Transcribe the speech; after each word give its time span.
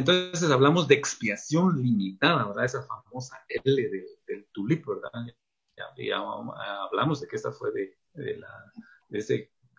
entonces 0.00 0.50
hablamos 0.50 0.88
de 0.88 0.96
expiación 0.96 1.82
limitada, 1.82 2.46
¿verdad? 2.46 2.64
Esa 2.64 2.82
famosa 2.82 3.38
L 3.48 3.90
del, 4.26 4.46
tulip, 4.52 4.84
¿verdad? 4.86 5.10
Ya, 5.96 6.18
hablamos 6.18 7.20
de 7.20 7.28
que 7.28 7.36
esta 7.36 7.52
fue 7.52 7.70
de, 7.72 8.36
la 8.36 8.72
de 9.08 9.18
esa 9.18 9.34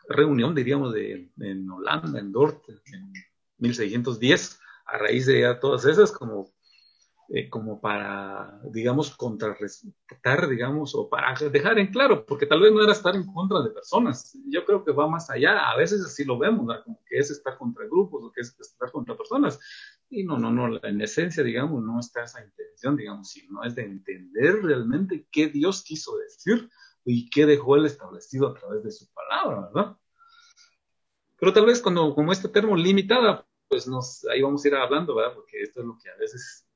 reunión, 0.07 0.55
diríamos, 0.55 0.93
de, 0.93 1.31
en 1.39 1.69
Holanda, 1.69 2.19
en 2.19 2.31
Dort, 2.31 2.63
en 2.69 3.11
1610, 3.57 4.59
a 4.85 4.97
raíz 4.97 5.25
de 5.25 5.41
ya 5.41 5.59
todas 5.59 5.85
esas, 5.85 6.11
como 6.11 6.51
eh, 7.33 7.49
como 7.49 7.79
para, 7.79 8.59
digamos, 8.65 9.15
contrarrestar, 9.15 10.49
digamos, 10.49 10.93
o 10.95 11.07
para 11.07 11.33
dejar 11.49 11.79
en 11.79 11.87
claro, 11.87 12.25
porque 12.25 12.45
tal 12.45 12.59
vez 12.59 12.73
no 12.73 12.83
era 12.83 12.91
estar 12.91 13.15
en 13.15 13.25
contra 13.25 13.61
de 13.61 13.69
personas. 13.69 14.37
Yo 14.49 14.65
creo 14.65 14.83
que 14.83 14.91
va 14.91 15.07
más 15.07 15.29
allá. 15.29 15.69
A 15.69 15.77
veces 15.77 16.03
así 16.03 16.25
lo 16.25 16.37
vemos, 16.37 16.67
como 16.83 16.99
que 17.05 17.19
es 17.19 17.31
estar 17.31 17.57
contra 17.57 17.85
grupos 17.85 18.21
o 18.21 18.31
que 18.33 18.41
es 18.41 18.53
estar 18.59 18.91
contra 18.91 19.15
personas. 19.15 19.57
Y 20.13 20.25
no, 20.25 20.37
no, 20.37 20.51
no, 20.51 20.77
en 20.83 20.99
esencia, 20.99 21.41
digamos, 21.41 21.81
no 21.81 21.97
está 21.97 22.25
esa 22.25 22.43
intención, 22.43 22.97
digamos, 22.97 23.29
sino 23.29 23.63
es 23.63 23.75
de 23.75 23.83
entender 23.83 24.61
realmente 24.61 25.25
qué 25.31 25.47
Dios 25.47 25.83
quiso 25.83 26.17
decir 26.17 26.69
y 27.05 27.29
qué 27.29 27.45
dejó 27.45 27.77
él 27.77 27.85
establecido 27.85 28.49
a 28.49 28.53
través 28.53 28.83
de 28.83 28.91
su 28.91 29.07
palabra, 29.13 29.69
¿verdad? 29.73 29.97
Pero 31.39 31.53
tal 31.53 31.65
vez 31.65 31.81
cuando, 31.81 32.13
como 32.13 32.33
este 32.33 32.49
termo 32.49 32.75
limitada, 32.75 33.47
pues 33.69 33.87
nos, 33.87 34.25
ahí 34.25 34.41
vamos 34.41 34.65
a 34.65 34.67
ir 34.67 34.75
hablando, 34.75 35.15
¿verdad? 35.15 35.33
Porque 35.33 35.61
esto 35.61 35.79
es 35.79 35.85
lo 35.85 35.97
que 35.97 36.09
a 36.09 36.17
veces 36.17 36.67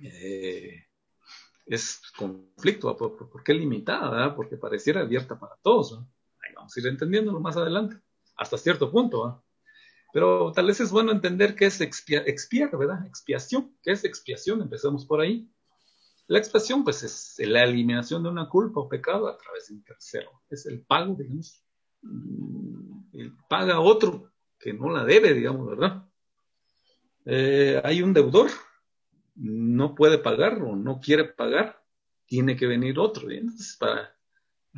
eh, 0.00 0.86
es 1.66 2.00
conflicto, 2.16 2.96
¿por, 2.96 3.42
qué 3.42 3.54
limitada? 3.54 4.36
Porque 4.36 4.56
pareciera 4.56 5.00
abierta 5.00 5.36
para 5.36 5.56
todos. 5.62 5.98
Ahí 6.40 6.54
vamos 6.54 6.76
a 6.76 6.80
ir 6.80 6.86
entendiéndolo 6.86 7.40
más 7.40 7.56
adelante, 7.56 7.96
hasta 8.36 8.56
cierto 8.56 8.88
punto. 8.88 9.44
Pero 10.12 10.52
tal 10.52 10.66
vez 10.66 10.80
es 10.80 10.90
bueno 10.90 11.12
entender 11.12 11.54
qué 11.54 11.66
es 11.66 11.80
expiar, 11.80 12.76
¿verdad? 12.76 13.06
Expiación. 13.06 13.76
¿Qué 13.82 13.92
es 13.92 14.04
expiación? 14.04 14.62
Empecemos 14.62 15.04
por 15.04 15.20
ahí. 15.20 15.50
La 16.26 16.38
expiación, 16.38 16.84
pues, 16.84 17.02
es 17.02 17.36
la 17.46 17.64
eliminación 17.64 18.22
de 18.22 18.28
una 18.28 18.48
culpa 18.48 18.80
o 18.80 18.88
pecado 18.88 19.28
a 19.28 19.36
través 19.36 19.68
de 19.68 19.74
un 19.74 19.82
tercero. 19.82 20.30
Es 20.50 20.66
el 20.66 20.80
pago, 20.82 21.14
digamos. 21.14 21.62
Mm, 22.02 22.98
paga 23.48 23.74
a 23.74 23.80
otro 23.80 24.30
que 24.58 24.72
no 24.72 24.90
la 24.90 25.04
debe, 25.04 25.34
digamos, 25.34 25.68
¿verdad? 25.68 26.04
Eh, 27.24 27.80
hay 27.84 28.02
un 28.02 28.12
deudor, 28.12 28.50
no 29.34 29.94
puede 29.94 30.18
pagar 30.18 30.62
o 30.62 30.74
no 30.74 31.00
quiere 31.00 31.24
pagar, 31.24 31.82
tiene 32.26 32.56
que 32.56 32.66
venir 32.66 32.98
otro. 32.98 33.30
Entonces, 33.30 33.76
para 33.78 34.17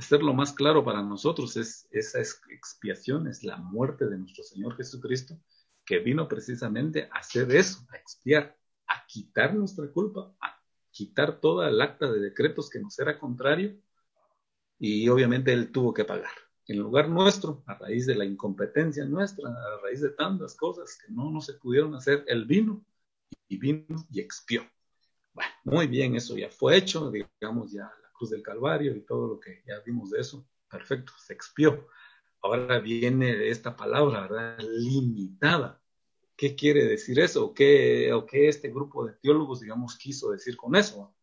hacerlo 0.00 0.32
más 0.32 0.52
claro 0.52 0.82
para 0.82 1.02
nosotros, 1.02 1.56
es, 1.56 1.86
esa 1.90 2.20
expiación 2.20 3.28
es 3.28 3.44
la 3.44 3.58
muerte 3.58 4.06
de 4.06 4.18
nuestro 4.18 4.42
Señor 4.42 4.74
Jesucristo, 4.76 5.38
que 5.84 5.98
vino 5.98 6.26
precisamente 6.26 7.08
a 7.12 7.18
hacer 7.18 7.54
eso, 7.54 7.86
a 7.90 7.96
expiar, 7.96 8.56
a 8.86 9.04
quitar 9.06 9.54
nuestra 9.54 9.86
culpa, 9.92 10.34
a 10.40 10.58
quitar 10.90 11.38
toda 11.40 11.68
el 11.68 11.80
acta 11.80 12.10
de 12.10 12.18
decretos 12.18 12.70
que 12.70 12.80
nos 12.80 12.98
era 12.98 13.18
contrario, 13.18 13.76
y 14.78 15.06
obviamente 15.08 15.52
Él 15.52 15.70
tuvo 15.70 15.92
que 15.92 16.06
pagar. 16.06 16.32
En 16.66 16.78
lugar 16.78 17.08
nuestro, 17.08 17.62
a 17.66 17.74
raíz 17.74 18.06
de 18.06 18.14
la 18.14 18.24
incompetencia 18.24 19.04
nuestra, 19.04 19.50
a 19.50 19.80
raíz 19.82 20.00
de 20.00 20.10
tantas 20.10 20.54
cosas 20.54 20.96
que 20.96 21.12
no, 21.12 21.30
no 21.30 21.42
se 21.42 21.54
pudieron 21.54 21.94
hacer, 21.94 22.24
Él 22.26 22.46
vino 22.46 22.82
y 23.48 23.58
vino 23.58 24.06
y 24.10 24.20
expió. 24.20 24.62
Bueno, 25.34 25.50
muy 25.64 25.86
bien, 25.86 26.16
eso 26.16 26.38
ya 26.38 26.48
fue 26.48 26.76
hecho, 26.76 27.10
digamos 27.10 27.70
ya 27.70 27.90
del 28.28 28.42
Calvario 28.42 28.94
y 28.94 29.00
todo 29.00 29.26
lo 29.26 29.40
que 29.40 29.62
ya 29.66 29.80
vimos 29.86 30.10
de 30.10 30.20
eso, 30.20 30.46
perfecto, 30.68 31.14
se 31.16 31.32
expió. 31.32 31.88
Ahora 32.42 32.78
viene 32.78 33.48
esta 33.48 33.74
palabra, 33.74 34.22
¿verdad? 34.22 34.58
Limitada. 34.58 35.82
¿Qué 36.36 36.54
quiere 36.54 36.84
decir 36.84 37.18
eso? 37.20 37.46
¿O 37.46 37.54
qué, 37.54 38.12
o 38.12 38.26
qué 38.26 38.48
este 38.48 38.68
grupo 38.68 39.06
de 39.06 39.14
teólogos, 39.14 39.60
digamos, 39.60 39.96
quiso 39.96 40.30
decir 40.30 40.56
con 40.56 40.76
eso? 40.76 41.14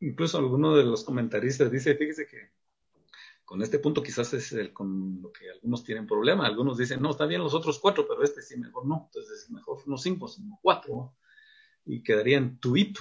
Incluso 0.00 0.38
alguno 0.38 0.76
de 0.76 0.84
los 0.84 1.04
comentaristas 1.04 1.70
dice, 1.70 1.94
fíjese 1.94 2.26
que 2.26 2.52
con 3.44 3.62
este 3.62 3.80
punto 3.80 4.02
quizás 4.02 4.32
es 4.32 4.54
con 4.72 5.20
lo 5.20 5.32
que 5.32 5.50
algunos 5.50 5.82
tienen 5.82 6.06
problema. 6.06 6.46
Algunos 6.46 6.78
dicen, 6.78 7.02
no, 7.02 7.10
está 7.10 7.26
bien 7.26 7.42
los 7.42 7.52
otros 7.52 7.80
cuatro, 7.80 8.06
pero 8.06 8.22
este 8.22 8.42
sí 8.42 8.56
mejor 8.56 8.86
no. 8.86 9.06
Entonces, 9.06 9.50
mejor 9.50 9.82
no 9.88 9.98
cinco, 9.98 10.28
sino 10.28 10.58
cuatro 10.62 11.16
y 11.84 12.02
quedaría 12.02 12.38
en 12.38 12.58
tuip. 12.58 12.96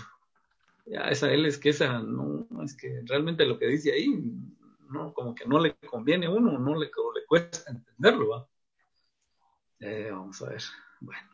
Ya 0.90 1.02
esa 1.02 1.32
L 1.32 1.48
es 1.48 1.60
que 1.60 1.70
esa 1.70 2.00
no, 2.00 2.48
es 2.64 2.76
que 2.76 3.04
realmente 3.06 3.46
lo 3.46 3.60
que 3.60 3.68
dice 3.68 3.94
ahí, 3.94 4.10
no, 4.90 5.14
como 5.14 5.36
que 5.36 5.46
no 5.46 5.60
le 5.60 5.76
conviene 5.76 6.26
a 6.26 6.32
uno, 6.32 6.58
no 6.58 6.76
le, 6.76 6.88
le 6.88 7.26
cuesta 7.28 7.70
entenderlo, 7.70 8.30
¿va? 8.30 8.48
Eh, 9.80 10.10
vamos 10.12 10.42
a 10.42 10.50
ver, 10.50 10.64
bueno. 11.00 11.30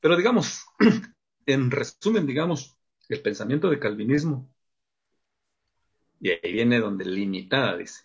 Pero 0.00 0.16
digamos, 0.16 0.64
en 1.46 1.70
resumen, 1.70 2.26
digamos, 2.26 2.78
el 3.10 3.20
pensamiento 3.20 3.68
de 3.68 3.78
calvinismo, 3.78 4.50
y 6.18 6.30
ahí 6.30 6.50
viene 6.50 6.80
donde 6.80 7.04
limitada 7.04 7.76
dice, 7.76 8.04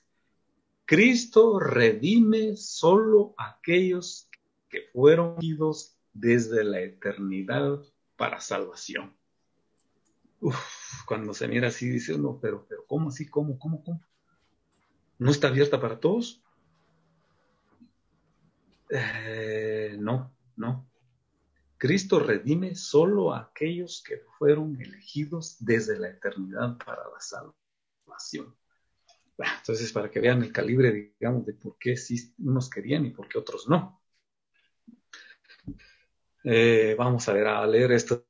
Cristo 0.84 1.62
redime 1.62 2.58
solo 2.58 3.36
aquellos 3.38 4.30
que 4.68 4.82
fueron 4.92 5.38
idos 5.40 5.98
desde 6.12 6.66
la 6.66 6.82
eternidad 6.82 7.82
para 8.18 8.42
salvación. 8.42 9.16
Cuando 11.06 11.34
se 11.34 11.48
mira 11.48 11.68
así, 11.68 11.90
dice 11.90 12.14
uno, 12.14 12.40
pero, 12.42 12.66
pero, 12.68 12.86
¿cómo 12.88 13.10
así? 13.10 13.28
¿Cómo? 13.28 13.58
¿Cómo? 13.60 13.84
¿Cómo? 13.84 14.02
¿No 15.20 15.32
está 15.32 15.48
abierta 15.48 15.80
para 15.80 16.00
todos? 16.00 16.44
Eh, 18.90 19.96
no, 20.00 20.36
no. 20.56 20.90
Cristo 21.78 22.20
redime 22.20 22.76
solo 22.76 23.34
a 23.34 23.42
aquellos 23.42 24.04
que 24.08 24.18
fueron 24.38 24.80
elegidos 24.82 25.58
desde 25.60 26.00
la 26.00 26.10
eternidad 26.10 26.78
para 26.78 27.04
la 27.10 27.20
salvación. 27.20 28.56
entonces, 29.38 29.92
para 29.92 30.10
que 30.10 30.20
vean 30.20 30.44
el 30.44 30.52
calibre, 30.52 31.16
digamos, 31.20 31.46
de 31.46 31.54
por 31.54 31.78
qué 31.78 31.98
sí 31.98 32.34
unos 32.40 32.70
querían 32.70 33.06
y 33.06 33.10
por 33.10 33.28
qué 33.28 33.38
otros 33.38 33.68
no. 33.68 34.02
Eh, 36.44 36.96
vamos 36.98 37.28
a 37.28 37.34
ver, 37.34 37.48
a 37.48 37.66
leer 37.66 37.92
esto. 37.94 38.26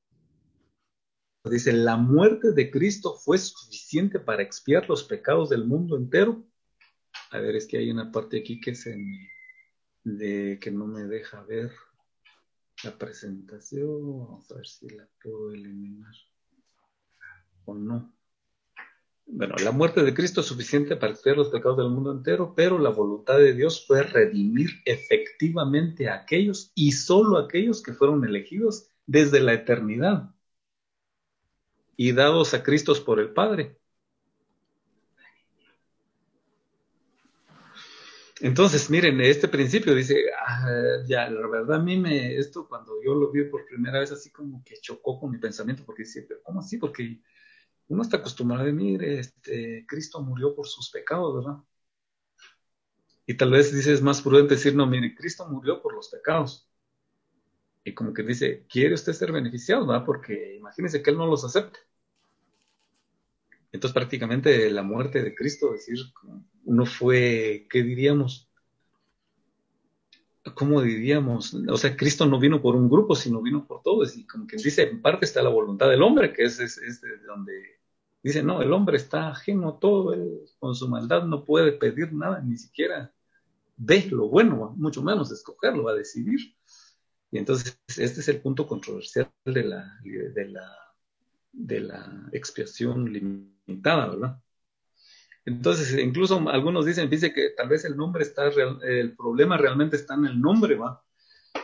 Dice, 1.46 1.74
la 1.74 1.98
muerte 1.98 2.54
de 2.54 2.72
Cristo 2.72 3.16
fue 3.16 3.38
suficiente 3.38 4.18
para 4.18 4.42
expiar 4.42 4.88
los 4.88 5.04
pecados 5.04 5.50
del 5.50 5.66
mundo 5.66 5.98
entero. 5.98 6.42
A 7.32 7.40
ver, 7.40 7.58
es 7.58 7.68
que 7.68 7.78
hay 7.78 7.92
una 7.92 8.12
parte 8.12 8.40
aquí 8.40 8.62
que 8.62 8.76
se 8.76 8.98
de 10.06 10.58
que 10.62 10.72
no 10.72 10.88
me 10.88 11.04
deja 11.04 11.44
ver 11.44 11.72
la 12.86 12.98
presentación. 12.98 14.20
Vamos 14.20 14.50
a 14.52 14.56
ver 14.56 14.68
si 14.68 14.90
la 14.90 15.08
puedo 15.22 15.52
eliminar 15.52 16.14
o 17.66 17.76
no. 17.76 18.16
Bueno, 19.26 19.56
la 19.62 19.72
muerte 19.72 20.02
de 20.02 20.14
Cristo 20.14 20.42
es 20.42 20.48
suficiente 20.48 20.96
para 20.96 21.12
expiar 21.12 21.36
los 21.36 21.50
pecados 21.50 21.78
del 21.78 21.90
mundo 21.90 22.14
entero, 22.14 22.54
pero 22.56 22.80
la 22.80 22.90
voluntad 22.90 23.38
de 23.38 23.54
Dios 23.54 23.86
fue 23.86 24.04
redimir 24.04 24.70
efectivamente 24.86 26.08
a 26.08 26.16
aquellos 26.16 26.72
y 26.74 26.94
solo 26.94 27.38
a 27.38 27.46
aquellos 27.46 27.84
que 27.84 27.94
fueron 27.94 28.24
elegidos 28.24 28.88
desde 29.06 29.42
la 29.42 29.54
eternidad 29.54 30.33
y 31.96 32.12
dados 32.12 32.54
a 32.54 32.64
Cristo 32.64 32.94
por 33.06 33.20
el 33.20 33.34
Padre. 33.34 33.78
Entonces, 38.42 38.90
miren, 38.90 39.22
este 39.22 39.48
principio 39.48 39.96
dice, 39.96 40.26
ah, 40.46 40.68
ya, 41.08 41.30
la 41.30 41.48
verdad 41.48 41.78
a 41.78 41.84
mí 41.84 41.98
me, 41.98 42.36
esto 42.36 42.68
cuando 42.68 43.02
yo 43.02 43.16
lo 43.16 43.32
vi 43.32 43.46
por 43.46 43.66
primera 43.66 44.00
vez 44.00 44.12
así 44.12 44.32
como 44.32 44.62
que 44.66 44.76
chocó 44.82 45.18
con 45.18 45.32
mi 45.32 45.38
pensamiento, 45.38 45.86
porque 45.86 46.04
dice, 46.04 46.24
pero 46.28 46.42
¿cómo 46.44 46.60
así? 46.60 46.78
Porque 46.78 47.22
uno 47.88 48.02
está 48.02 48.18
acostumbrado 48.18 48.64
a 48.64 48.66
decir, 48.66 49.04
este, 49.04 49.86
Cristo 49.88 50.22
murió 50.22 50.54
por 50.56 50.68
sus 50.68 50.90
pecados, 50.90 51.36
¿verdad? 51.36 51.64
Y 53.26 53.36
tal 53.36 53.52
vez 53.52 53.74
dices 53.74 54.02
más 54.02 54.22
prudente 54.22 54.56
decir, 54.56 54.76
no, 54.76 54.86
mire, 54.88 55.16
Cristo 55.16 55.48
murió 55.48 55.82
por 55.82 55.94
los 55.94 56.10
pecados. 56.10 56.68
Y 57.84 57.94
como 57.94 58.14
que 58.14 58.24
dice, 58.24 58.66
¿quiere 58.70 58.96
usted 58.96 59.14
ser 59.14 59.32
beneficiado, 59.32 59.86
verdad? 59.86 60.06
Porque 60.06 60.56
imagínese 60.58 61.02
que 61.02 61.10
Él 61.10 61.18
no 61.18 61.28
los 61.28 61.44
acepte. 61.44 61.80
Entonces 63.72 63.94
prácticamente 63.94 64.70
la 64.70 64.84
muerte 64.84 65.22
de 65.22 65.36
Cristo, 65.36 65.74
es 65.74 65.86
decir, 65.86 66.06
uno 66.66 66.86
fue, 66.86 67.68
¿qué 67.70 67.84
diríamos? 67.84 68.50
¿Cómo 70.56 70.82
diríamos? 70.82 71.54
O 71.54 71.78
sea, 71.78 71.98
Cristo 71.98 72.26
no 72.26 72.40
vino 72.40 72.62
por 72.62 72.76
un 72.76 72.90
grupo, 72.90 73.16
sino 73.16 73.42
vino 73.42 73.66
por 73.66 73.82
todos. 73.82 74.16
Y 74.16 74.26
como 74.28 74.46
que 74.46 74.58
dice, 74.58 74.84
en 74.84 75.02
parte 75.02 75.26
está 75.26 75.42
la 75.42 75.50
voluntad 75.50 75.90
del 75.90 76.04
hombre, 76.04 76.34
que 76.34 76.44
es, 76.44 76.60
es, 76.60 77.02
donde 77.26 77.74
Dice, 78.24 78.42
no, 78.42 78.62
el 78.62 78.72
hombre 78.72 78.96
está 78.96 79.28
ajeno 79.28 79.68
a 79.68 79.80
todo, 79.80 80.14
él 80.14 80.40
con 80.58 80.76
su 80.76 80.88
maldad 80.88 81.26
no 81.26 81.44
puede 81.44 81.74
pedir 81.74 82.14
nada, 82.14 82.40
ni 82.40 82.56
siquiera 82.56 83.12
ve 83.76 84.08
lo 84.10 84.30
bueno, 84.30 84.74
mucho 84.78 85.04
menos 85.04 85.30
escogerlo, 85.30 85.90
a 85.90 85.94
decidir. 85.94 86.56
Y 87.34 87.40
entonces 87.40 87.80
este 87.88 88.20
es 88.20 88.28
el 88.28 88.42
punto 88.42 88.68
controversial 88.68 89.28
de 89.44 89.64
la, 89.64 90.00
de 90.04 90.50
la, 90.50 90.78
de 91.52 91.80
la 91.80 92.30
expiación 92.32 93.12
limitada, 93.12 94.10
¿verdad? 94.10 94.40
Entonces, 95.44 95.98
incluso 95.98 96.48
algunos 96.48 96.86
dicen, 96.86 97.10
dice 97.10 97.34
que 97.34 97.50
tal 97.58 97.70
vez 97.70 97.86
el 97.86 97.98
nombre 97.98 98.22
está, 98.22 98.52
el 98.84 99.16
problema 99.16 99.58
realmente 99.58 99.96
está 99.96 100.14
en 100.14 100.26
el 100.26 100.40
nombre, 100.40 100.76
¿va? 100.76 101.04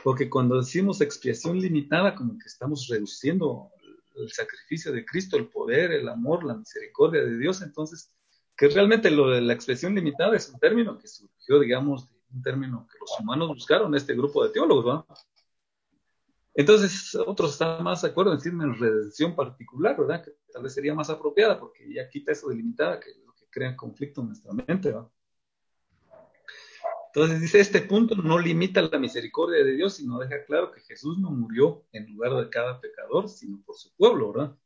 Porque 0.04 0.28
cuando 0.28 0.58
decimos 0.58 1.02
expiación 1.02 1.60
limitada, 1.60 2.16
como 2.16 2.40
que 2.40 2.48
estamos 2.48 2.88
reduciendo 2.88 3.70
el 4.16 4.32
sacrificio 4.32 4.92
de 4.92 5.06
Cristo, 5.06 5.38
el 5.38 5.50
poder, 5.50 5.92
el 5.92 6.10
amor, 6.10 6.46
la 6.46 6.56
misericordia 6.56 7.22
de 7.22 7.38
Dios. 7.38 7.62
Entonces, 7.62 8.12
que 8.58 8.70
realmente 8.70 9.12
lo 9.12 9.30
de 9.30 9.42
la 9.42 9.54
expresión 9.54 9.94
limitada 9.94 10.36
es 10.36 10.50
un 10.50 10.60
término 10.60 10.98
que 10.98 11.08
surgió, 11.08 11.60
digamos, 11.60 12.10
un 12.34 12.42
término 12.42 12.88
que 12.92 12.98
los 13.00 13.20
humanos 13.20 13.50
buscaron, 13.50 13.94
este 13.94 14.16
grupo 14.16 14.44
de 14.44 14.50
teólogos, 14.50 14.86
¿no? 14.86 15.08
Entonces, 16.60 17.16
otros 17.16 17.54
están 17.54 17.82
más 17.86 18.02
de 18.02 18.10
acuerdo 18.10 18.34
en 18.34 18.38
decir 18.38 18.52
en 18.52 18.78
redención 18.78 19.34
particular, 19.34 19.96
¿verdad? 19.98 20.22
Que 20.22 20.32
tal 20.52 20.62
vez 20.62 20.74
sería 20.74 20.94
más 20.94 21.10
apropiada 21.10 21.58
porque 21.58 21.86
ya 21.94 22.10
quita 22.10 22.34
eso 22.34 22.50
de 22.50 22.58
limitada, 22.58 23.00
que 23.00 23.12
lo 23.26 23.34
que 23.34 23.46
crea 23.50 23.78
conflicto 23.78 24.20
en 24.20 24.28
nuestra 24.28 24.52
mente, 24.52 24.90
¿verdad? 24.90 25.08
Entonces 27.14 27.40
dice, 27.40 27.62
este 27.62 27.80
punto 27.80 28.14
no 28.16 28.38
limita 28.38 28.82
la 28.82 29.00
misericordia 29.00 29.64
de 29.64 29.74
Dios, 29.74 29.94
sino 29.94 30.20
deja 30.20 30.44
claro 30.44 30.74
que 30.74 30.82
Jesús 30.82 31.18
no 31.18 31.32
murió 31.32 31.86
en 31.94 32.12
lugar 32.12 32.34
de 32.34 32.50
cada 32.50 32.82
pecador, 32.82 33.30
sino 33.30 33.62
por 33.66 33.78
su 33.78 33.96
pueblo, 33.96 34.34
¿verdad? 34.34 34.58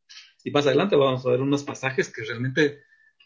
Y 0.44 0.50
más 0.50 0.66
adelante 0.66 0.96
vamos 0.96 1.24
a 1.24 1.30
ver 1.30 1.42
unos 1.42 1.62
pasajes 1.64 2.12
que 2.12 2.24
realmente 2.24 2.82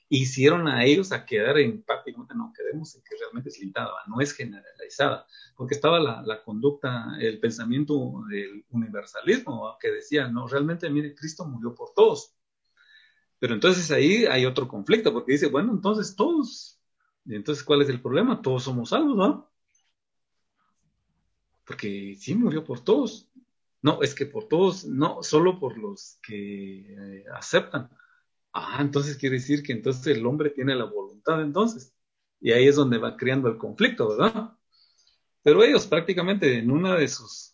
hicieron 0.09 0.67
a 0.67 0.85
ellos 0.85 1.11
a 1.11 1.25
quedar 1.25 1.57
en 1.57 1.81
prácticamente 1.83 2.33
no 2.35 2.53
quedemos 2.55 2.95
en 2.95 3.01
que 3.03 3.15
realmente 3.19 3.49
es 3.49 3.59
limitada, 3.59 3.91
no 4.07 4.21
es 4.21 4.33
generalizada, 4.33 5.27
porque 5.55 5.75
estaba 5.75 5.99
la, 5.99 6.21
la, 6.21 6.43
conducta, 6.43 7.17
el 7.19 7.39
pensamiento 7.39 8.23
del 8.29 8.65
universalismo 8.69 9.77
que 9.79 9.91
decía, 9.91 10.27
no, 10.27 10.47
realmente, 10.47 10.89
mire, 10.89 11.13
Cristo 11.13 11.45
murió 11.45 11.75
por 11.75 11.93
todos. 11.93 12.33
Pero 13.39 13.53
entonces 13.53 13.91
ahí 13.91 14.25
hay 14.25 14.45
otro 14.45 14.67
conflicto, 14.67 15.13
porque 15.13 15.33
dice, 15.33 15.47
bueno, 15.47 15.73
entonces 15.73 16.15
todos, 16.15 16.79
entonces 17.25 17.63
¿cuál 17.63 17.81
es 17.81 17.89
el 17.89 18.01
problema? 18.01 18.41
Todos 18.41 18.63
somos 18.63 18.89
salvos, 18.89 19.15
¿no? 19.15 19.51
Porque 21.65 22.15
sí 22.17 22.33
murió 22.33 22.63
por 22.63 22.79
todos. 22.79 23.29
No, 23.81 24.01
es 24.01 24.15
que 24.15 24.25
por 24.25 24.47
todos, 24.47 24.85
no, 24.85 25.21
solo 25.21 25.59
por 25.59 25.77
los 25.77 26.17
que 26.23 27.19
eh, 27.19 27.25
aceptan 27.35 27.89
Ah, 28.59 28.79
entonces 28.81 29.17
quiere 29.17 29.35
decir 29.35 29.61
que 29.61 29.71
entonces 29.71 30.17
el 30.17 30.25
hombre 30.25 30.49
tiene 30.49 30.75
la 30.75 30.85
voluntad 30.85 31.41
entonces. 31.41 31.93
Y 32.39 32.51
ahí 32.51 32.67
es 32.67 32.75
donde 32.75 32.97
va 32.97 33.15
creando 33.15 33.49
el 33.49 33.57
conflicto, 33.57 34.09
¿verdad? 34.09 34.57
Pero 35.43 35.63
ellos 35.63 35.85
prácticamente 35.87 36.57
en 36.57 36.71
una 36.71 36.95
de 36.95 37.07
sus, 37.07 37.53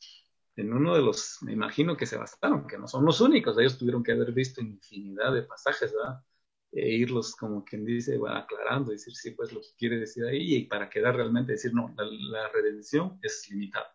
en 0.55 0.73
uno 0.73 0.95
de 0.95 1.01
los, 1.01 1.39
me 1.41 1.53
imagino 1.53 1.97
que 1.97 2.05
se 2.05 2.17
bastaron, 2.17 2.67
que 2.67 2.77
no 2.77 2.87
son 2.87 3.05
los 3.05 3.19
únicos, 3.21 3.57
ellos 3.59 3.77
tuvieron 3.77 4.03
que 4.03 4.13
haber 4.13 4.31
visto 4.31 4.61
infinidad 4.61 5.33
de 5.33 5.43
pasajes, 5.43 5.93
¿verdad? 5.93 6.23
E 6.71 6.89
irlos 6.89 7.35
como 7.35 7.65
quien 7.65 7.85
dice, 7.85 8.17
va 8.17 8.39
aclarando, 8.39 8.91
decir, 8.91 9.13
sí, 9.15 9.31
pues 9.31 9.51
lo 9.53 9.61
que 9.61 9.69
quiere 9.77 9.97
decir 9.99 10.25
ahí, 10.25 10.55
y 10.55 10.65
para 10.67 10.89
quedar 10.89 11.15
realmente 11.17 11.53
decir, 11.53 11.73
no, 11.73 11.93
la, 11.97 12.49
redención 12.49 13.19
es 13.21 13.49
limitada. 13.49 13.93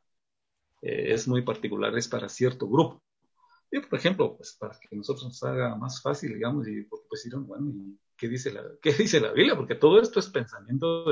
Eh, 0.83 1.13
es 1.15 1.29
muy 1.29 1.43
particular, 1.43 1.97
es 1.99 2.09
para 2.09 2.29
cierto 2.29 2.69
grupo. 2.69 3.03
Y, 3.71 3.81
por 3.81 3.99
ejemplo, 3.99 4.37
pues 4.37 4.57
para 4.59 4.79
que 4.79 4.97
nosotros 4.97 5.25
nos 5.25 5.43
haga 5.43 5.77
más 5.77 6.01
fácil, 6.01 6.35
digamos, 6.35 6.67
y 6.67 6.83
pues 6.83 7.25
dirán, 7.25 7.47
bueno, 7.47 7.71
¿y 7.71 7.99
qué 8.17 8.29
dice 8.29 8.53
la, 8.53 8.63
qué 8.81 8.93
dice 8.93 9.21
la 9.21 9.33
Biblia? 9.33 9.57
Porque 9.57 9.75
todo 9.75 10.01
esto 10.01 10.21
es 10.21 10.29
pensamiento 10.29 11.05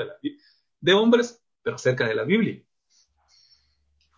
de, 0.80 0.92
hombres, 0.94 1.42
pero 1.62 1.76
acerca 1.76 2.08
de 2.08 2.14
la 2.14 2.24
Biblia. 2.24 2.62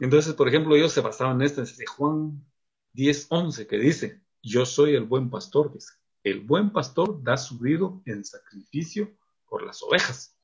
Entonces, 0.00 0.35
por 0.35 0.49
ejemplo, 0.49 0.76
ellos 0.76 0.93
se 0.93 1.00
basaban 1.00 1.40
en 1.40 1.46
esto, 1.46 1.62
de 1.62 1.87
Juan 1.87 2.44
10, 2.93 3.26
11, 3.31 3.67
que 3.67 3.79
dice, 3.79 4.23
yo 4.43 4.64
soy 4.64 4.94
el 4.94 5.05
buen 5.05 5.31
pastor, 5.31 5.73
dice, 5.73 5.94
el 6.23 6.40
buen 6.40 6.70
pastor 6.70 7.20
da 7.23 7.37
su 7.37 7.58
vida 7.58 7.90
en 8.05 8.25
sacrificio 8.25 9.17
por 9.49 9.64
las 9.64 9.82
ovejas. 9.82 10.38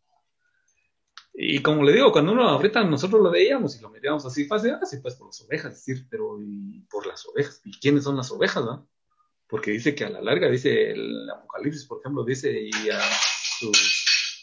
Y 1.36 1.60
como 1.62 1.82
le 1.82 1.92
digo, 1.92 2.12
cuando 2.12 2.30
uno 2.30 2.48
ahorita 2.48 2.84
nosotros 2.84 3.20
lo 3.20 3.30
veíamos 3.30 3.76
y 3.76 3.80
lo 3.80 3.90
mirábamos 3.90 4.24
así 4.24 4.44
fácil, 4.46 4.74
así 4.80 4.98
pues 4.98 5.16
por 5.16 5.26
las 5.26 5.40
ovejas, 5.40 5.72
decir, 5.72 6.06
pero 6.08 6.40
¿y 6.40 6.80
las 7.14 7.26
ovejas? 7.26 7.60
¿Y 7.64 7.78
quiénes 7.78 8.04
son 8.04 8.16
las 8.16 8.30
ovejas, 8.30 8.64
no? 8.64 8.88
Porque 9.48 9.70
dice 9.70 9.94
que 9.94 10.04
a 10.04 10.10
la 10.10 10.20
larga, 10.20 10.50
dice 10.50 10.90
el 10.90 11.30
Apocalipsis, 11.30 11.86
por 11.86 12.00
ejemplo, 12.00 12.24
dice, 12.24 12.52
y 12.52 12.90
a 12.90 13.00
su, 13.58 13.72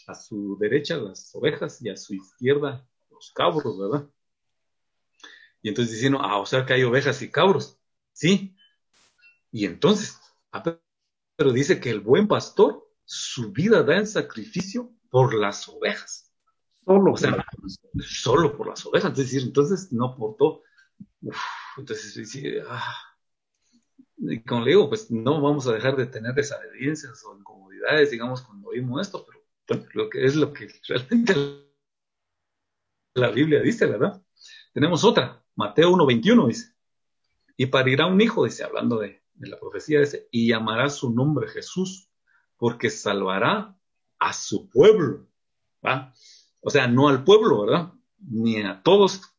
a 0.06 0.14
su 0.14 0.56
derecha 0.58 0.96
las 0.96 1.34
ovejas 1.34 1.82
y 1.82 1.90
a 1.90 1.96
su 1.96 2.14
izquierda 2.14 2.86
los 3.10 3.32
cabros, 3.34 3.78
¿verdad? 3.78 4.08
Y 5.60 5.68
entonces 5.68 5.94
diciendo, 5.94 6.18
ah, 6.20 6.38
o 6.38 6.46
sea 6.46 6.64
que 6.64 6.74
hay 6.74 6.82
ovejas 6.82 7.20
y 7.22 7.30
cabros, 7.30 7.78
¿sí? 8.12 8.56
Y 9.50 9.66
entonces, 9.66 10.18
pero 11.36 11.52
dice 11.52 11.80
que 11.80 11.90
el 11.90 12.00
buen 12.00 12.26
pastor 12.26 12.88
su 13.04 13.52
vida 13.52 13.82
da 13.82 13.98
en 13.98 14.06
sacrificio 14.06 14.90
por 15.10 15.34
las 15.34 15.68
ovejas. 15.68 16.32
Solo, 16.84 17.12
o 17.12 17.16
sea, 17.16 17.44
solo 18.00 18.56
por 18.56 18.68
las 18.68 18.84
ovejas, 18.86 19.12
es 19.12 19.18
decir, 19.18 19.42
entonces 19.42 19.92
no 19.92 20.16
por 20.16 20.36
todo. 20.36 20.62
Entonces, 21.76 22.30
sí, 22.30 22.54
ah. 22.68 22.94
y 24.18 24.42
como 24.42 24.64
le 24.64 24.70
digo, 24.70 24.88
pues 24.88 25.10
no 25.10 25.40
vamos 25.40 25.66
a 25.66 25.72
dejar 25.72 25.96
de 25.96 26.06
tener 26.06 26.34
desavenencias 26.34 27.24
o 27.24 27.36
incomodidades, 27.36 28.10
digamos, 28.10 28.42
cuando 28.42 28.68
oímos 28.68 29.00
esto, 29.02 29.26
pero 29.66 29.84
lo 29.94 30.10
que 30.10 30.24
es 30.24 30.36
lo 30.36 30.52
que 30.52 30.68
realmente 30.88 31.34
la 33.14 33.30
Biblia 33.30 33.60
dice, 33.60 33.86
¿verdad? 33.86 34.22
Tenemos 34.72 35.04
otra, 35.04 35.44
Mateo 35.54 35.90
1.21 35.92 36.48
dice, 36.48 36.74
y 37.56 37.66
parirá 37.66 38.06
un 38.06 38.20
hijo, 38.20 38.44
dice, 38.44 38.64
hablando 38.64 38.98
de, 38.98 39.22
de 39.34 39.48
la 39.48 39.58
profecía, 39.58 40.00
dice, 40.00 40.28
y 40.30 40.48
llamará 40.48 40.88
su 40.88 41.12
nombre 41.12 41.48
Jesús, 41.48 42.08
porque 42.56 42.90
salvará 42.90 43.76
a 44.18 44.32
su 44.32 44.68
pueblo. 44.68 45.26
¿va? 45.84 46.12
O 46.60 46.70
sea, 46.70 46.86
no 46.86 47.08
al 47.08 47.24
pueblo, 47.24 47.62
¿verdad? 47.62 47.92
Ni 48.18 48.62
a 48.62 48.82
todos. 48.82 49.31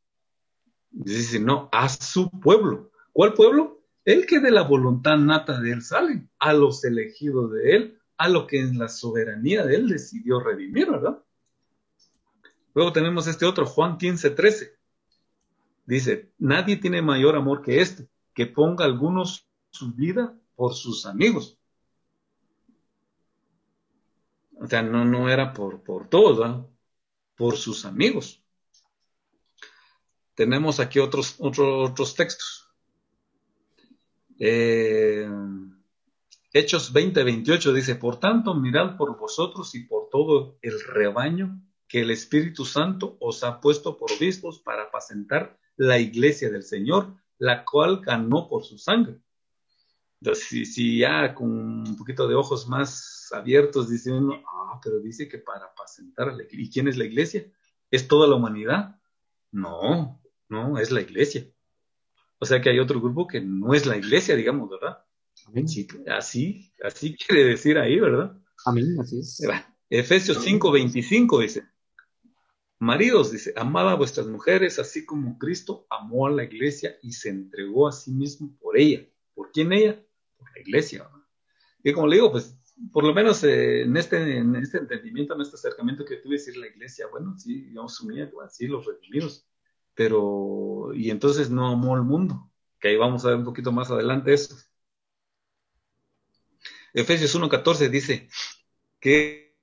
Dice, 0.93 1.39
no, 1.39 1.69
a 1.71 1.89
su 1.89 2.29
pueblo. 2.29 2.91
¿Cuál 3.11 3.33
pueblo? 3.33 3.81
El 4.05 4.25
que 4.25 4.39
de 4.39 4.51
la 4.51 4.61
voluntad 4.61 5.17
nata 5.17 5.59
de 5.59 5.71
él 5.71 5.81
sale, 5.81 6.27
a 6.39 6.53
los 6.53 6.83
elegidos 6.83 7.51
de 7.51 7.75
él, 7.75 7.99
a 8.17 8.29
lo 8.29 8.47
que 8.47 8.59
en 8.59 8.77
la 8.77 8.87
soberanía 8.87 9.65
de 9.65 9.75
él 9.75 9.89
decidió 9.89 10.39
redimir, 10.39 10.91
¿verdad? 10.91 11.23
Luego 12.75 12.93
tenemos 12.93 13.27
este 13.27 13.45
otro, 13.45 13.65
Juan 13.65 13.97
15, 13.97 14.29
13. 14.29 14.77
Dice, 15.85 16.31
nadie 16.37 16.77
tiene 16.77 17.01
mayor 17.01 17.35
amor 17.35 17.61
que 17.61 17.81
este, 17.81 18.07
que 18.33 18.45
ponga 18.45 18.85
algunos 18.85 19.47
su 19.71 19.93
vida 19.93 20.37
por 20.55 20.73
sus 20.75 21.05
amigos. 21.05 21.57
O 24.59 24.67
sea, 24.67 24.81
no, 24.81 25.03
no 25.03 25.29
era 25.29 25.53
por, 25.53 25.81
por 25.83 26.07
todos, 26.07 26.39
¿verdad? 26.39 26.65
por 27.35 27.57
sus 27.57 27.85
amigos. 27.85 28.42
Tenemos 30.35 30.80
aquí 30.80 31.00
otros, 31.00 31.35
otros, 31.39 32.15
textos. 32.15 32.69
Eh, 34.39 35.30
Hechos 36.51 36.93
20, 36.93 37.24
28 37.24 37.74
dice, 37.74 37.96
por 37.96 38.19
tanto, 38.19 38.53
mirad 38.53 38.96
por 38.96 39.17
vosotros 39.17 39.74
y 39.74 39.86
por 39.86 40.10
todo 40.10 40.57
el 40.62 40.79
rebaño 40.81 41.60
que 41.88 42.01
el 42.01 42.12
Espíritu 42.12 42.63
Santo 42.63 43.17
os 43.19 43.43
ha 43.43 43.60
puesto 43.60 43.98
por 43.98 44.12
obispos 44.12 44.60
para 44.60 44.84
apacentar 44.84 45.57
la 45.77 45.98
iglesia 46.00 46.51
del 46.51 46.63
Señor, 46.63 47.15
la 47.39 47.65
cual 47.65 48.01
ganó 48.01 48.48
por 48.48 48.63
su 48.63 48.77
sangre. 48.77 49.19
Entonces, 50.22 50.74
si, 50.74 51.00
ya 51.00 51.34
con 51.34 51.50
un 51.50 51.98
poquito 51.98 52.27
de 52.27 52.36
ojos 52.36 52.67
más 52.67 53.29
abiertos 53.34 53.89
diciendo, 53.89 54.41
ah, 54.48 54.79
pero 54.84 55.00
dice 55.00 55.27
que 55.27 55.39
para 55.39 55.65
apacentar 55.65 56.27
la 56.27 56.43
iglesia. 56.43 56.62
¿Y 56.62 56.69
quién 56.69 56.88
es 56.88 56.98
la 56.98 57.05
iglesia? 57.05 57.51
¿Es 57.91 58.07
toda 58.07 58.27
la 58.27 58.36
humanidad? 58.36 59.00
No, 59.51 60.22
no, 60.53 60.77
es 60.77 60.91
la 60.91 61.01
iglesia. 61.01 61.45
O 62.39 62.45
sea 62.45 62.62
que 62.62 62.69
hay 62.69 62.79
otro 62.79 63.01
grupo 63.01 63.27
que 63.27 63.41
no 63.41 63.74
es 63.74 63.86
la 63.86 63.98
iglesia, 63.98 64.36
digamos, 64.36 64.69
¿verdad? 64.69 65.03
así, 66.07 66.72
así 66.83 67.15
quiere 67.17 67.45
decir 67.45 67.77
ahí, 67.77 68.00
¿verdad? 68.00 68.38
Amén, 68.65 68.95
así 69.00 69.19
es. 69.19 69.41
Efesios 69.89 70.43
5, 70.43 70.72
25 70.72 71.39
dice, 71.39 71.63
maridos, 72.79 73.31
dice, 73.31 73.53
amad 73.55 73.89
a 73.89 73.95
vuestras 73.95 74.27
mujeres 74.27 74.79
así 74.79 75.05
como 75.05 75.38
Cristo 75.38 75.86
amó 75.89 76.27
a 76.27 76.31
la 76.31 76.43
iglesia 76.43 76.98
y 77.01 77.12
se 77.13 77.29
entregó 77.29 77.88
a 77.88 77.91
sí 77.91 78.12
mismo 78.12 78.55
por 78.60 78.77
ella. 78.77 79.07
¿Por 79.33 79.51
quién 79.51 79.74
ella? 79.74 80.01
Por 80.38 80.51
la 80.53 80.62
iglesia. 80.62 81.03
¿verdad? 81.03 81.27
Y 81.83 81.93
como 81.93 82.07
le 82.07 82.15
digo, 82.17 82.31
pues 82.31 82.57
por 82.91 83.03
lo 83.03 83.13
menos 83.13 83.43
eh, 83.43 83.83
en, 83.83 83.95
este, 83.98 84.38
en 84.38 84.55
este 84.55 84.77
entendimiento, 84.79 85.36
en 85.36 85.41
este 85.41 85.55
acercamiento 85.55 86.05
que 86.05 86.17
tuve, 86.17 86.36
decir 86.36 86.57
la 86.57 86.67
iglesia, 86.67 87.07
bueno, 87.12 87.38
sí, 87.38 87.72
yo 87.74 87.86
asumía, 87.86 88.29
sí, 88.50 88.67
los 88.67 88.86
redimidos, 88.86 89.48
pero, 89.95 90.91
y 90.93 91.09
entonces 91.09 91.50
no 91.50 91.67
amó 91.67 91.95
al 91.95 92.03
mundo, 92.03 92.50
que 92.79 92.89
ahí 92.89 92.97
vamos 92.97 93.25
a 93.25 93.29
ver 93.29 93.38
un 93.38 93.45
poquito 93.45 93.71
más 93.71 93.91
adelante 93.91 94.33
eso. 94.33 94.55
Efesios 96.93 97.35
1.14 97.35 97.89
dice 97.89 98.29
que 99.00 99.55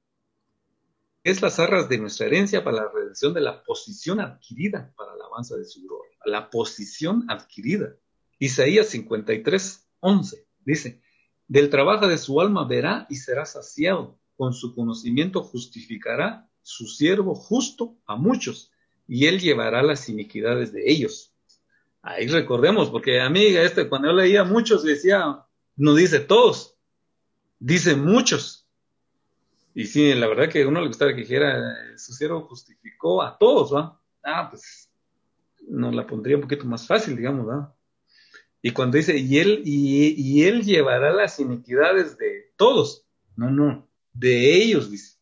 es 1.23 1.43
las 1.43 1.59
arras 1.59 1.89
de 1.89 1.99
nuestra 1.99 2.27
herencia 2.27 2.65
para 2.65 2.79
la 2.79 2.91
redención 2.93 3.35
de 3.35 3.41
la 3.41 3.63
posición 3.63 4.21
adquirida 4.21 4.93
para 4.97 5.15
la 5.15 5.25
alabanza 5.25 5.57
de 5.57 5.65
su 5.65 5.83
gloria. 5.83 6.17
La 6.25 6.51
posición 6.51 7.25
adquirida. 7.29 7.95
Isaías 8.39 8.93
53.11 8.95 10.47
dice, 10.65 11.03
del 11.47 11.69
trabajo 11.69 12.09
de 12.09 12.19
su 12.19 12.41
alma 12.41 12.67
verá 12.67 13.07
y 13.11 13.17
será 13.17 13.45
saciado. 13.45 14.19
Con 14.37 14.55
su 14.55 14.75
conocimiento 14.75 15.43
justificará 15.43 16.49
su 16.63 16.87
siervo 16.87 17.35
justo 17.35 17.99
a 18.07 18.17
muchos, 18.17 18.70
y 19.13 19.27
él 19.27 19.41
llevará 19.41 19.83
las 19.83 20.09
iniquidades 20.09 20.73
de 20.73 20.89
ellos. 20.89 21.35
Ahí 22.01 22.29
recordemos, 22.29 22.91
porque 22.91 23.21
a 23.21 23.29
mí, 23.29 23.45
este, 23.45 23.89
cuando 23.89 24.07
yo 24.07 24.15
leía 24.15 24.45
muchos, 24.45 24.85
decía, 24.85 25.45
no 25.75 25.95
dice 25.97 26.21
todos, 26.21 26.77
dice 27.59 27.97
muchos. 27.97 28.69
Y 29.75 29.87
sí, 29.87 30.15
la 30.15 30.29
verdad 30.29 30.49
que 30.49 30.63
a 30.63 30.69
uno 30.69 30.81
le 30.81 30.87
gustaría 30.87 31.17
que 31.17 31.23
dijera, 31.23 31.61
su 31.99 32.13
siervo 32.13 32.43
justificó 32.43 33.21
a 33.21 33.37
todos, 33.37 33.75
¿va? 33.75 34.01
Ah, 34.23 34.49
pues 34.49 34.93
nos 35.67 35.93
la 35.93 36.07
pondría 36.07 36.37
un 36.37 36.43
poquito 36.43 36.67
más 36.67 36.87
fácil, 36.87 37.17
digamos, 37.17 37.49
¿va? 37.49 37.75
Y 38.63 38.71
cuando 38.71 38.97
dice, 38.97 39.19
y 39.19 39.39
él, 39.39 39.63
y, 39.65 40.45
él 40.45 40.63
llevará 40.63 41.13
las 41.13 41.41
iniquidades 41.41 42.17
de 42.17 42.53
todos. 42.57 43.09
No, 43.35 43.51
no, 43.51 43.89
de 44.13 44.55
ellos, 44.55 44.89
dice. 44.89 45.17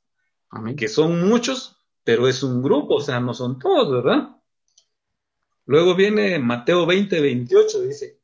Amén. 0.50 0.76
Que 0.76 0.88
son 0.88 1.26
muchos, 1.26 1.77
pero 2.08 2.26
es 2.26 2.42
un 2.42 2.62
grupo, 2.62 2.94
o 2.94 3.00
sea, 3.02 3.20
no 3.20 3.34
son 3.34 3.58
todos, 3.58 3.92
¿verdad? 3.92 4.34
Luego 5.66 5.94
viene 5.94 6.38
Mateo 6.38 6.86
20, 6.86 7.20
28, 7.20 7.82
dice, 7.82 8.18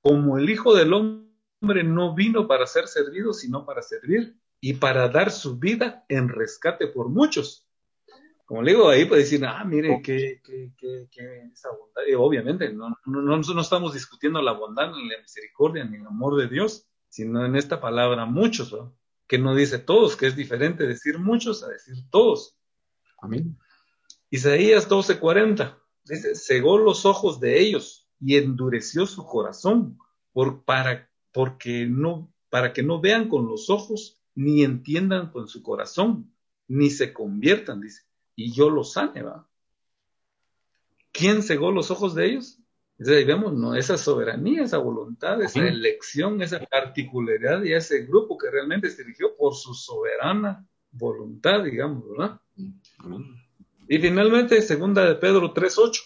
como 0.00 0.38
el 0.38 0.48
Hijo 0.48 0.72
del 0.72 0.92
Hombre 0.92 1.82
no 1.82 2.14
vino 2.14 2.46
para 2.46 2.64
ser 2.64 2.86
servido, 2.86 3.32
sino 3.32 3.66
para 3.66 3.82
servir 3.82 4.36
y 4.60 4.74
para 4.74 5.08
dar 5.08 5.32
su 5.32 5.58
vida 5.58 6.04
en 6.08 6.28
rescate 6.28 6.86
por 6.86 7.08
muchos. 7.08 7.66
Como 8.44 8.62
le 8.62 8.70
digo, 8.70 8.88
ahí 8.88 9.04
puede 9.04 9.22
decir, 9.22 9.44
ah, 9.44 9.64
mire, 9.64 10.00
esa 11.52 11.70
bondad. 11.70 12.02
Y 12.08 12.14
obviamente, 12.14 12.72
no, 12.72 12.96
no, 13.04 13.20
no, 13.20 13.60
estamos 13.60 13.94
discutiendo 13.94 14.40
la 14.40 14.52
bondad, 14.52 14.92
ni 14.92 15.08
la 15.08 15.20
misericordia, 15.20 15.82
ni 15.82 15.96
el 15.96 16.06
amor 16.06 16.36
de 16.36 16.46
Dios, 16.46 16.86
sino 17.08 17.44
en 17.44 17.56
esta 17.56 17.80
palabra 17.80 18.26
muchos, 18.26 18.72
que 19.26 19.38
no 19.38 19.56
dice 19.56 19.80
todos, 19.80 20.14
que 20.14 20.28
es 20.28 20.36
diferente 20.36 20.86
decir 20.86 21.18
muchos 21.18 21.64
a 21.64 21.68
decir 21.68 21.96
todos. 22.08 22.56
Amén. 23.22 23.56
Isaías 24.30 24.88
12:40 24.88 25.78
dice, 26.04 26.34
cegó 26.34 26.76
los 26.76 27.06
ojos 27.06 27.40
de 27.40 27.60
ellos 27.60 28.08
y 28.20 28.36
endureció 28.36 29.06
su 29.06 29.24
corazón 29.24 29.98
por, 30.32 30.64
para, 30.64 31.08
porque 31.32 31.86
no, 31.86 32.32
para 32.50 32.72
que 32.72 32.82
no 32.82 33.00
vean 33.00 33.28
con 33.28 33.46
los 33.46 33.70
ojos, 33.70 34.20
ni 34.34 34.64
entiendan 34.64 35.30
con 35.30 35.48
su 35.48 35.62
corazón, 35.62 36.34
ni 36.66 36.90
se 36.90 37.12
conviertan, 37.12 37.80
dice, 37.80 38.02
y 38.34 38.52
yo 38.52 38.70
los 38.70 38.92
sane, 38.92 39.22
¿va? 39.22 39.48
¿Quién 41.12 41.42
cegó 41.42 41.70
los 41.70 41.90
ojos 41.90 42.14
de 42.14 42.26
ellos? 42.26 42.58
ahí 42.98 43.24
vemos, 43.24 43.52
¿no? 43.52 43.74
Esa 43.74 43.98
soberanía, 43.98 44.62
esa 44.62 44.78
voluntad, 44.78 45.42
esa 45.42 45.66
elección, 45.66 46.40
esa 46.40 46.60
particularidad 46.60 47.62
y 47.64 47.72
ese 47.72 48.04
grupo 48.06 48.36
que 48.38 48.50
realmente 48.50 48.90
se 48.90 49.02
eligió 49.02 49.36
por 49.36 49.54
su 49.54 49.74
soberana 49.74 50.64
voluntad, 50.92 51.64
digamos, 51.64 52.08
¿verdad? 52.08 52.40
Y 53.88 53.98
finalmente, 53.98 54.62
segunda 54.62 55.04
de 55.04 55.16
Pedro 55.16 55.52
3.8. 55.52 56.00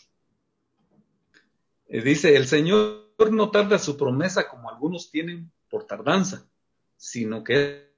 Eh, 1.88 2.02
dice, 2.02 2.36
el 2.36 2.46
Señor 2.46 3.06
no 3.30 3.50
tarda 3.50 3.78
su 3.78 3.96
promesa 3.96 4.48
como 4.48 4.70
algunos 4.70 5.10
tienen 5.10 5.52
por 5.70 5.84
tardanza, 5.84 6.48
sino 6.96 7.44
que 7.44 7.92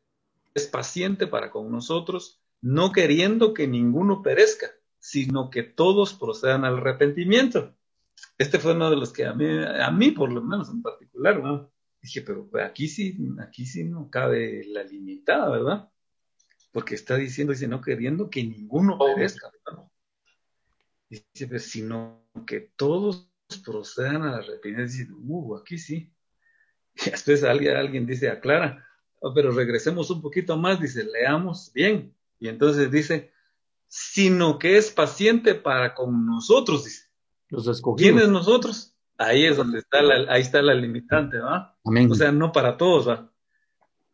es 0.54 0.66
paciente 0.66 1.26
para 1.26 1.50
con 1.50 1.70
nosotros, 1.70 2.40
no 2.60 2.92
queriendo 2.92 3.54
que 3.54 3.66
ninguno 3.66 4.22
perezca, 4.22 4.68
sino 4.98 5.50
que 5.50 5.62
todos 5.62 6.14
procedan 6.14 6.64
al 6.64 6.78
arrepentimiento. 6.78 7.74
Este 8.36 8.58
fue 8.58 8.74
uno 8.74 8.90
de 8.90 8.96
los 8.96 9.12
que 9.12 9.26
a 9.26 9.32
mí, 9.32 9.46
a 9.46 9.90
mí 9.90 10.10
por 10.10 10.32
lo 10.32 10.42
menos 10.42 10.68
en 10.70 10.82
particular, 10.82 11.70
dije, 12.02 12.22
pero 12.22 12.48
aquí 12.64 12.88
sí, 12.88 13.16
aquí 13.40 13.64
sí 13.64 13.84
no 13.84 14.10
cabe 14.10 14.64
la 14.66 14.82
limitada, 14.82 15.48
¿verdad? 15.50 15.88
Porque 16.72 16.94
está 16.94 17.16
diciendo, 17.16 17.52
dice, 17.52 17.68
no 17.68 17.80
queriendo 17.80 18.30
que 18.30 18.44
ninguno 18.44 18.98
perezca, 18.98 19.50
Dice, 21.10 21.58
sino 21.58 22.28
que 22.46 22.60
todos 22.76 23.30
procedan 23.64 24.22
a 24.22 24.30
la 24.32 24.36
arrepentimiento. 24.38 24.92
Dice, 24.92 25.08
uh, 25.10 25.56
aquí 25.56 25.78
sí. 25.78 26.12
Y 27.06 27.10
después 27.10 27.44
alguien, 27.44 27.76
alguien 27.76 28.06
dice, 28.06 28.28
aclara, 28.28 28.84
oh, 29.20 29.32
pero 29.32 29.52
regresemos 29.52 30.10
un 30.10 30.20
poquito 30.20 30.56
más, 30.56 30.80
dice, 30.80 31.04
leamos 31.04 31.72
bien. 31.72 32.14
Y 32.40 32.48
entonces 32.48 32.90
dice, 32.90 33.32
sino 33.86 34.58
que 34.58 34.76
es 34.76 34.90
paciente 34.90 35.54
para 35.54 35.94
con 35.94 36.26
nosotros, 36.26 36.84
dice. 36.84 37.08
Los 37.48 37.66
escogidos. 37.66 38.12
¿Quiénes 38.12 38.28
nosotros? 38.28 38.94
Ahí 39.16 39.46
es 39.46 39.56
donde 39.56 39.78
está 39.78 40.02
la, 40.02 40.30
ahí 40.32 40.42
está 40.42 40.60
la 40.60 40.74
limitante, 40.74 41.38
¿va? 41.38 41.76
O 41.82 42.14
sea, 42.14 42.30
no 42.30 42.52
para 42.52 42.76
todos, 42.76 43.08
¿va? 43.08 43.32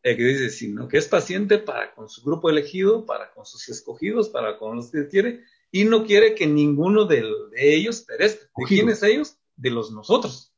Que 0.04 0.22
dice, 0.22 0.50
sino 0.50 0.86
que 0.86 0.98
es 0.98 1.08
paciente 1.08 1.56
para 1.58 1.94
con 1.94 2.10
su 2.10 2.22
grupo 2.22 2.50
elegido, 2.50 3.06
para 3.06 3.32
con 3.32 3.46
sus 3.46 3.66
escogidos, 3.70 4.28
para 4.28 4.58
con 4.58 4.76
los 4.76 4.90
que 4.90 5.08
quiere, 5.08 5.44
y 5.70 5.84
no 5.84 6.04
quiere 6.04 6.34
que 6.34 6.46
ninguno 6.46 7.06
de, 7.06 7.24
ellos 7.56 8.02
perezca. 8.02 8.44
¿De 8.54 8.64
quiénes 8.66 9.02
ellos? 9.02 9.38
De 9.56 9.70
los 9.70 9.90
nosotros. 9.92 10.52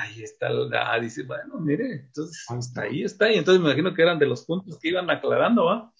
Ahí 0.00 0.24
está, 0.24 0.48
ah, 0.48 0.98
dice, 0.98 1.22
bueno, 1.22 1.60
mire, 1.60 1.92
entonces 1.92 2.44
hasta 2.48 2.82
ahí 2.82 3.04
está, 3.04 3.30
y 3.30 3.38
entonces 3.38 3.62
me 3.62 3.68
imagino 3.68 3.94
que 3.94 4.02
eran 4.02 4.18
de 4.18 4.26
los 4.26 4.44
puntos 4.44 4.80
que 4.80 4.88
iban 4.88 5.08
aclarando, 5.08 5.66
¿va? 5.66 5.92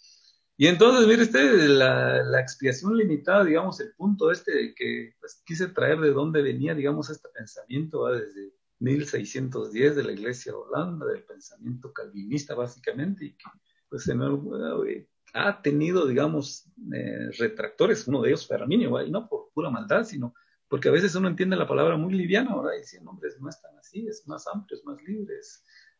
Y 0.57 0.67
entonces, 0.67 1.07
mire 1.07 1.23
usted, 1.23 1.69
la, 1.69 2.41
expiación 2.41 2.97
limitada, 2.97 3.45
digamos, 3.45 3.79
el 3.81 3.95
punto 3.95 4.33
este 4.33 4.75
que 4.75 5.15
pues, 5.21 5.41
quise 5.47 5.69
traer 5.69 6.01
de 6.01 6.11
dónde 6.11 6.43
venía, 6.43 6.75
digamos, 6.75 7.09
este 7.09 7.29
pensamiento, 7.29 8.01
¿va? 8.01 8.13
Desde 8.13 8.51
1610 8.81 9.97
de 9.97 10.03
la 10.03 10.13
Iglesia 10.13 10.53
de 10.53 10.59
Holanda, 10.59 11.07
del 11.07 11.25
pensamiento 11.25 11.93
calvinista 11.93 12.55
básicamente, 12.55 13.27
y 13.27 13.33
que 13.33 13.45
pues 13.89 14.09
eh, 14.09 15.09
ha 15.35 15.63
tenido, 15.63 16.07
digamos, 16.07 16.67
eh, 16.93 17.31
retractores, 17.39 18.07
uno 18.09 18.23
de 18.23 18.31
ellos 18.31 18.47
fue 18.47 18.57
Arminio, 18.57 19.01
y 19.03 19.11
no 19.11 19.29
por 19.29 19.51
pura 19.53 19.71
maldad, 19.71 20.05
sino 20.05 20.35
porque 20.69 20.89
a 20.89 20.93
veces 20.93 21.15
uno 21.17 21.29
entiende 21.29 21.57
la 21.57 21.67
palabra 21.67 21.97
muy 21.97 22.15
liviana, 22.15 22.53
ahora 22.53 22.77
y 22.77 22.81
dicen, 22.81 23.07
hombre, 23.07 23.29
no 23.41 23.49
es 23.49 23.61
tan 23.61 23.77
así, 23.77 24.07
es 24.07 24.27
más 24.29 24.47
amplio, 24.47 24.79
es 24.79 24.85
más 24.85 25.03
libre, 25.03 25.35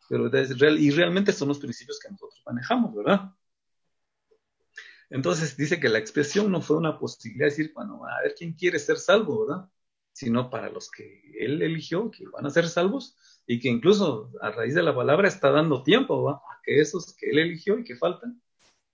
pero 0.09 0.31
y 0.77 0.91
realmente 0.91 1.33
son 1.33 1.49
los 1.49 1.59
principios 1.59 1.99
que 1.99 2.11
nosotros 2.11 2.41
manejamos, 2.47 2.95
¿verdad? 2.95 3.33
Entonces 5.11 5.57
dice 5.57 5.81
que 5.81 5.89
la 5.89 5.99
expresión 5.99 6.53
no 6.53 6.63
fue 6.63 6.77
una 6.77 6.99
posibilidad 6.99 7.47
de 7.47 7.51
decir, 7.51 7.73
bueno, 7.75 8.01
a 8.05 8.23
ver 8.23 8.35
quién 8.39 8.53
quiere 8.53 8.79
ser 8.79 8.97
salvo, 8.97 9.47
¿verdad? 9.47 9.69
Sino 10.21 10.51
para 10.51 10.69
los 10.69 10.91
que 10.91 11.23
Él 11.39 11.63
eligió, 11.63 12.11
que 12.11 12.27
van 12.27 12.45
a 12.45 12.51
ser 12.51 12.69
salvos, 12.69 13.17
y 13.47 13.59
que 13.59 13.69
incluso 13.69 14.31
a 14.43 14.51
raíz 14.51 14.75
de 14.75 14.83
la 14.83 14.95
palabra 14.95 15.29
está 15.29 15.51
dando 15.51 15.83
tiempo 15.83 16.29
a 16.29 16.43
que 16.63 16.79
esos 16.79 17.17
que 17.17 17.31
Él 17.31 17.39
eligió 17.39 17.79
y 17.79 17.85
que 17.85 17.97
faltan 17.97 18.39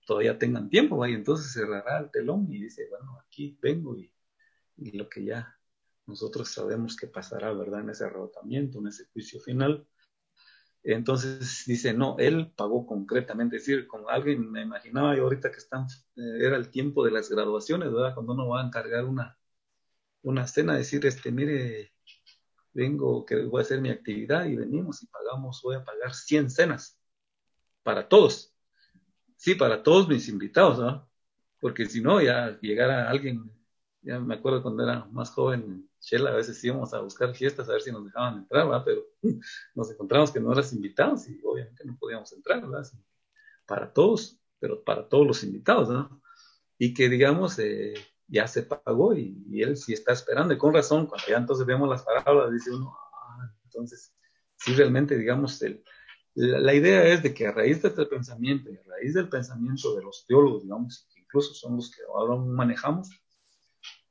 todavía 0.05 0.39
tengan 0.39 0.69
tiempo, 0.69 1.05
y 1.05 1.13
entonces 1.13 1.51
cerrará 1.51 1.99
el 1.99 2.09
telón 2.11 2.47
y 2.49 2.63
dice, 2.63 2.87
bueno, 2.89 3.19
aquí 3.19 3.57
vengo 3.61 3.97
y, 3.97 4.09
lo 4.93 5.09
que 5.09 5.25
ya 5.25 5.53
nosotros 6.05 6.47
sabemos 6.47 6.95
que 6.95 7.07
pasará, 7.07 7.51
¿verdad? 7.51 7.81
En 7.81 7.89
ese 7.89 8.05
arrebatamiento, 8.05 8.79
en 8.79 8.87
ese 8.87 9.05
juicio 9.11 9.41
final. 9.41 9.85
Entonces 10.83 11.63
dice, 11.67 11.93
no, 11.93 12.15
él 12.19 12.53
pagó 12.55 12.85
concretamente, 12.85 13.57
es 13.57 13.65
decir, 13.65 13.85
con 13.85 14.05
alguien, 14.07 14.49
me 14.49 14.61
imaginaba 14.61 15.13
yo 15.17 15.23
ahorita 15.23 15.51
que 15.51 15.57
están, 15.57 15.87
eh, 16.15 16.45
era 16.45 16.55
el 16.55 16.69
tiempo 16.69 17.03
de 17.03 17.11
las 17.11 17.29
graduaciones, 17.29 17.91
¿verdad? 17.91 18.13
Cuando 18.13 18.31
uno 18.31 18.47
va 18.47 18.61
a 18.61 18.65
encargar 18.65 19.03
una, 19.03 19.36
una 20.23 20.47
cena, 20.47 20.75
decir, 20.75 21.05
este, 21.05 21.31
mire, 21.31 21.93
vengo, 22.73 23.25
que 23.25 23.43
voy 23.43 23.61
a 23.61 23.63
hacer 23.63 23.81
mi 23.81 23.89
actividad 23.89 24.45
y 24.45 24.55
venimos 24.55 25.01
y 25.01 25.07
pagamos, 25.07 25.61
voy 25.63 25.75
a 25.75 25.83
pagar 25.83 26.13
100 26.13 26.49
cenas 26.49 26.99
para 27.83 28.07
todos. 28.07 28.53
Sí, 29.35 29.55
para 29.55 29.83
todos 29.83 30.07
mis 30.07 30.27
invitados, 30.29 30.79
¿no? 30.79 31.09
Porque 31.59 31.85
si 31.85 32.01
no, 32.01 32.21
ya 32.21 32.59
llegara 32.61 33.09
alguien, 33.09 33.51
ya 34.01 34.19
me 34.19 34.35
acuerdo 34.35 34.61
cuando 34.61 34.83
era 34.83 35.05
más 35.05 35.31
joven, 35.31 35.89
Shell, 35.99 36.27
a 36.27 36.35
veces 36.35 36.63
íbamos 36.63 36.93
a 36.93 37.01
buscar 37.01 37.33
fiestas 37.33 37.67
a 37.67 37.73
ver 37.73 37.81
si 37.81 37.91
nos 37.91 38.05
dejaban 38.05 38.37
entrar, 38.37 38.67
¿verdad? 38.67 38.83
Pero 38.85 39.05
nos 39.75 39.91
encontramos 39.91 40.31
que 40.31 40.39
no 40.39 40.51
eras 40.51 40.73
invitados 40.73 41.27
y 41.29 41.39
obviamente 41.43 41.83
no 41.85 41.97
podíamos 41.97 42.31
entrar. 42.33 42.63
Para 43.65 43.91
todos, 43.91 44.39
pero 44.59 44.83
para 44.83 45.07
todos 45.07 45.25
los 45.25 45.43
invitados, 45.43 45.89
¿no? 45.89 46.21
Y 46.77 46.93
que 46.93 47.09
digamos, 47.09 47.57
eh, 47.59 47.93
ya 48.27 48.47
se 48.47 48.63
pagó 48.63 49.13
y, 49.13 49.61
él 49.61 49.77
sí 49.77 49.93
está 49.93 50.13
esperando. 50.13 50.53
Y 50.53 50.57
con 50.57 50.73
razón, 50.73 51.07
cuando 51.07 51.27
ya 51.27 51.37
entonces 51.37 51.65
vemos 51.65 51.89
las 51.89 52.03
palabras, 52.03 52.51
dice 52.51 52.71
uno, 52.71 52.95
ah, 53.13 53.51
entonces, 53.65 54.13
sí 54.57 54.73
realmente, 54.73 55.17
digamos, 55.17 55.61
el, 55.61 55.83
la, 56.35 56.73
idea 56.73 57.03
es 57.05 57.23
de 57.23 57.33
que 57.33 57.47
a 57.47 57.51
raíz 57.51 57.81
de 57.81 57.89
este 57.89 58.05
pensamiento 58.05 58.69
y 58.69 58.77
a 58.77 58.83
raíz 58.83 59.13
del 59.13 59.29
pensamiento 59.29 59.95
de 59.95 60.03
los 60.03 60.25
teólogos, 60.27 60.63
digamos, 60.63 61.07
que 61.13 61.21
incluso 61.21 61.53
son 61.53 61.77
los 61.77 61.89
que 61.89 62.01
ahora 62.03 62.35
manejamos, 62.35 63.09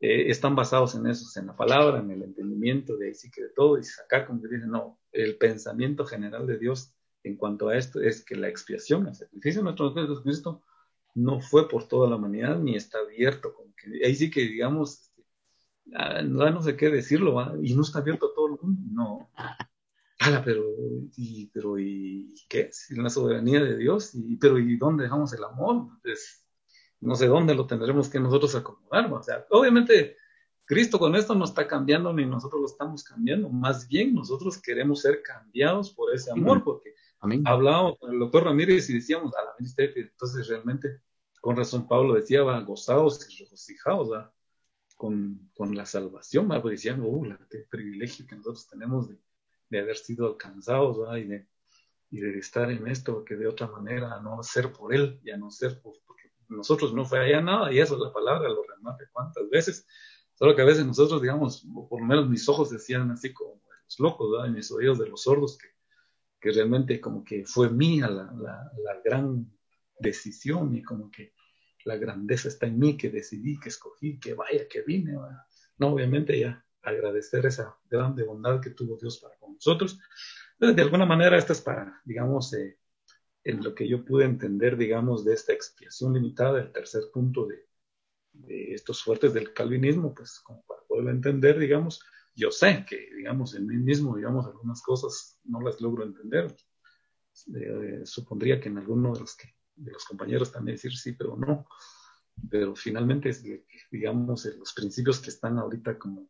eh, 0.01 0.31
están 0.31 0.57
basados 0.57 0.95
en 0.95 1.07
eso, 1.07 1.27
en 1.39 1.47
la 1.47 1.57
palabra, 1.57 2.01
en 2.01 2.11
el 2.11 2.23
entendimiento 2.23 2.97
de 2.97 3.15
sí 3.15 3.31
que 3.31 3.43
de 3.43 3.51
todo, 3.51 3.79
y 3.79 3.85
sacar 3.85 4.27
como 4.27 4.43
que 4.43 4.49
dicen, 4.49 4.71
no, 4.71 4.99
el 5.13 5.37
pensamiento 5.37 6.05
general 6.05 6.47
de 6.47 6.59
Dios 6.59 6.93
en 7.23 7.37
cuanto 7.37 7.69
a 7.69 7.77
esto 7.77 8.01
es 8.01 8.25
que 8.25 8.37
la 8.37 8.49
expiación, 8.49 9.07
el 9.09 9.15
sacrificio 9.15 9.61
de 9.61 9.65
nuestro 9.65 10.23
Cristo, 10.23 10.63
no 11.17 11.41
fue 11.41 11.69
por 11.69 11.89
toda 11.89 12.09
la 12.09 12.17
humanidad 12.17 12.59
ni 12.59 12.77
está 12.77 12.99
abierto. 12.99 13.55
Como 13.55 13.75
que, 13.75 14.07
ahí 14.07 14.15
sí 14.15 14.31
que 14.31 14.43
digamos, 14.43 15.11
ah, 15.95 16.23
no, 16.23 16.63
sé 16.63 16.77
qué 16.77 16.91
decirlo, 16.91 17.57
y 17.63 17.75
no 17.75 17.83
está 17.83 18.01
abierto 18.01 18.27
a 18.27 18.35
todo 18.35 18.47
el 18.49 18.59
mundo, 18.61 18.81
no. 18.93 19.31
pero, 20.45 20.65
y, 21.17 21.47
pero, 21.47 21.79
¿y 21.79 22.35
qué? 22.49 22.71
En 22.91 23.03
la 23.03 23.11
soberanía 23.11 23.63
de 23.65 23.79
Dios, 23.79 24.15
y, 24.15 24.37
pero 24.37 24.59
¿y 24.59 24.77
dónde 24.77 25.05
dejamos 25.05 25.33
el 25.33 25.43
amor? 25.45 25.89
Pues, 26.03 26.45
no 27.01 27.15
sé 27.15 27.27
dónde 27.27 27.55
lo 27.55 27.67
tendremos 27.67 28.09
que 28.09 28.21
nosotros 28.21 28.55
acomodar, 28.55 29.13
o 29.13 29.23
sea, 29.23 29.47
obviamente 29.51 30.17
Cristo 30.65 30.99
con 30.99 31.15
esto 31.15 31.35
no 31.35 31.45
está 31.45 31.69
cambiando 31.69 32.13
ni 32.13 32.25
nosotros 32.27 32.61
lo 32.61 32.67
estamos 32.67 33.05
cambiando, 33.05 33.49
más 33.49 33.87
bien 33.87 34.15
nosotros 34.15 34.61
queremos 34.61 35.03
ser 35.03 35.23
cambiados 35.23 35.93
por 35.93 36.15
ese 36.15 36.31
amor, 36.33 36.65
porque 36.65 36.95
hablábamos 37.21 37.99
con 37.99 38.13
el 38.13 38.19
doctor 38.19 38.45
Ramírez 38.45 38.89
y 38.91 38.95
decíamos, 38.95 39.35
a 39.37 39.43
la 39.43 39.55
entonces 39.59 40.49
realmente, 40.49 41.01
con 41.41 41.57
razón 41.57 41.89
Pablo 41.89 42.15
decía, 42.15 42.43
va, 42.43 42.61
gozados 42.61 43.29
y 43.31 43.45
regocijados 43.45 44.11
con, 44.97 45.51
con, 45.55 45.75
la 45.77 45.87
salvación, 45.87 46.51
va, 46.51 46.63
pues 46.63 46.81
decían, 46.81 47.03
oh, 47.05 47.23
qué 47.51 47.67
privilegio 47.71 48.27
que 48.27 48.37
nosotros 48.37 48.67
tenemos 48.69 49.09
de, 49.09 49.19
de 49.71 49.79
haber 49.81 49.97
sido 49.97 50.27
alcanzados 50.27 50.99
y 51.19 51.25
de 51.25 51.49
y 52.11 52.21
de 52.21 52.39
estar 52.39 52.71
en 52.71 52.87
esto, 52.87 53.25
que 53.25 53.37
de 53.37 53.47
otra 53.47 53.67
manera 53.67 54.15
a 54.15 54.21
no 54.21 54.43
ser 54.43 54.73
por 54.73 54.95
Él 54.95 55.21
y 55.25 55.31
a 55.31 55.37
no 55.37 55.51
ser 55.51 55.81
por, 55.81 55.95
porque 56.07 56.33
nosotros 56.49 56.95
no 56.95 57.05
fue 57.05 57.21
allá 57.21 57.41
nada, 57.41 57.73
y 57.73 57.79
eso 57.79 57.95
es 57.95 58.01
la 58.01 58.13
palabra, 58.13 58.49
lo 58.49 58.63
remate 58.63 59.07
cuántas 59.13 59.49
veces, 59.51 59.87
solo 60.35 60.55
que 60.55 60.63
a 60.63 60.67
veces 60.67 60.87
nosotros, 60.87 61.21
digamos, 61.21 61.67
por 61.89 62.01
lo 62.01 62.07
menos 62.07 62.29
mis 62.29 62.49
ojos 62.49 62.71
decían 62.71 63.11
así 63.11 63.33
como 63.33 63.61
los 63.85 64.01
locos, 64.01 64.31
¿verdad? 64.33 64.49
y 64.49 64.53
mis 64.53 64.71
oídos 64.71 64.99
de 64.99 65.09
los 65.09 65.23
sordos, 65.23 65.59
que, 65.59 65.69
que 66.47 66.53
realmente 66.53 67.01
como 67.01 67.25
que 67.25 67.45
fue 67.45 67.71
mía 67.71 68.09
la, 68.09 68.33
la, 68.39 69.01
gran 69.05 69.51
decisión 69.99 70.75
y 70.75 70.83
como 70.83 71.11
que 71.11 71.33
la 71.85 71.97
grandeza 71.97 72.49
está 72.49 72.67
en 72.67 72.79
mí, 72.79 72.97
que 72.97 73.11
decidí, 73.11 73.59
que 73.59 73.69
escogí, 73.69 74.19
que 74.19 74.35
vaya, 74.35 74.67
que 74.69 74.83
vine. 74.83 75.15
No, 75.79 75.89
obviamente 75.89 76.39
ya 76.39 76.65
agradecer 76.83 77.47
esa 77.47 77.77
grande 77.89 78.25
bondad 78.25 78.61
que 78.61 78.71
tuvo 78.71 78.97
Dios 78.97 79.19
para 79.19 79.37
con 79.39 79.55
nosotros 79.55 79.99
de 80.59 80.83
alguna 80.83 81.05
manera, 81.05 81.37
esto 81.37 81.53
es 81.53 81.61
para, 81.61 82.01
digamos, 82.05 82.53
eh, 82.55 82.79
en 83.45 83.63
lo 83.63 83.75
que 83.75 83.87
yo 83.87 84.05
pude 84.05 84.25
entender, 84.25 84.77
digamos, 84.77 85.25
de 85.25 85.35
esta 85.35 85.53
expiación 85.53 86.15
limitada, 86.15 86.61
el 86.61 86.73
tercer 86.73 87.03
punto 87.13 87.47
de, 87.47 87.67
estos 88.49 89.03
fuertes 89.03 89.33
del 89.33 89.55
calvinismo, 89.55 90.15
pues 90.15 90.41
como 90.41 90.63
para 90.67 90.83
poderlo 90.83 91.11
entender, 91.11 91.59
digamos, 91.59 92.05
yo 92.37 92.51
sé 92.51 92.85
que, 92.87 93.09
digamos, 93.17 93.55
en 93.55 93.67
mí 93.67 93.77
mismo, 93.77 94.15
digamos, 94.17 94.47
algunas 94.47 94.83
cosas 94.83 95.41
no 95.45 95.61
las 95.63 95.81
logro 95.81 96.05
entender. 96.05 96.55
Eh, 97.55 98.03
supondría 98.05 98.61
que 98.61 98.69
en 98.69 98.79
alguno 98.79 99.15
de 99.15 99.21
los, 99.21 99.37
que, 99.37 99.55
de 99.75 99.93
los 99.93 100.05
compañeros 100.05 100.53
también 100.53 100.77
decir 100.77 100.95
sí, 100.95 101.13
pero 101.13 101.37
no. 101.37 101.67
Pero 102.51 102.77
finalmente, 102.77 103.31
digamos, 103.91 104.45
los 104.45 104.75
principios 104.75 105.19
que 105.21 105.31
están 105.31 105.59
ahorita 105.59 105.99
como 105.99 106.29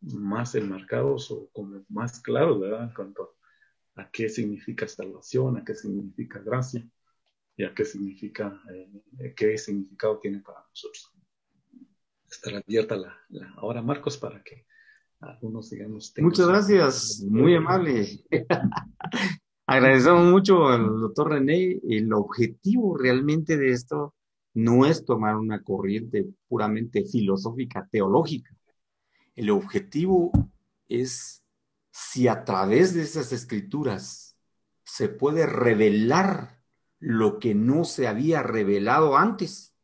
más 0.00 0.56
enmarcados 0.56 1.30
o 1.30 1.48
como 1.52 1.84
más 1.88 2.20
claros, 2.20 2.60
¿verdad? 2.60 2.84
En 2.84 2.94
cuanto 2.94 3.36
a 3.94 4.10
qué 4.10 4.28
significa 4.28 4.88
salvación, 4.88 5.56
a 5.56 5.64
qué 5.64 5.76
significa 5.76 6.40
gracia 6.40 6.84
y 7.56 7.64
a 7.64 7.72
qué 7.72 7.84
significa, 7.84 8.60
eh, 8.72 9.34
qué 9.36 9.56
significado 9.56 10.18
tiene 10.18 10.40
para 10.40 10.66
nosotros. 10.68 11.12
Estará 12.28 12.58
abierta 12.58 12.96
la, 12.96 13.16
la 13.28 13.50
ahora, 13.56 13.82
Marcos, 13.82 14.18
para 14.18 14.42
que 14.42 14.66
algunos, 15.20 15.70
digamos, 15.70 16.12
Muchas 16.18 16.46
gracias, 16.46 17.24
muy 17.28 17.54
amable. 17.54 18.24
Agradecemos 19.66 20.30
mucho 20.30 20.68
al 20.68 20.86
doctor 21.00 21.30
René. 21.30 21.80
El 21.88 22.12
objetivo 22.12 22.96
realmente 22.96 23.56
de 23.56 23.72
esto 23.72 24.14
no 24.54 24.86
es 24.86 25.04
tomar 25.04 25.36
una 25.36 25.62
corriente 25.62 26.26
puramente 26.48 27.04
filosófica, 27.04 27.86
teológica. 27.90 28.54
El 29.34 29.50
objetivo 29.50 30.32
es 30.88 31.44
si 31.90 32.28
a 32.28 32.44
través 32.44 32.94
de 32.94 33.02
esas 33.02 33.32
escrituras 33.32 34.36
se 34.84 35.08
puede 35.08 35.46
revelar 35.46 36.62
lo 36.98 37.38
que 37.38 37.54
no 37.54 37.84
se 37.84 38.08
había 38.08 38.42
revelado 38.42 39.16
antes, 39.16 39.74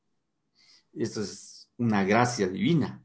eso 0.92 1.22
es 1.22 1.70
una 1.76 2.04
gracia 2.04 2.48
divina. 2.48 3.04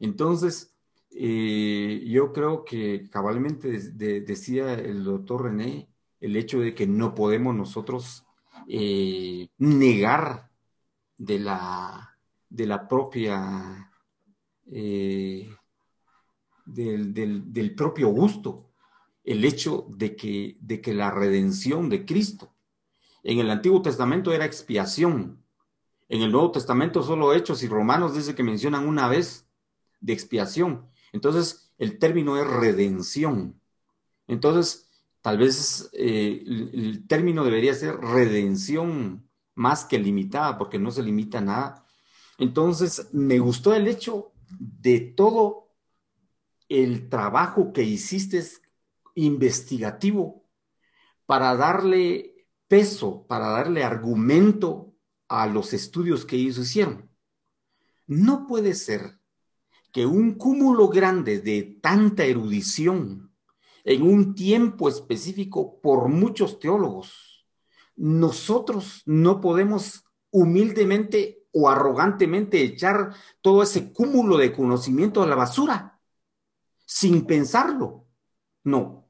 Entonces, 0.00 0.75
eh, 1.18 2.04
yo 2.06 2.32
creo 2.32 2.64
que 2.64 3.08
cabalmente 3.08 3.68
decía 3.70 4.74
el 4.74 5.02
doctor 5.04 5.44
René 5.44 5.88
el 6.20 6.36
hecho 6.36 6.60
de 6.60 6.74
que 6.74 6.86
no 6.86 7.14
podemos 7.14 7.54
nosotros 7.54 8.24
eh, 8.68 9.48
negar 9.58 10.50
de 11.16 11.38
la, 11.38 12.18
de 12.50 12.66
la 12.66 12.86
propia 12.86 13.90
eh, 14.70 15.48
del, 16.66 17.74
propio 17.74 18.08
gusto, 18.08 18.72
el 19.24 19.44
hecho 19.44 19.86
de 19.88 20.16
que, 20.16 20.58
de 20.60 20.80
que 20.80 20.92
la 20.92 21.10
redención 21.10 21.88
de 21.88 22.04
Cristo 22.04 22.52
en 23.22 23.38
el 23.38 23.50
Antiguo 23.50 23.82
Testamento 23.82 24.32
era 24.32 24.44
expiación. 24.44 25.42
En 26.08 26.22
el 26.22 26.30
Nuevo 26.30 26.52
Testamento 26.52 27.02
solo 27.02 27.32
Hechos 27.32 27.62
y 27.62 27.68
Romanos 27.68 28.14
dice 28.14 28.34
que 28.34 28.42
mencionan 28.42 28.86
una 28.86 29.08
vez 29.08 29.48
de 30.00 30.12
expiación. 30.12 30.88
Entonces, 31.16 31.72
el 31.78 31.98
término 31.98 32.36
es 32.36 32.46
redención. 32.46 33.58
Entonces, 34.26 34.90
tal 35.22 35.38
vez 35.38 35.88
eh, 35.94 36.42
el, 36.44 37.06
término 37.08 37.42
debería 37.42 37.72
ser 37.74 37.96
redención 37.96 39.26
más 39.54 39.86
que 39.86 39.98
limitada, 39.98 40.58
porque 40.58 40.78
no 40.78 40.90
se 40.90 41.02
limita 41.02 41.38
a 41.38 41.40
nada. 41.40 41.86
Entonces, 42.36 43.08
me 43.14 43.38
gustó 43.38 43.74
el 43.74 43.88
hecho 43.88 44.32
de 44.50 45.00
todo 45.00 45.72
el 46.68 47.08
trabajo 47.08 47.72
que 47.72 47.82
hiciste 47.82 48.44
investigativo 49.14 50.44
para 51.24 51.56
darle 51.56 52.46
peso, 52.68 53.26
para 53.26 53.48
darle 53.48 53.84
argumento 53.84 54.94
a 55.28 55.46
los 55.46 55.72
estudios 55.72 56.26
que 56.26 56.36
ellos 56.36 56.58
hicieron. 56.58 57.08
No 58.06 58.46
puede 58.46 58.74
ser 58.74 59.18
que 59.96 60.04
un 60.04 60.34
cúmulo 60.34 60.90
grande 60.90 61.40
de 61.40 61.78
tanta 61.80 62.26
erudición 62.26 63.32
en 63.82 64.02
un 64.02 64.34
tiempo 64.34 64.90
específico 64.90 65.80
por 65.80 66.08
muchos 66.08 66.60
teólogos, 66.60 67.46
nosotros 67.96 69.00
no 69.06 69.40
podemos 69.40 70.04
humildemente 70.30 71.46
o 71.50 71.70
arrogantemente 71.70 72.60
echar 72.60 73.14
todo 73.40 73.62
ese 73.62 73.90
cúmulo 73.90 74.36
de 74.36 74.52
conocimiento 74.52 75.22
a 75.22 75.26
la 75.26 75.34
basura 75.34 75.98
sin 76.84 77.24
pensarlo. 77.24 78.04
No. 78.64 79.08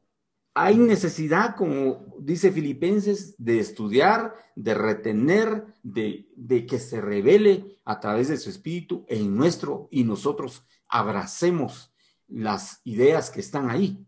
Hay 0.55 0.77
necesidad, 0.79 1.57
como 1.57 2.15
dice 2.21 2.53
Filipenses, 2.53 3.35
de 3.39 3.59
estudiar, 3.59 4.35
de 4.55 4.73
retener, 4.73 5.67
de, 5.83 6.67
que 6.67 6.79
se 6.79 7.01
revele 7.01 7.79
a 7.85 8.01
través 8.01 8.29
de 8.29 8.39
su 8.39 8.49
espíritu 8.49 9.05
en 9.07 9.37
nuestro 9.37 9.87
y 9.91 10.05
nosotros 10.05 10.65
abracemos 10.89 11.93
las 12.29 12.81
ideas 12.85 13.31
que 13.31 13.41
están 13.41 13.71
ahí. 13.71 14.05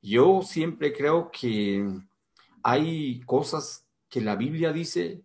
Yo 0.00 0.42
siempre 0.42 0.92
creo 0.92 1.30
que 1.30 1.86
hay 2.62 3.20
cosas 3.20 3.86
que 4.08 4.20
la 4.20 4.36
Biblia 4.36 4.72
dice 4.72 5.24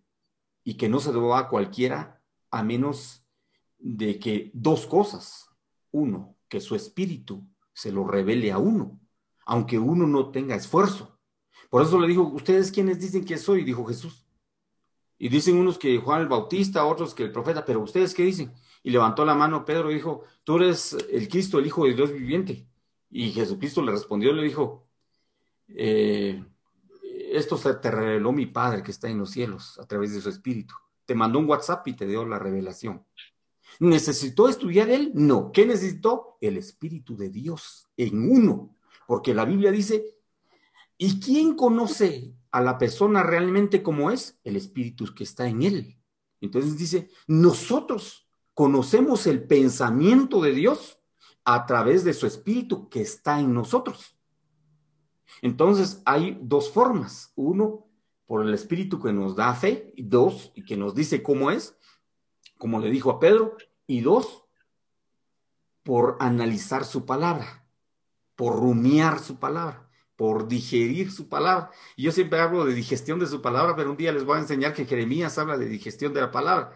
y 0.64 0.74
que 0.74 0.88
no 0.88 1.00
se 1.00 1.12
lo 1.12 1.34
a 1.34 1.48
cualquiera 1.48 2.22
a 2.50 2.62
menos 2.62 3.24
de 3.78 4.18
que 4.18 4.50
dos 4.54 4.86
cosas. 4.86 5.48
Uno, 5.90 6.36
que 6.48 6.60
su 6.60 6.74
espíritu 6.74 7.46
se 7.72 7.92
lo 7.92 8.06
revele 8.06 8.52
a 8.52 8.58
uno, 8.58 9.00
aunque 9.46 9.78
uno 9.78 10.06
no 10.06 10.30
tenga 10.30 10.54
esfuerzo. 10.54 11.18
Por 11.70 11.82
eso 11.82 11.98
le 11.98 12.08
dijo, 12.08 12.22
¿ustedes 12.22 12.72
quiénes 12.72 12.98
dicen 12.98 13.24
que 13.24 13.36
soy? 13.36 13.64
Dijo 13.64 13.84
Jesús. 13.84 14.26
Y 15.18 15.28
dicen 15.28 15.58
unos 15.58 15.78
que 15.78 15.98
Juan 15.98 16.22
el 16.22 16.28
Bautista, 16.28 16.84
otros 16.84 17.14
que 17.14 17.24
el 17.24 17.32
profeta, 17.32 17.64
pero 17.64 17.80
¿ustedes 17.80 18.14
qué 18.14 18.22
dicen? 18.22 18.52
Y 18.82 18.90
levantó 18.90 19.24
la 19.24 19.34
mano 19.34 19.64
Pedro 19.64 19.90
y 19.90 19.94
dijo, 19.94 20.24
tú 20.44 20.56
eres 20.56 20.96
el 21.10 21.28
Cristo, 21.28 21.58
el 21.58 21.66
Hijo 21.66 21.84
de 21.84 21.94
Dios 21.94 22.12
viviente. 22.12 22.66
Y 23.10 23.32
Jesucristo 23.32 23.82
le 23.82 23.92
respondió, 23.92 24.32
le 24.32 24.42
dijo, 24.42 24.86
eh, 25.68 26.42
esto 27.32 27.56
se 27.56 27.74
te 27.74 27.90
reveló 27.90 28.32
mi 28.32 28.46
Padre 28.46 28.82
que 28.82 28.90
está 28.90 29.08
en 29.08 29.18
los 29.18 29.30
cielos 29.30 29.78
a 29.78 29.86
través 29.86 30.14
de 30.14 30.20
su 30.20 30.28
Espíritu. 30.28 30.74
Te 31.04 31.14
mandó 31.14 31.38
un 31.38 31.48
WhatsApp 31.48 31.86
y 31.88 31.94
te 31.94 32.06
dio 32.06 32.24
la 32.24 32.38
revelación. 32.38 33.04
¿Necesitó 33.80 34.48
estudiar 34.48 34.90
él? 34.90 35.12
No. 35.14 35.52
¿Qué 35.52 35.66
necesitó? 35.66 36.36
El 36.40 36.56
Espíritu 36.56 37.16
de 37.16 37.30
Dios 37.30 37.88
en 37.96 38.30
uno. 38.30 38.76
Porque 39.06 39.34
la 39.34 39.44
Biblia 39.44 39.70
dice, 39.70 40.16
¿y 40.96 41.20
quién 41.20 41.54
conoce 41.54 42.34
a 42.50 42.60
la 42.60 42.78
persona 42.78 43.22
realmente 43.22 43.82
como 43.82 44.10
es? 44.10 44.38
El 44.44 44.56
Espíritu 44.56 45.06
que 45.14 45.24
está 45.24 45.48
en 45.48 45.62
él. 45.62 45.98
Entonces 46.40 46.76
dice, 46.76 47.10
nosotros 47.26 48.27
conocemos 48.58 49.28
el 49.28 49.44
pensamiento 49.44 50.42
de 50.42 50.50
Dios 50.50 50.98
a 51.44 51.64
través 51.64 52.02
de 52.02 52.12
su 52.12 52.26
Espíritu 52.26 52.88
que 52.88 53.00
está 53.00 53.38
en 53.38 53.54
nosotros. 53.54 54.16
Entonces 55.42 56.02
hay 56.04 56.36
dos 56.42 56.72
formas. 56.72 57.32
Uno, 57.36 57.86
por 58.26 58.44
el 58.44 58.52
Espíritu 58.52 59.00
que 59.00 59.12
nos 59.12 59.36
da 59.36 59.54
fe, 59.54 59.92
y 59.94 60.02
dos, 60.02 60.50
y 60.56 60.64
que 60.64 60.76
nos 60.76 60.96
dice 60.96 61.22
cómo 61.22 61.52
es, 61.52 61.76
como 62.56 62.80
le 62.80 62.90
dijo 62.90 63.12
a 63.12 63.20
Pedro, 63.20 63.56
y 63.86 64.00
dos, 64.00 64.42
por 65.84 66.16
analizar 66.18 66.84
su 66.84 67.06
palabra, 67.06 67.64
por 68.34 68.56
rumiar 68.56 69.20
su 69.20 69.38
palabra, 69.38 69.88
por 70.16 70.48
digerir 70.48 71.12
su 71.12 71.28
palabra. 71.28 71.70
Yo 71.96 72.10
siempre 72.10 72.40
hablo 72.40 72.64
de 72.64 72.74
digestión 72.74 73.20
de 73.20 73.28
su 73.28 73.40
palabra, 73.40 73.76
pero 73.76 73.92
un 73.92 73.96
día 73.96 74.10
les 74.10 74.24
voy 74.24 74.38
a 74.38 74.40
enseñar 74.40 74.74
que 74.74 74.84
Jeremías 74.84 75.38
habla 75.38 75.56
de 75.56 75.66
digestión 75.66 76.12
de 76.12 76.22
la 76.22 76.32
palabra. 76.32 76.74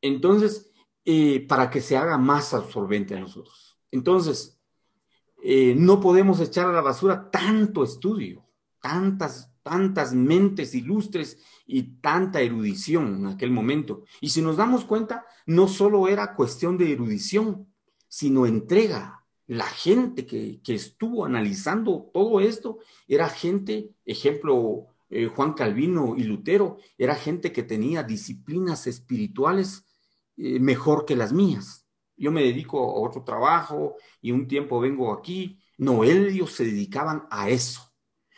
Entonces, 0.00 0.69
eh, 1.04 1.46
para 1.46 1.70
que 1.70 1.80
se 1.80 1.96
haga 1.96 2.18
más 2.18 2.52
absorbente 2.54 3.14
a 3.14 3.20
nosotros. 3.20 3.78
Entonces, 3.90 4.60
eh, 5.42 5.74
no 5.74 6.00
podemos 6.00 6.40
echar 6.40 6.66
a 6.66 6.72
la 6.72 6.82
basura 6.82 7.30
tanto 7.30 7.82
estudio, 7.82 8.46
tantas, 8.80 9.50
tantas 9.62 10.12
mentes 10.12 10.74
ilustres 10.74 11.38
y 11.66 12.00
tanta 12.00 12.40
erudición 12.40 13.16
en 13.16 13.26
aquel 13.26 13.50
momento. 13.50 14.04
Y 14.20 14.30
si 14.30 14.42
nos 14.42 14.56
damos 14.56 14.84
cuenta, 14.84 15.24
no 15.46 15.68
solo 15.68 16.08
era 16.08 16.34
cuestión 16.34 16.76
de 16.76 16.92
erudición, 16.92 17.66
sino 18.08 18.44
entrega. 18.44 19.24
La 19.46 19.66
gente 19.66 20.26
que, 20.26 20.60
estuvo 20.66 21.24
analizando 21.24 22.10
todo 22.12 22.40
esto 22.40 22.78
era 23.08 23.28
gente, 23.28 23.90
ejemplo, 24.04 24.86
eh, 25.08 25.26
Juan 25.26 25.54
Calvino 25.54 26.14
y 26.16 26.24
Lutero, 26.24 26.76
era 26.98 27.14
gente 27.16 27.50
que 27.50 27.64
tenía 27.64 28.02
disciplinas 28.02 28.86
espirituales 28.86 29.84
eh, 30.42 30.58
mejor 30.58 31.04
que 31.04 31.16
las 31.16 31.32
mías. 31.32 31.86
Yo 32.16 32.32
me 32.32 32.42
dedico 32.42 32.78
a 32.78 33.06
otro 33.06 33.24
trabajo 33.24 33.96
y 34.22 34.32
un 34.32 34.48
tiempo 34.48 34.80
vengo 34.80 35.12
aquí. 35.12 35.58
No, 35.76 36.02
ellos 36.02 36.52
se 36.52 36.64
dedicaban 36.64 37.26
a 37.30 37.50
eso. 37.50 37.92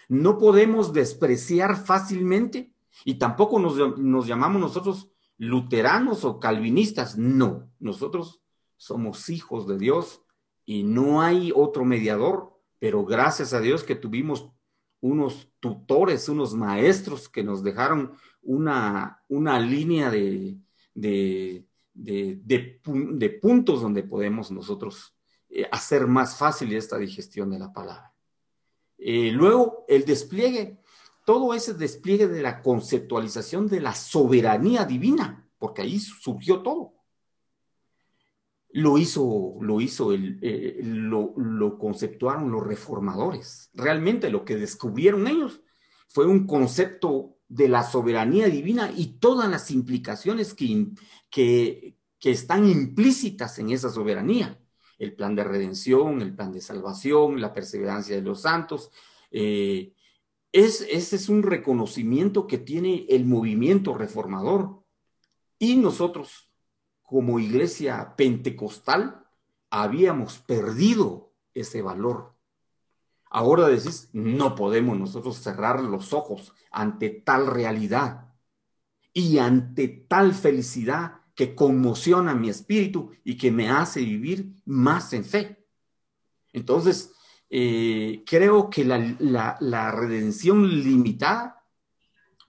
No 0.09 0.37
podemos 0.37 0.93
despreciar 0.93 1.77
fácilmente 1.77 2.75
y 3.05 3.15
tampoco 3.15 3.61
nos, 3.61 3.99
nos 3.99 4.27
llamamos 4.27 4.61
nosotros 4.61 5.11
luteranos 5.38 6.25
o 6.25 6.41
calvinistas. 6.41 7.17
No, 7.17 7.71
nosotros 7.79 8.43
somos 8.77 9.29
hijos 9.29 9.69
de 9.69 9.79
Dios 9.79 10.23
y 10.65 10.83
no 10.83 11.23
hay 11.23 11.53
otro 11.55 11.85
mediador, 11.85 12.59
pero 12.81 13.05
gracias 13.05 13.53
a 13.53 13.61
Dios 13.61 13.85
que 13.85 13.95
tuvimos 13.95 14.51
unos 15.01 15.49
tutores, 15.61 16.29
unos 16.29 16.55
maestros 16.55 17.29
que 17.29 17.45
nos 17.45 17.62
dejaron 17.62 18.12
una, 18.43 19.23
una 19.29 19.61
línea 19.61 20.11
de, 20.11 20.59
de, 20.95 21.65
de, 21.94 22.81
puntos 23.40 23.83
donde 23.83 24.02
podemos 24.02 24.50
nosotros 24.50 25.14
eh, 25.48 25.66
hacer 25.70 26.07
más 26.07 26.37
fácil 26.37 26.72
esta 26.72 26.98
digestión 26.98 27.50
de 27.50 27.59
la 27.59 27.72
palabra. 27.72 28.12
Eh, 28.98 29.31
luego, 29.33 29.85
el 29.88 30.05
despliegue, 30.05 30.78
todo 31.24 31.55
ese 31.55 31.74
despliegue 31.74 32.28
de 32.28 32.42
la 32.42 32.62
conceptualización 32.62 33.68
de 33.68 33.81
la 33.81 33.94
soberanía 33.94 34.85
divina, 34.85 35.48
porque 35.59 35.83
ahí 35.83 35.98
surgió 35.98 36.62
todo 36.62 37.02
lo 38.72 38.98
hizo, 38.98 39.57
lo 39.61 39.81
hizo, 39.81 40.12
el, 40.12 40.38
eh, 40.42 40.81
lo, 40.83 41.78
conceptuaron 41.78 42.50
los 42.50 42.66
reformadores. 42.66 43.70
Realmente 43.74 44.31
lo 44.31 44.44
que 44.44 44.57
descubrieron 44.57 45.26
ellos 45.26 45.61
fue 46.09 46.26
un 46.26 46.46
concepto 46.46 47.37
de 47.53 47.69
la 47.69 47.83
soberanía 47.83 48.49
divina 48.49 48.91
y 48.97 49.19
todas 49.19 49.51
las 49.51 49.71
implicaciones 49.71 50.55
que, 50.55 50.87
que, 51.31 51.99
que 52.19 52.31
están 52.31 52.67
implícitas 52.67 53.59
en 53.59 53.71
esa 53.71 53.91
soberanía. 53.91 54.59
El 54.99 55.15
plan 55.15 55.35
de 55.35 55.45
redención, 55.45 56.23
el 56.23 56.35
plan 56.35 56.51
de 56.51 56.62
salvación, 56.62 57.43
la 57.43 57.53
perseverancia 57.53 58.17
de 58.17 58.23
los 58.23 58.41
santos. 58.43 58.91
Eh, 59.31 59.93
es, 60.51 60.81
ese 60.91 61.17
es 61.17 61.29
un 61.29 61.43
reconocimiento 61.43 62.47
que 62.47 62.57
tiene 62.57 63.05
el 63.11 63.27
movimiento 63.27 63.93
reformador. 63.93 64.83
Y 65.59 65.77
nosotros, 65.77 66.49
como 67.03 67.38
iglesia 67.38 68.15
pentecostal 68.17 69.27
habíamos 69.69 70.38
perdido 70.38 71.35
ese 71.53 71.83
valor. 71.83 72.35
Ahora 73.35 73.68
decís, 73.68 74.11
no 74.12 74.55
podemos 74.55 74.99
nosotros 74.99 75.38
cerrar 75.38 75.83
los 75.83 76.12
ojos 76.12 76.53
ante 76.71 77.09
tal 77.09 77.47
realidad 77.47 78.29
y 79.14 79.38
ante 79.38 79.88
tal 79.88 80.35
felicidad 80.35 81.23
que 81.35 81.55
conmociona 81.55 82.35
mi 82.35 82.51
espíritu 82.51 83.11
y 83.25 83.38
que 83.38 83.51
me 83.51 83.71
hace 83.71 84.01
vivir 84.01 84.53
más 84.66 85.14
en 85.14 85.25
fe. 85.25 85.64
Entonces, 86.53 87.12
eh, 87.49 88.23
creo 88.27 88.68
que 88.68 88.85
la, 88.85 89.57
la 89.61 89.90
redención 89.92 90.68
limitada, 90.68 91.64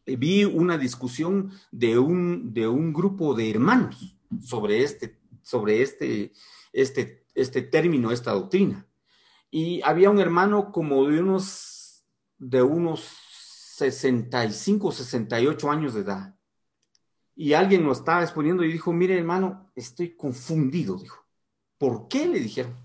eh, 0.05 0.17
vi 0.17 0.43
una 0.43 0.77
discusión 0.77 1.51
de 1.71 1.97
un, 1.97 2.53
de 2.53 2.67
un 2.67 2.91
grupo 2.91 3.33
de 3.33 3.49
hermanos 3.49 4.17
sobre 4.41 4.83
este, 4.83 5.17
sobre 5.41 5.81
este, 5.81 6.33
este, 6.73 7.25
este 7.35 7.61
término, 7.61 8.11
esta 8.11 8.31
doctrina. 8.31 8.85
Y 9.55 9.83
había 9.83 10.09
un 10.09 10.19
hermano 10.19 10.71
como 10.71 11.05
de 11.07 11.21
unos, 11.21 12.03
de 12.39 12.63
unos 12.63 13.07
65, 13.75 14.91
68 14.91 15.69
años 15.69 15.93
de 15.93 16.01
edad. 16.01 16.35
Y 17.35 17.53
alguien 17.53 17.83
lo 17.83 17.91
estaba 17.91 18.23
exponiendo 18.23 18.63
y 18.63 18.71
dijo, 18.71 18.91
mire 18.91 19.15
hermano, 19.15 19.71
estoy 19.75 20.15
confundido, 20.15 20.97
dijo. 20.97 21.27
¿Por 21.77 22.07
qué? 22.07 22.25
Le 22.25 22.39
dijeron. 22.39 22.83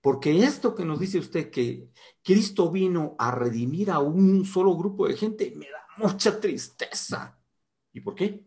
Porque 0.00 0.44
esto 0.44 0.76
que 0.76 0.84
nos 0.84 1.00
dice 1.00 1.18
usted 1.18 1.50
que 1.50 1.90
Cristo 2.22 2.70
vino 2.70 3.16
a 3.18 3.32
redimir 3.32 3.90
a 3.90 3.98
un 3.98 4.44
solo 4.44 4.76
grupo 4.76 5.08
de 5.08 5.16
gente 5.16 5.52
me 5.56 5.66
da 5.66 5.84
mucha 5.98 6.38
tristeza. 6.38 7.36
¿Y 7.92 8.02
por 8.02 8.14
qué? 8.14 8.46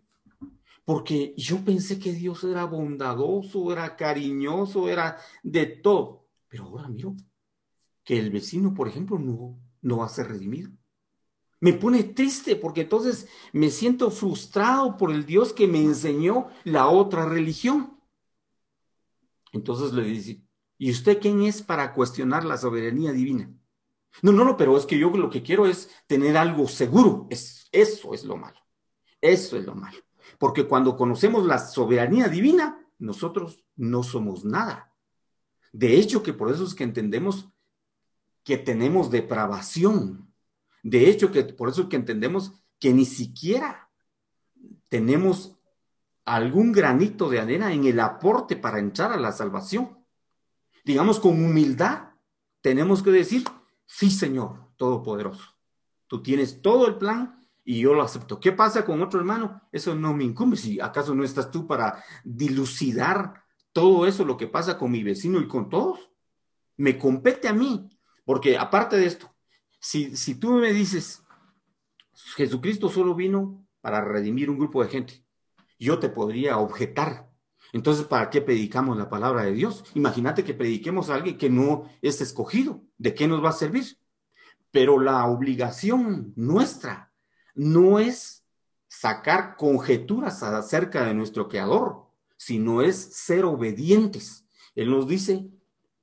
porque 0.85 1.33
yo 1.35 1.65
pensé 1.65 1.99
que 1.99 2.13
Dios 2.13 2.45
era 2.45 2.63
bondadoso, 2.63 3.73
era 3.73 3.97
cariñoso, 3.97 4.87
era 4.87 5.17
de 5.43 5.65
todo. 5.65 6.29
Pero 6.47 6.63
ahora 6.63 6.87
miro 6.87 7.13
que 8.07 8.17
el 8.17 8.31
vecino, 8.31 8.73
por 8.73 8.87
ejemplo, 8.87 9.19
no, 9.19 9.59
no 9.81 9.97
va 9.97 10.05
a 10.05 10.09
ser 10.09 10.29
redimido. 10.29 10.71
Me 11.59 11.73
pone 11.73 12.05
triste 12.05 12.55
porque 12.55 12.81
entonces 12.81 13.27
me 13.51 13.69
siento 13.69 14.11
frustrado 14.11 14.95
por 14.95 15.11
el 15.11 15.25
Dios 15.25 15.51
que 15.51 15.67
me 15.67 15.81
enseñó 15.81 16.47
la 16.63 16.87
otra 16.87 17.25
religión. 17.25 17.99
Entonces 19.51 19.91
le 19.91 20.03
dice, 20.03 20.41
¿y 20.77 20.89
usted 20.89 21.19
quién 21.19 21.41
es 21.41 21.61
para 21.61 21.93
cuestionar 21.93 22.45
la 22.45 22.55
soberanía 22.55 23.11
divina? 23.11 23.53
No, 24.21 24.31
no, 24.31 24.45
no, 24.45 24.55
pero 24.55 24.77
es 24.77 24.85
que 24.85 24.97
yo 24.97 25.09
lo 25.09 25.29
que 25.29 25.43
quiero 25.43 25.65
es 25.65 25.89
tener 26.07 26.37
algo 26.37 26.65
seguro. 26.69 27.27
Es, 27.29 27.67
eso 27.73 28.13
es 28.13 28.23
lo 28.23 28.37
malo. 28.37 28.59
Eso 29.19 29.57
es 29.57 29.65
lo 29.65 29.75
malo. 29.75 29.97
Porque 30.39 30.65
cuando 30.65 30.95
conocemos 30.95 31.45
la 31.45 31.59
soberanía 31.59 32.29
divina, 32.29 32.87
nosotros 32.99 33.65
no 33.75 34.01
somos 34.01 34.45
nada. 34.45 34.95
De 35.73 35.97
hecho, 35.97 36.23
que 36.23 36.31
por 36.31 36.49
eso 36.49 36.63
es 36.63 36.73
que 36.73 36.85
entendemos 36.85 37.49
que 38.47 38.57
tenemos 38.57 39.11
depravación. 39.11 40.33
De 40.81 41.09
hecho, 41.09 41.33
que 41.33 41.43
por 41.43 41.67
eso 41.67 41.81
es 41.81 41.87
que 41.89 41.97
entendemos 41.97 42.53
que 42.79 42.93
ni 42.93 43.03
siquiera 43.03 43.91
tenemos 44.87 45.57
algún 46.23 46.71
granito 46.71 47.27
de 47.27 47.41
arena 47.41 47.73
en 47.73 47.83
el 47.83 47.99
aporte 47.99 48.55
para 48.55 48.79
entrar 48.79 49.11
a 49.11 49.17
la 49.17 49.33
salvación. 49.33 49.97
Digamos, 50.85 51.19
con 51.19 51.43
humildad 51.43 52.11
tenemos 52.61 53.03
que 53.03 53.11
decir, 53.11 53.43
sí, 53.85 54.09
Señor 54.09 54.71
Todopoderoso, 54.77 55.43
tú 56.07 56.23
tienes 56.23 56.61
todo 56.61 56.87
el 56.87 56.95
plan 56.95 57.45
y 57.65 57.81
yo 57.81 57.93
lo 57.93 58.01
acepto. 58.01 58.39
¿Qué 58.39 58.53
pasa 58.53 58.85
con 58.85 59.01
otro 59.01 59.19
hermano? 59.19 59.61
Eso 59.73 59.93
no 59.93 60.13
me 60.13 60.23
incumbe. 60.23 60.55
Si 60.55 60.79
acaso 60.79 61.13
no 61.13 61.25
estás 61.25 61.51
tú 61.51 61.67
para 61.67 62.01
dilucidar 62.23 63.43
todo 63.73 64.07
eso, 64.07 64.23
lo 64.23 64.37
que 64.37 64.47
pasa 64.47 64.77
con 64.77 64.89
mi 64.89 65.03
vecino 65.03 65.37
y 65.41 65.49
con 65.49 65.67
todos, 65.67 66.09
me 66.77 66.97
compete 66.97 67.49
a 67.49 67.53
mí. 67.53 67.89
Porque 68.27 68.57
aparte 68.57 68.97
de 68.97 69.05
esto, 69.05 69.33
si, 69.79 70.17
si 70.17 70.35
tú 70.35 70.55
me 70.55 70.73
dices, 70.73 71.23
Jesucristo 72.35 72.89
solo 72.89 73.15
vino 73.15 73.65
para 73.79 74.03
redimir 74.03 74.49
un 74.49 74.57
grupo 74.57 74.83
de 74.83 74.89
gente, 74.89 75.23
yo 75.79 75.97
te 75.97 76.09
podría 76.09 76.57
objetar. 76.57 77.31
Entonces, 77.71 78.05
¿para 78.05 78.29
qué 78.29 78.41
predicamos 78.41 78.97
la 78.97 79.09
palabra 79.09 79.43
de 79.43 79.53
Dios? 79.53 79.85
Imagínate 79.93 80.43
que 80.43 80.53
prediquemos 80.53 81.09
a 81.09 81.15
alguien 81.15 81.37
que 81.37 81.49
no 81.49 81.89
es 82.01 82.19
escogido. 82.19 82.83
¿De 82.97 83.15
qué 83.15 83.29
nos 83.29 83.41
va 83.41 83.51
a 83.51 83.53
servir? 83.53 83.97
Pero 84.71 84.99
la 84.99 85.25
obligación 85.27 86.33
nuestra 86.35 87.13
no 87.55 87.97
es 87.97 88.45
sacar 88.89 89.55
conjeturas 89.55 90.43
acerca 90.43 91.05
de 91.05 91.13
nuestro 91.13 91.47
Creador, 91.47 92.07
sino 92.35 92.81
es 92.81 92.97
ser 92.97 93.45
obedientes. 93.45 94.45
Él 94.75 94.89
nos 94.91 95.07
dice, 95.07 95.49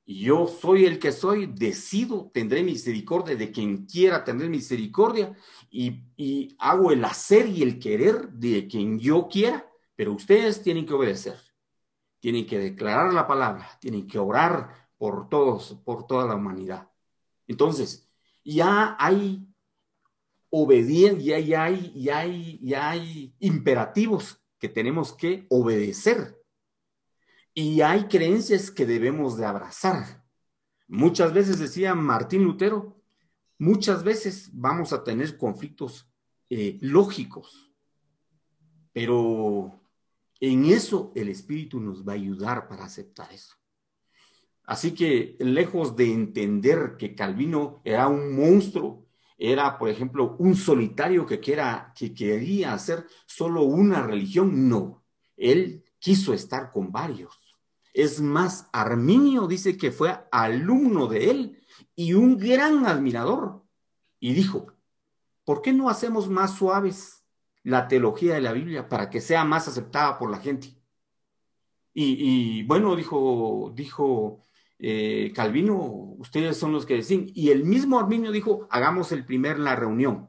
yo 0.07 0.47
soy 0.47 0.85
el 0.85 0.99
que 0.99 1.13
soy, 1.13 1.47
decido, 1.47 2.31
tendré 2.33 2.63
misericordia 2.63 3.37
de 3.37 3.51
quien 3.51 3.87
quiera 3.87 4.23
tener 4.23 4.49
misericordia 4.51 5.35
y, 5.71 6.55
hago 6.59 6.93
el 6.93 7.05
hacer 7.05 7.47
y 7.49 7.63
el 7.63 7.79
querer 7.79 8.29
de 8.31 8.67
quien 8.69 8.99
yo 8.99 9.29
quiera, 9.29 9.67
pero 9.97 10.13
ustedes 10.13 10.63
tienen 10.63 10.85
que 10.85 10.95
obedecer, 10.95 11.39
tienen 12.21 12.47
que 12.47 12.59
declarar 12.59 13.13
la 13.15 13.27
palabra, 13.27 13.69
tienen 13.81 14.07
que 14.07 14.19
orar 14.19 14.91
por 14.99 15.29
todos, 15.29 15.81
por 15.85 16.07
toda 16.07 16.27
la 16.27 16.35
humanidad. 16.35 16.91
Entonces, 17.47 18.11
ya 18.45 18.97
hay 18.99 19.47
obediencia, 20.51 21.39
y 21.41 21.55
hay, 21.55 22.09
hay, 22.09 22.59
y 22.63 22.75
hay 22.75 23.35
imperativos 23.41 24.41
que 24.59 24.69
tenemos 24.69 25.13
que 25.13 25.47
obedecer. 25.51 26.44
Y 27.55 27.81
hay 27.83 28.09
creencias 28.09 28.71
que 28.73 28.85
debemos 28.85 29.37
de 29.37 29.47
abrazar. 29.47 30.25
Muchas 30.89 31.33
veces 31.33 31.61
decía 31.61 31.95
Martín 31.95 32.43
Lutero, 32.43 33.01
muchas 33.59 34.03
veces 34.03 34.51
vamos 34.53 34.93
a 34.93 35.05
tener 35.05 35.39
conflictos 35.39 36.11
eh, 36.51 36.79
lógicos, 36.81 37.73
pero 38.93 39.81
en 40.41 40.65
eso 40.67 41.13
el 41.15 41.29
Espíritu 41.29 41.81
nos 41.81 42.07
va 42.07 42.13
a 42.13 42.17
ayudar 42.17 42.69
para 42.69 42.85
aceptar 42.85 43.33
eso. 43.33 43.55
Así 44.65 44.93
que 44.93 45.37
lejos 45.39 45.95
de 45.95 46.13
entender 46.13 46.97
que 46.99 47.15
Calvino 47.15 47.81
era 47.85 48.09
un 48.09 48.35
monstruo, 48.35 49.07
era, 49.39 49.79
por 49.79 49.91
ejemplo, 49.91 50.37
un 50.39 50.57
solitario 50.57 51.27
que, 51.27 51.41
que 51.41 52.15
quería 52.15 52.73
hacer 52.73 53.07
solo 53.27 53.63
una 53.63 54.03
religión, 54.03 54.69
no. 54.69 55.05
Él 55.37 55.85
quiso 55.99 56.33
estar 56.33 56.73
con 56.73 56.91
varios. 56.91 57.44
Es 57.95 58.21
más, 58.21 58.69
Arminio 58.73 59.47
dice 59.47 59.79
que 59.79 59.93
fue 59.93 60.19
alumno 60.33 61.07
de 61.07 61.31
él 61.31 61.65
y 61.95 62.15
un 62.15 62.37
gran 62.37 62.87
admirador. 62.87 63.63
Y 64.19 64.35
dijo, 64.35 64.73
¿por 65.45 65.63
qué 65.63 65.73
no 65.73 65.89
hacemos 65.89 66.29
más 66.29 66.57
suaves 66.57 67.25
la 67.63 67.87
teología 67.87 68.35
de 68.35 68.41
la 68.41 68.53
Biblia 68.53 68.89
para 68.89 69.11
que 69.11 69.21
sea 69.21 69.45
más 69.45 69.69
aceptada 69.69 70.19
por 70.19 70.31
la 70.31 70.39
gente? 70.39 70.77
Y, 71.97 72.65
bueno, 72.65 72.97
dijo, 72.97 73.73
dijo 73.77 74.43
eh, 74.81 75.33
Calvino, 75.33 75.77
ustedes 76.19 76.57
son 76.57 76.73
los 76.73 76.87
que 76.87 76.95
deciden. 76.95 77.31
Y 77.33 77.51
el 77.51 77.63
mismo 77.63 78.01
Arminio 78.01 78.33
dijo, 78.33 78.67
hagamos 78.71 79.13
el 79.13 79.25
primer 79.25 79.61
la 79.61 79.77
reunión. 79.77 80.29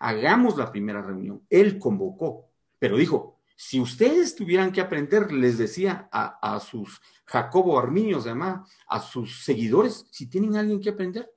Hagamos 0.00 0.56
la 0.56 0.72
primera 0.72 1.02
reunión. 1.02 1.46
Él 1.48 1.78
convocó, 1.78 2.50
pero 2.80 2.96
dijo, 2.96 3.35
si 3.56 3.80
ustedes 3.80 4.36
tuvieran 4.36 4.70
que 4.70 4.82
aprender, 4.82 5.32
les 5.32 5.56
decía 5.56 6.08
a, 6.12 6.60
sus 6.60 7.00
Jacobo 7.24 7.78
Arminio, 7.78 8.18
además, 8.18 8.70
a 8.86 9.00
sus 9.00 9.44
seguidores, 9.44 10.06
si 10.12 10.28
tienen 10.28 10.56
alguien 10.56 10.80
que 10.80 10.90
aprender, 10.90 11.28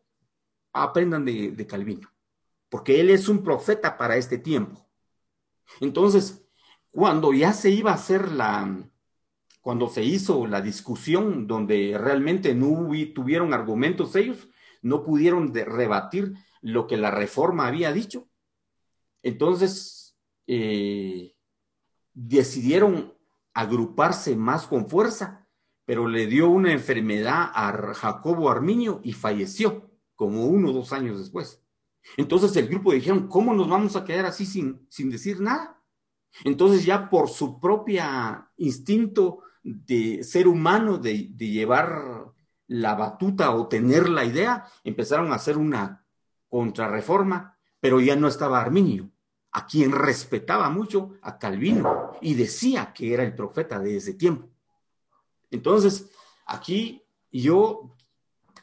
aprendan 0.74 1.24
de, 1.26 1.52
de 1.52 1.66
Calvino, 1.66 2.12
porque 2.68 3.00
él 3.00 3.10
es 3.10 3.30
un 3.30 3.42
profeta 3.42 3.98
para 3.98 4.18
este 4.18 4.38
tiempo. 4.38 4.86
Entonces, 5.80 6.44
cuando 6.92 7.34
ya 7.34 7.54
se 7.54 7.70
iba 7.70 7.92
a 7.92 7.96
hacer 7.96 8.32
la, 8.32 8.90
cuando 9.62 9.88
se 9.88 10.04
hizo 10.04 10.46
la 10.46 10.62
discusión 10.62 11.48
donde 11.48 11.98
realmente 11.98 12.54
no 12.54 12.90
tuvieron 13.14 13.54
argumentos 13.54 14.16
ellos, 14.16 14.50
no 14.82 15.04
pudieron 15.04 15.54
rebatir 15.54 16.34
lo 16.62 16.88
que 16.88 16.98
la 16.98 17.12
reforma 17.12 17.68
había 17.68 17.94
dicho. 17.94 18.28
Entonces, 19.22 20.18
eh, 20.48 21.36
decidieron 22.28 23.14
agruparse 23.54 24.36
más 24.36 24.68
con 24.68 24.88
fuerza, 24.90 25.48
pero 25.86 26.08
le 26.08 26.28
dio 26.28 26.50
una 26.50 26.72
enfermedad 26.72 27.50
a 27.54 27.94
Jacobo 27.94 28.50
Arminio 28.50 29.00
y 29.04 29.14
falleció 29.14 29.90
como 30.16 30.46
uno 30.46 30.70
o 30.70 30.74
dos 30.74 30.92
años 30.92 31.18
después. 31.18 31.64
Entonces 32.18 32.56
el 32.58 32.68
grupo 32.68 32.92
dijeron, 32.92 33.28
¿cómo 33.28 33.54
nos 33.54 33.70
vamos 33.70 33.96
a 33.96 34.04
quedar 34.04 34.26
así 34.26 34.46
sin, 34.46 34.86
sin 34.90 35.10
decir 35.10 35.40
nada? 35.40 35.82
Entonces 36.44 36.86
ya 36.86 37.10
por 37.10 37.30
su 37.30 37.60
propia 37.60 38.52
instinto 38.58 39.40
de 39.64 40.24
ser 40.24 40.48
humano, 40.48 40.98
de, 40.98 41.30
llevar 41.38 42.34
la 42.68 42.96
batuta 42.96 43.52
o 43.56 43.68
tener 43.68 44.10
la 44.10 44.26
idea, 44.26 44.66
empezaron 44.84 45.32
a 45.32 45.36
hacer 45.36 45.58
una 45.58 46.06
contrarreforma, 46.50 47.58
pero 47.80 48.00
ya 48.00 48.16
no 48.16 48.28
estaba 48.28 48.62
Arminio, 48.62 49.10
a 49.52 49.66
quien 49.66 49.92
respetaba 49.92 50.70
mucho 50.70 51.16
a 51.22 51.38
Calvino 51.38 52.14
y 52.22 52.36
decía 52.36 52.94
que 52.94 53.14
era 53.14 53.24
el 53.24 53.36
profeta 53.36 53.80
de 53.80 53.98
ese 53.98 54.14
tiempo. 54.14 54.48
Entonces, 55.50 56.10
aquí 56.46 57.04
yo, 57.32 57.96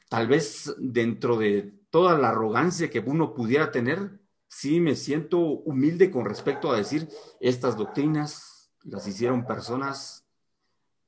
tal 0.09 0.29
vez 0.29 0.75
dentro 0.79 1.37
de 1.37 1.75
toda 1.91 2.17
la 2.17 2.29
arrogancia 2.29 2.91
que 2.91 3.01
uno 3.01 3.35
pudiera 3.35 3.71
tener, 3.71 4.21
sí 4.49 4.81
me 4.81 4.95
siento 4.95 5.39
humilde 5.39 6.11
con 6.11 6.25
respecto 6.25 6.71
a 6.71 6.77
decir, 6.77 7.09
estas 7.41 7.77
doctrinas 7.77 8.71
las 8.85 9.07
hicieron 9.07 9.45
personas 9.45 10.25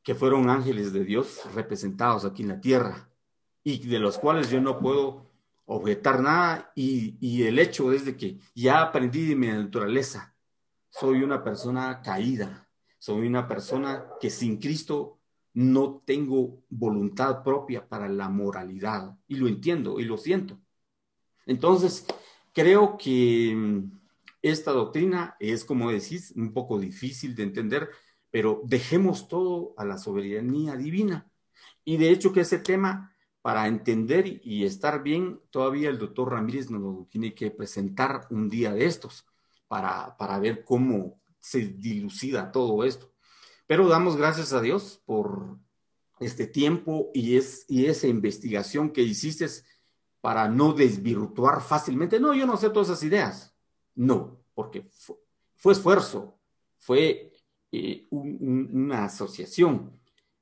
que 0.02 0.14
fueron 0.14 0.50
ángeles 0.50 0.92
de 0.92 1.04
Dios 1.04 1.42
representados 1.54 2.24
aquí 2.24 2.42
en 2.42 2.48
la 2.48 2.60
tierra 2.60 3.10
y 3.62 3.86
de 3.86 3.98
los 3.98 4.18
cuales 4.18 4.50
yo 4.50 4.60
no 4.60 4.78
puedo 4.80 5.27
objetar 5.68 6.20
nada 6.22 6.72
y, 6.74 7.42
el 7.42 7.58
hecho 7.58 7.92
es 7.92 8.02
que 8.14 8.38
ya 8.54 8.80
aprendí 8.82 9.26
de 9.26 9.36
mi 9.36 9.48
naturaleza, 9.48 10.34
soy 10.88 11.22
una 11.22 11.44
persona 11.44 12.00
caída, 12.02 12.68
soy 12.98 13.26
una 13.26 13.46
persona 13.46 14.06
que 14.20 14.30
sin 14.30 14.56
Cristo 14.56 15.20
no 15.52 16.02
tengo 16.06 16.62
voluntad 16.70 17.42
propia 17.42 17.86
para 17.86 18.08
la 18.08 18.28
moralidad 18.30 19.16
y 19.26 19.36
lo 19.36 19.46
entiendo 19.46 20.00
y 20.00 20.04
lo 20.04 20.16
siento. 20.16 20.58
Entonces, 21.44 22.06
creo 22.54 22.96
que 22.96 23.54
mm, 23.54 23.90
esta 24.40 24.72
doctrina 24.72 25.36
es, 25.38 25.64
como 25.64 25.90
decís, 25.90 26.32
un 26.34 26.54
poco 26.54 26.78
difícil 26.78 27.34
de 27.34 27.42
entender, 27.42 27.90
pero 28.30 28.62
dejemos 28.64 29.28
todo 29.28 29.74
a 29.76 29.84
la 29.84 29.98
soberanía 29.98 30.76
divina. 30.76 31.30
Y 31.84 31.98
de 31.98 32.10
hecho 32.10 32.32
que 32.32 32.40
ese 32.40 32.58
tema, 32.58 33.12
para 33.48 33.66
entender 33.66 34.42
y 34.44 34.66
estar 34.66 35.02
bien, 35.02 35.40
todavía 35.48 35.88
el 35.88 35.96
doctor 35.96 36.32
Ramírez 36.32 36.68
nos 36.68 36.82
lo 36.82 37.08
tiene 37.10 37.34
que 37.34 37.50
presentar 37.50 38.26
un 38.28 38.50
día 38.50 38.74
de 38.74 38.84
estos 38.84 39.24
para, 39.68 40.18
para 40.18 40.38
ver 40.38 40.64
cómo 40.64 41.18
se 41.40 41.60
dilucida 41.60 42.52
todo 42.52 42.84
esto. 42.84 43.10
Pero 43.66 43.88
damos 43.88 44.18
gracias 44.18 44.52
a 44.52 44.60
Dios 44.60 45.00
por 45.06 45.56
este 46.20 46.46
tiempo 46.46 47.10
y, 47.14 47.38
es, 47.38 47.64
y 47.68 47.86
esa 47.86 48.06
investigación 48.06 48.90
que 48.90 49.00
hiciste 49.00 49.46
para 50.20 50.50
no 50.50 50.74
desvirtuar 50.74 51.62
fácilmente. 51.62 52.20
No, 52.20 52.34
yo 52.34 52.44
no 52.44 52.58
sé 52.58 52.68
todas 52.68 52.90
esas 52.90 53.02
ideas. 53.02 53.56
No, 53.94 54.44
porque 54.52 54.90
fue, 54.92 55.16
fue 55.56 55.72
esfuerzo, 55.72 56.38
fue 56.76 57.32
eh, 57.72 58.08
una 58.10 59.06
asociación. 59.06 59.97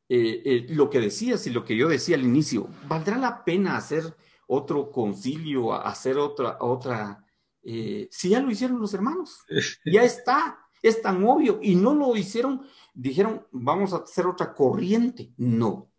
Eh, 0.09 0.43
eh, 0.45 0.67
lo 0.71 0.89
que 0.89 1.01
decías 1.01 1.47
y 1.47 1.51
lo 1.51 1.65
que 1.65 1.77
yo 1.77 1.89
decía 1.89 2.17
al 2.17 2.25
inicio, 2.25 2.69
¿valdrá 2.87 3.19
la 3.19 3.45
pena 3.45 3.77
hacer 3.77 4.17
otro 4.47 4.91
concilio, 4.91 5.75
hacer 5.75 6.19
otra, 6.19 6.59
otra, 6.61 7.25
si 7.65 8.29
ya 8.29 8.41
lo 8.41 8.51
hicieron 8.51 8.79
los 8.79 8.95
hermanos? 8.95 9.45
Ya 9.85 10.03
está, 10.03 10.59
es 10.83 11.03
tan 11.03 11.25
obvio 11.25 11.59
y 11.61 11.75
no 11.75 11.95
lo 11.95 12.17
hicieron, 12.17 12.63
dijeron, 12.95 13.47
vamos 13.51 13.93
a 13.93 13.97
hacer 13.97 14.27
otra 14.27 14.55
corriente. 14.55 15.33
No, 15.37 15.91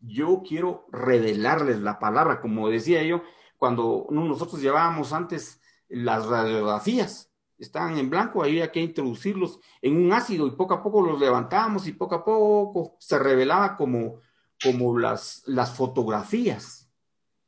yo 0.00 0.42
quiero 0.46 0.86
revelarles 0.90 1.80
la 1.80 1.98
palabra, 1.98 2.40
como 2.40 2.68
decía 2.68 3.02
yo, 3.02 3.22
cuando 3.56 4.06
nosotros 4.10 4.62
llevábamos 4.62 5.12
antes 5.12 5.60
las 5.88 6.26
radiografías, 6.26 7.29
estaban 7.60 7.98
en 7.98 8.10
blanco, 8.10 8.42
había 8.42 8.72
que 8.72 8.80
introducirlos 8.80 9.60
en 9.82 9.96
un 9.96 10.12
ácido 10.12 10.46
y 10.46 10.52
poco 10.52 10.74
a 10.74 10.82
poco 10.82 11.02
los 11.02 11.20
levantábamos 11.20 11.86
y 11.86 11.92
poco 11.92 12.14
a 12.16 12.24
poco 12.24 12.96
se 12.98 13.18
revelaba 13.18 13.76
como, 13.76 14.20
como 14.62 14.98
las, 14.98 15.42
las 15.46 15.74
fotografías. 15.74 16.90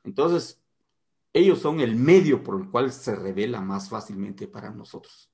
Entonces, 0.04 0.62
ellos 1.32 1.60
son 1.60 1.80
el 1.80 1.96
medio 1.96 2.42
por 2.42 2.60
el 2.60 2.70
cual 2.70 2.92
se 2.92 3.14
revela 3.14 3.60
más 3.60 3.88
fácilmente 3.88 4.46
para 4.46 4.70
nosotros. 4.70 5.30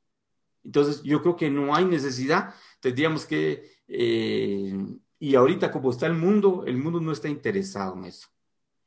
Entonces, 0.65 1.03
yo 1.03 1.23
creo 1.23 1.37
que 1.37 1.51
no 1.51 1.75
hay 1.75 1.85
necesidad, 1.85 2.55
tendríamos 2.81 3.27
que, 3.27 3.79
eh, 3.89 4.77
y 5.19 5.35
ahorita 5.35 5.73
como 5.73 5.91
está 5.91 6.07
el 6.07 6.15
mundo, 6.15 6.65
el 6.67 6.77
mundo 6.77 7.01
no 7.01 7.13
está 7.13 7.29
interesado 7.29 7.97
en 7.97 8.05
eso. 8.05 8.29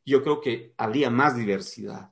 Yo 0.06 0.23
creo 0.23 0.41
que 0.41 0.73
habría 0.77 1.10
más 1.10 1.36
diversidad. 1.36 2.12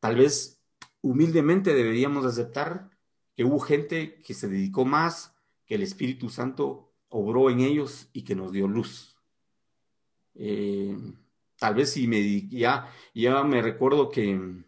Tal 0.00 0.16
vez 0.16 0.59
humildemente 1.02 1.74
deberíamos 1.74 2.24
aceptar 2.24 2.90
que 3.36 3.44
hubo 3.44 3.60
gente 3.60 4.20
que 4.22 4.34
se 4.34 4.48
dedicó 4.48 4.84
más, 4.84 5.34
que 5.66 5.76
el 5.76 5.82
Espíritu 5.82 6.28
Santo 6.28 6.92
obró 7.08 7.50
en 7.50 7.60
ellos 7.60 8.08
y 8.12 8.22
que 8.22 8.34
nos 8.34 8.52
dio 8.52 8.68
luz. 8.68 9.16
Eh, 10.34 10.96
tal 11.58 11.74
vez 11.74 11.92
si 11.92 12.06
me 12.06 12.48
ya, 12.48 12.92
ya 13.14 13.42
me 13.44 13.62
recuerdo 13.62 14.10
que, 14.10 14.64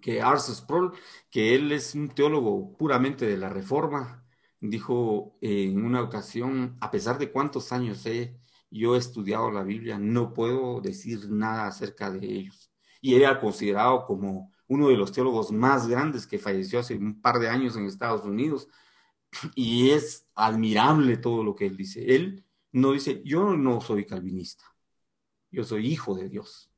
que 0.00 0.22
Sproul, 0.38 0.92
que 1.30 1.54
él 1.54 1.72
es 1.72 1.94
un 1.94 2.08
teólogo 2.08 2.76
puramente 2.76 3.26
de 3.26 3.36
la 3.36 3.48
Reforma, 3.48 4.24
dijo 4.60 5.36
en 5.40 5.84
una 5.84 6.02
ocasión, 6.02 6.76
a 6.80 6.90
pesar 6.90 7.18
de 7.18 7.30
cuántos 7.32 7.72
años 7.72 8.04
he 8.06 8.42
yo 8.72 8.94
he 8.94 8.98
estudiado 8.98 9.50
la 9.50 9.62
Biblia, 9.62 9.98
no 9.98 10.32
puedo 10.32 10.80
decir 10.80 11.28
nada 11.28 11.66
acerca 11.66 12.10
de 12.10 12.26
ellos. 12.26 12.70
Y 13.00 13.14
era 13.14 13.38
considerado 13.40 14.06
como 14.06 14.51
uno 14.72 14.88
de 14.88 14.96
los 14.96 15.12
teólogos 15.12 15.52
más 15.52 15.86
grandes 15.86 16.26
que 16.26 16.38
falleció 16.38 16.80
hace 16.80 16.96
un 16.96 17.20
par 17.20 17.38
de 17.38 17.50
años 17.50 17.76
en 17.76 17.84
Estados 17.84 18.24
Unidos. 18.24 18.68
Y 19.54 19.90
es 19.90 20.26
admirable 20.34 21.18
todo 21.18 21.44
lo 21.44 21.54
que 21.54 21.66
él 21.66 21.76
dice. 21.76 22.14
Él 22.14 22.42
no 22.72 22.92
dice, 22.92 23.22
yo 23.22 23.54
no 23.54 23.82
soy 23.82 24.06
calvinista, 24.06 24.64
yo 25.50 25.62
soy 25.62 25.92
hijo 25.92 26.14
de 26.14 26.30
Dios, 26.30 26.70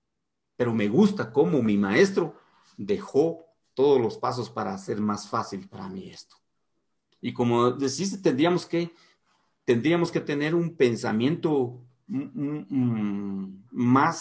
pero 0.56 0.74
me 0.74 0.88
gusta 0.88 1.32
cómo 1.32 1.62
mi 1.62 1.76
maestro 1.76 2.36
dejó 2.76 3.46
todos 3.74 4.00
los 4.00 4.18
pasos 4.18 4.50
para 4.50 4.74
hacer 4.74 5.00
más 5.00 5.28
fácil 5.28 5.68
para 5.68 5.88
mí 5.88 6.10
esto. 6.10 6.34
Y 7.20 7.32
como 7.32 7.70
decís, 7.70 8.20
tendríamos 8.20 8.66
que, 8.66 8.92
tendríamos 9.64 10.10
que 10.10 10.20
tener 10.20 10.54
un 10.54 10.76
pensamiento 10.76 11.80
más 13.70 14.18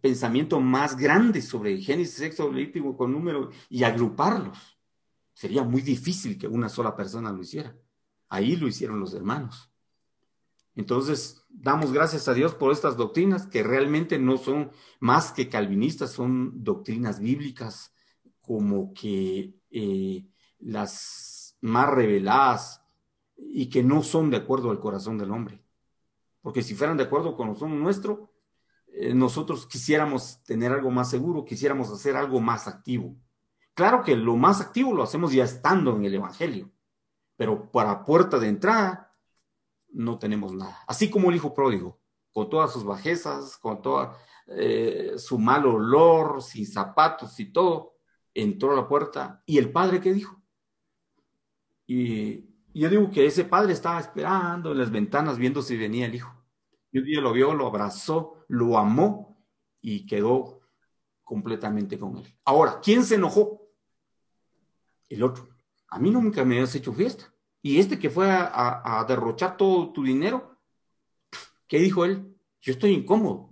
pensamiento 0.00 0.60
más 0.60 0.96
grande 0.96 1.42
sobre 1.42 1.78
Génesis, 1.78 2.16
sexo, 2.16 2.50
Levítico 2.50 2.96
con 2.96 3.12
número 3.12 3.50
y 3.68 3.84
agruparlos. 3.84 4.78
Sería 5.32 5.62
muy 5.62 5.82
difícil 5.82 6.38
que 6.38 6.48
una 6.48 6.68
sola 6.68 6.96
persona 6.96 7.32
lo 7.32 7.42
hiciera. 7.42 7.76
Ahí 8.28 8.56
lo 8.56 8.68
hicieron 8.68 9.00
los 9.00 9.14
hermanos. 9.14 9.70
Entonces, 10.74 11.44
damos 11.48 11.92
gracias 11.92 12.28
a 12.28 12.34
Dios 12.34 12.54
por 12.54 12.72
estas 12.72 12.96
doctrinas 12.96 13.46
que 13.46 13.62
realmente 13.62 14.18
no 14.18 14.38
son 14.38 14.70
más 15.00 15.32
que 15.32 15.48
calvinistas, 15.48 16.12
son 16.12 16.62
doctrinas 16.62 17.20
bíblicas 17.20 17.92
como 18.40 18.92
que 18.94 19.54
eh, 19.70 20.26
las 20.58 21.56
más 21.60 21.90
reveladas 21.90 22.82
y 23.36 23.68
que 23.68 23.82
no 23.82 24.02
son 24.02 24.30
de 24.30 24.38
acuerdo 24.38 24.70
al 24.70 24.80
corazón 24.80 25.18
del 25.18 25.30
hombre. 25.30 25.62
Porque 26.40 26.62
si 26.62 26.74
fueran 26.74 26.96
de 26.96 27.04
acuerdo 27.04 27.36
con 27.36 27.48
el 27.48 27.54
corazón 27.54 27.80
nuestro, 27.80 28.29
eh, 28.92 29.14
nosotros 29.14 29.66
quisiéramos 29.66 30.42
tener 30.42 30.72
algo 30.72 30.90
más 30.90 31.10
seguro, 31.10 31.44
quisiéramos 31.44 31.90
hacer 31.90 32.16
algo 32.16 32.40
más 32.40 32.66
activo. 32.66 33.16
Claro 33.74 34.02
que 34.02 34.16
lo 34.16 34.36
más 34.36 34.60
activo 34.60 34.92
lo 34.94 35.02
hacemos 35.02 35.32
ya 35.32 35.44
estando 35.44 35.96
en 35.96 36.04
el 36.04 36.14
Evangelio, 36.14 36.70
pero 37.36 37.70
para 37.70 38.04
puerta 38.04 38.38
de 38.38 38.48
entrada 38.48 39.16
no 39.88 40.18
tenemos 40.18 40.52
nada. 40.52 40.78
Así 40.86 41.08
como 41.08 41.30
el 41.30 41.36
hijo 41.36 41.54
pródigo, 41.54 42.00
con 42.32 42.50
todas 42.50 42.72
sus 42.72 42.84
bajezas, 42.84 43.56
con 43.56 43.80
toda 43.82 44.16
eh, 44.46 45.14
su 45.16 45.38
mal 45.38 45.66
olor, 45.66 46.42
sin 46.42 46.66
zapatos 46.66 47.38
y 47.40 47.52
todo, 47.52 47.94
entró 48.34 48.72
a 48.72 48.76
la 48.76 48.88
puerta. 48.88 49.42
¿Y 49.46 49.58
el 49.58 49.72
padre 49.72 50.00
qué 50.00 50.12
dijo? 50.12 50.40
Y 51.86 52.50
yo 52.72 52.88
digo 52.88 53.10
que 53.10 53.26
ese 53.26 53.44
padre 53.44 53.72
estaba 53.72 53.98
esperando 53.98 54.72
en 54.72 54.78
las 54.78 54.90
ventanas 54.90 55.38
viendo 55.38 55.62
si 55.62 55.76
venía 55.76 56.06
el 56.06 56.14
hijo. 56.14 56.32
Y 56.92 56.98
un 56.98 57.04
día 57.04 57.20
lo 57.20 57.32
vio, 57.32 57.54
lo 57.54 57.66
abrazó, 57.66 58.39
lo 58.50 58.76
amó 58.76 59.40
y 59.80 60.06
quedó 60.06 60.60
completamente 61.22 61.98
con 61.98 62.16
él. 62.16 62.26
Ahora, 62.44 62.80
¿quién 62.82 63.04
se 63.04 63.14
enojó? 63.14 63.70
El 65.08 65.22
otro. 65.22 65.48
A 65.88 66.00
mí 66.00 66.10
nunca 66.10 66.44
me 66.44 66.60
has 66.60 66.74
hecho 66.74 66.92
fiesta. 66.92 67.32
Y 67.62 67.78
este 67.78 67.98
que 67.98 68.10
fue 68.10 68.26
a, 68.28 69.04
derrochar 69.06 69.56
todo 69.56 69.92
tu 69.92 70.02
dinero, 70.02 70.58
¿qué 71.68 71.78
dijo 71.78 72.04
él? 72.04 72.34
Yo 72.60 72.72
estoy 72.72 72.92
incómodo. 72.92 73.50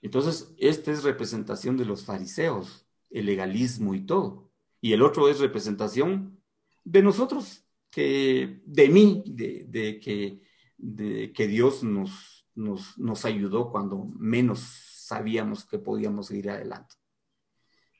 Entonces, 0.00 0.54
esta 0.58 0.92
es 0.92 1.02
representación 1.02 1.76
de 1.76 1.86
los 1.86 2.04
fariseos, 2.04 2.86
el 3.10 3.26
legalismo 3.26 3.94
y 3.94 4.06
todo. 4.06 4.52
Y 4.80 4.92
el 4.92 5.02
otro 5.02 5.28
es 5.28 5.40
representación 5.40 6.40
de 6.84 7.02
nosotros, 7.02 7.64
que 7.90 8.60
de 8.64 8.88
mí, 8.88 9.24
de, 9.26 9.98
que, 10.00 10.42
de 10.76 11.32
que 11.32 11.48
Dios 11.48 11.82
nos, 11.82 12.35
nos, 12.56 12.98
nos 12.98 13.24
ayudó 13.24 13.70
cuando 13.70 14.04
menos 14.18 14.60
sabíamos 14.60 15.64
que 15.64 15.78
podíamos 15.78 16.30
ir 16.32 16.50
adelante. 16.50 16.96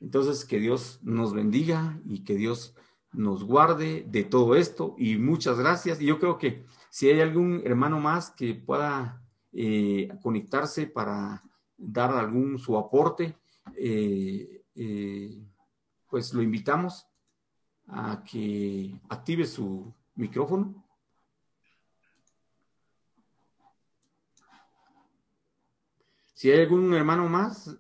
Entonces, 0.01 0.45
que 0.45 0.59
Dios 0.59 0.99
nos 1.03 1.33
bendiga 1.33 2.01
y 2.05 2.25
que 2.25 2.35
Dios 2.35 2.75
nos 3.13 3.45
guarde 3.45 4.05
de 4.09 4.25
todo 4.25 4.57
esto 4.57 4.95
y 4.99 5.17
muchas 5.17 5.59
gracias. 5.59 6.01
Y 6.01 6.07
yo 6.07 6.19
creo 6.19 6.39
que 6.39 6.65
si 6.91 7.09
hay 7.09 7.21
algún 7.21 7.63
hermano 7.65 8.01
más 8.01 8.31
que 8.31 8.55
pueda 8.55 9.23
eh, 9.53 10.09
conectarse 10.23 10.87
para 10.87 11.43
dar 11.77 12.11
algún 12.11 12.59
su 12.59 12.77
aporte, 12.77 13.37
eh, 13.77 14.63
eh, 14.75 15.47
pues 16.09 16.33
lo 16.35 16.43
invitamos 16.43 17.07
a 17.87 18.23
que 18.25 19.01
active 19.09 19.47
su 19.47 19.93
micrófono. 20.15 20.86
Si 26.37 26.51
hay 26.51 26.61
algún 26.61 26.93
hermano 26.93 27.31
más 27.31 27.79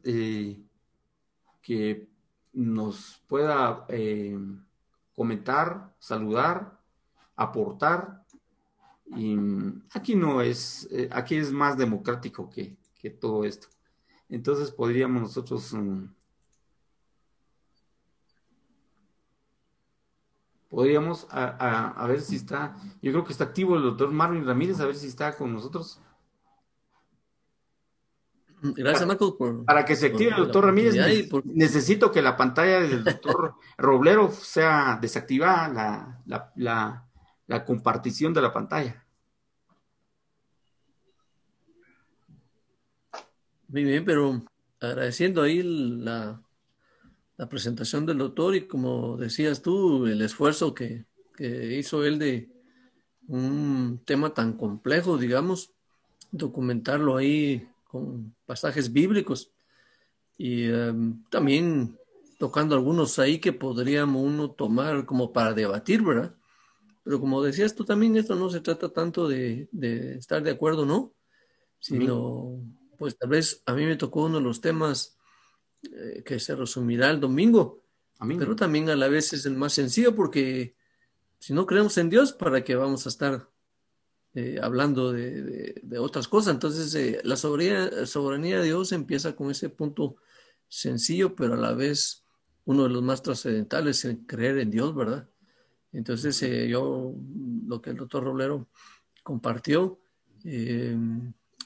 que 1.61 2.09
nos 2.55 3.23
pueda 3.29 3.87
comentar, 5.15 5.95
saludar, 5.99 6.81
aportar. 7.37 8.25
Y 9.15 9.37
aquí 9.93 10.17
no 10.17 10.41
es, 10.41 10.89
eh, 10.91 11.11
aquí 11.13 11.37
es 11.37 11.53
más 11.53 11.77
democrático 11.77 12.49
que, 12.49 12.79
todo 13.21 13.45
esto. 13.45 13.69
Entonces 14.31 14.73
podríamos 14.73 15.21
nosotros 15.21 15.73
mm, 15.75 16.07
podríamos 20.69 21.27
a, 21.31 22.07
ver 22.09 22.23
si 22.23 22.37
está, 22.37 22.77
yo 23.03 23.13
creo 23.13 23.23
que 23.23 23.33
está 23.33 23.45
activo 23.45 23.77
el 23.77 23.83
doctor 23.83 24.11
Marvin 24.11 24.47
Ramírez, 24.47 24.81
a 24.81 24.87
ver 24.87 24.97
si 24.97 25.09
está 25.09 25.37
con 25.37 25.53
nosotros. 25.53 26.01
Gracias, 28.63 29.07
Marco. 29.07 29.37
Por, 29.37 29.65
para 29.65 29.85
que 29.85 29.97
se 29.97 30.07
active 30.07 30.31
el 30.31 30.37
doctor 30.37 30.65
Ramírez, 30.65 30.95
necesito 31.45 32.11
que 32.11 32.23
la 32.23 32.37
pantalla 32.37 32.81
del 32.81 33.05
doctor 33.05 33.55
Roblero 33.79 34.31
sea 34.31 34.99
desactivada, 35.01 36.23
la, 36.27 37.65
compartición 37.65 38.33
de 38.33 38.43
la 38.43 38.53
pantalla. 38.53 39.05
Muy 43.69 43.85
bien, 43.85 44.05
pero 44.05 44.43
agradeciendo 44.81 45.43
ahí 45.43 45.63
la, 45.63 46.41
la 47.37 47.49
presentación 47.49 48.07
del 48.07 48.19
doctor 48.19 48.55
y 48.55 48.67
como 48.67 49.17
decías 49.17 49.61
tú, 49.61 50.07
el 50.07 50.23
esfuerzo 50.23 50.73
que, 50.73 51.05
que 51.37 51.77
hizo 51.77 52.05
él 52.05 52.19
de 52.19 52.49
un 53.29 54.01
tema 54.05 54.33
tan 54.33 54.55
complejo, 54.55 55.19
digamos, 55.19 55.73
documentarlo 56.31 57.17
ahí 57.17 57.69
con 57.97 58.35
pasajes 58.45 58.93
bíblicos 58.93 59.53
y 60.39 60.65
em, 60.65 61.23
también 61.31 61.99
tocando 62.39 62.75
algunos 62.75 63.19
ahí 63.19 63.39
que 63.39 63.53
podríamos 63.53 64.23
uno 64.23 64.51
tomar 64.51 65.07
como 65.07 65.33
para 65.33 65.55
debatir, 65.55 66.03
¿verdad? 66.03 66.35
Pero 67.03 67.21
como 67.21 67.43
decías 67.43 67.75
tú 67.75 67.85
también, 67.85 68.17
esto 68.17 68.35
no 68.35 68.51
se 68.51 68.61
trata 68.61 68.89
tanto 68.89 69.29
de, 69.29 69.69
estar 70.19 70.43
de 70.43 70.51
acuerdo, 70.51 70.85
¿no? 70.85 71.15
Sino, 71.79 72.61
pues 72.99 73.17
tal 73.17 73.31
vez 73.31 73.63
a 73.65 73.75
mí 73.75 73.85
me 73.87 73.97
tocó 73.97 74.25
uno 74.25 74.39
de 74.39 74.45
los 74.45 74.61
temas 74.61 75.17
eh, 75.83 76.23
que 76.25 76.39
se 76.41 76.55
resumirá 76.55 77.11
el 77.11 77.21
domingo, 77.21 77.83
pero 78.39 78.57
también 78.57 78.91
a 78.91 78.97
la 78.97 79.09
vez 79.09 79.33
es 79.33 79.47
el 79.47 79.55
más 79.55 79.75
sencillo 79.75 80.15
porque 80.15 80.75
si 81.39 81.53
no 81.53 81.67
creemos 81.67 81.97
en 81.99 82.11
Dios, 82.11 82.33
¿para 82.33 82.65
qué 82.65 82.75
vamos 82.75 83.07
a 83.07 83.09
estar 83.09 83.49
eh, 84.39 84.61
hablando 84.63 85.13
de, 85.13 85.83
otras 85.99 86.29
cosas. 86.29 86.53
Entonces, 86.53 86.95
eh, 86.95 87.23
la 87.25 87.37
soberanía, 87.37 88.05
soberanía, 88.05 88.59
de 88.59 88.67
Dios 88.67 88.93
empieza 88.93 89.35
con 89.35 89.51
ese 89.51 89.71
punto 89.71 90.17
sencillo, 90.69 91.35
pero 91.35 91.55
a 91.55 91.57
la 91.57 91.73
vez 91.73 92.23
uno 92.67 92.83
de 92.83 92.91
los 92.91 93.03
más 93.03 93.23
trascendentales 93.23 94.05
en 94.05 94.27
creer 94.27 94.59
en 94.59 94.71
Dios, 94.71 94.95
¿verdad? 94.95 95.27
Entonces, 95.91 96.43
eh, 96.43 96.69
yo, 96.69 97.15
lo 97.67 97.81
que 97.81 97.89
el 97.89 97.97
doctor 97.97 98.25
Roblero 98.25 98.69
compartió, 99.23 100.01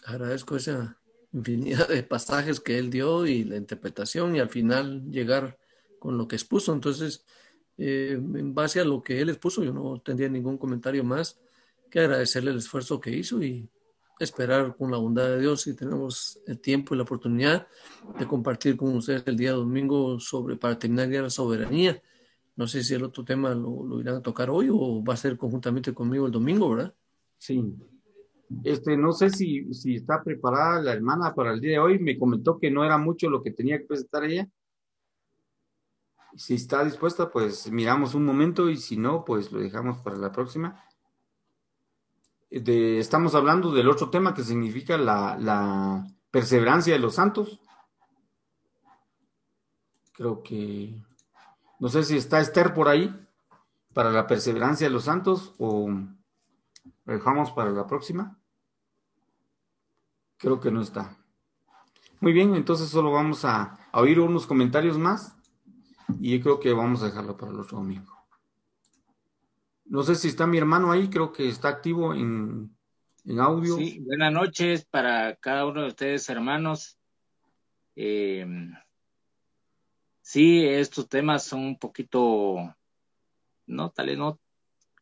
agradezco 0.04 0.54
esa 0.54 0.96
infinidad 1.32 1.88
de 1.88 2.04
pasajes 2.04 2.60
que 2.60 2.78
él 2.78 2.88
dio 2.88 3.26
y 3.26 3.42
la 3.42 3.56
interpretación 3.56 4.36
y 4.36 4.38
al 4.38 4.48
final 4.48 5.10
llegar 5.10 5.58
con 5.98 6.16
lo 6.16 6.28
que 6.28 6.36
expuso. 6.36 6.72
Entonces, 6.72 7.24
en 7.78 8.54
base 8.54 8.78
a 8.78 8.84
lo 8.84 9.02
que 9.02 9.20
él 9.20 9.28
expuso, 9.28 9.64
yo 9.64 9.72
no 9.72 10.00
tendría 10.00 10.28
ningún 10.28 10.56
comentario 10.56 11.02
más 11.02 11.40
que 11.90 12.00
agradecerle 12.00 12.52
el 12.52 12.58
esfuerzo 12.58 13.00
que 13.00 13.10
hizo 13.10 13.42
y 13.42 13.68
esperar 14.20 14.76
con 14.76 14.90
la 14.90 14.98
bondad 14.98 15.28
de 15.28 15.40
Dios 15.40 15.62
si 15.62 15.74
tenemos 15.74 16.40
el 16.46 16.60
tiempo 16.60 16.94
y 16.94 16.98
la 16.98 17.04
oportunidad 17.04 17.66
de 18.18 18.26
compartir 18.26 18.76
con 18.76 18.94
ustedes 18.94 19.22
el 19.26 19.36
día 19.36 19.52
domingo 19.52 20.20
sobre 20.20 20.56
para 20.56 20.78
terminar 20.78 21.10
ya 21.10 21.22
la 21.22 21.30
soberanía. 21.30 22.00
No 22.56 22.66
sé 22.66 22.84
si 22.84 22.94
el 22.94 23.04
otro 23.04 23.24
tema 23.24 23.54
lo, 23.54 24.00
irán 24.00 24.16
a 24.16 24.22
tocar 24.22 24.50
hoy 24.50 24.68
o 24.70 25.02
va 25.02 25.14
a 25.14 25.16
ser 25.16 25.38
conjuntamente 25.38 25.94
conmigo 25.94 26.26
el 26.26 26.32
domingo, 26.32 26.68
¿verdad? 26.70 26.94
Sí. 27.38 27.74
Este, 28.64 28.96
no 28.96 29.12
sé 29.12 29.30
si, 29.30 29.72
si 29.72 29.96
está 29.96 30.22
preparada 30.22 30.82
la 30.82 30.92
hermana 30.92 31.34
para 31.34 31.52
el 31.54 31.60
día 31.60 31.72
de 31.72 31.78
hoy. 31.78 31.98
Me 31.98 32.18
comentó 32.18 32.58
que 32.58 32.70
no 32.70 32.84
era 32.84 32.98
mucho 32.98 33.30
lo 33.30 33.42
que 33.42 33.52
tenía 33.52 33.78
que 33.78 33.86
presentar 33.86 34.24
ella. 34.24 34.46
Si 36.36 36.54
está 36.54 36.84
dispuesta, 36.84 37.30
pues 37.30 37.70
miramos 37.72 38.14
un 38.14 38.24
momento 38.24 38.68
y 38.68 38.76
si 38.76 38.96
no, 38.96 39.24
pues 39.24 39.50
lo 39.50 39.60
dejamos 39.60 39.98
para 39.98 40.16
la 40.16 40.30
próxima 40.30 40.84
estamos 42.50 43.34
hablando 43.34 43.72
del 43.72 43.88
otro 43.88 44.10
tema 44.10 44.34
que 44.34 44.42
significa 44.42 44.98
la, 44.98 46.06
perseverancia 46.30 46.92
de 46.92 47.00
los 47.00 47.14
santos. 47.14 47.60
Creo 50.12 50.42
que, 50.42 51.02
no 51.78 51.88
sé 51.88 52.04
si 52.04 52.16
está 52.16 52.40
Esther 52.40 52.74
por 52.74 52.88
ahí 52.88 53.14
para 53.94 54.10
la 54.10 54.26
perseverancia 54.26 54.86
de 54.86 54.92
los 54.92 55.04
santos 55.04 55.54
o 55.58 55.88
lo 55.88 57.12
dejamos 57.12 57.50
para 57.52 57.70
la 57.70 57.86
próxima. 57.86 58.38
Creo 60.36 60.60
que 60.60 60.70
no 60.70 60.80
está. 60.80 61.16
Muy 62.20 62.32
bien, 62.32 62.54
entonces 62.54 62.88
solo 62.88 63.10
vamos 63.10 63.44
a, 63.44 63.78
a 63.90 64.00
oír 64.00 64.20
unos 64.20 64.46
comentarios 64.46 64.98
más 64.98 65.36
y 66.20 66.36
yo 66.36 66.42
creo 66.42 66.60
que 66.60 66.72
vamos 66.72 67.02
a 67.02 67.06
dejarlo 67.06 67.36
para 67.36 67.52
el 67.52 67.60
otro 67.60 67.78
domingo. 67.78 68.19
No 69.90 70.04
sé 70.04 70.14
si 70.14 70.28
está 70.28 70.46
mi 70.46 70.56
hermano 70.56 70.92
ahí, 70.92 71.10
creo 71.10 71.32
que 71.32 71.48
está 71.48 71.68
activo 71.68 72.14
en, 72.14 72.70
audio. 73.40 73.76
Sí, 73.76 73.98
buenas 73.98 74.32
noches 74.32 74.84
para 74.84 75.34
cada 75.34 75.66
uno 75.66 75.82
de 75.82 75.88
ustedes, 75.88 76.30
hermanos. 76.30 76.96
Eh, 77.96 78.46
sí, 80.22 80.64
estos 80.64 81.08
temas 81.08 81.42
son 81.42 81.64
un 81.64 81.76
poquito, 81.76 82.72
no, 83.66 83.90
tal 83.90 84.06
vez 84.06 84.16
no 84.16 84.38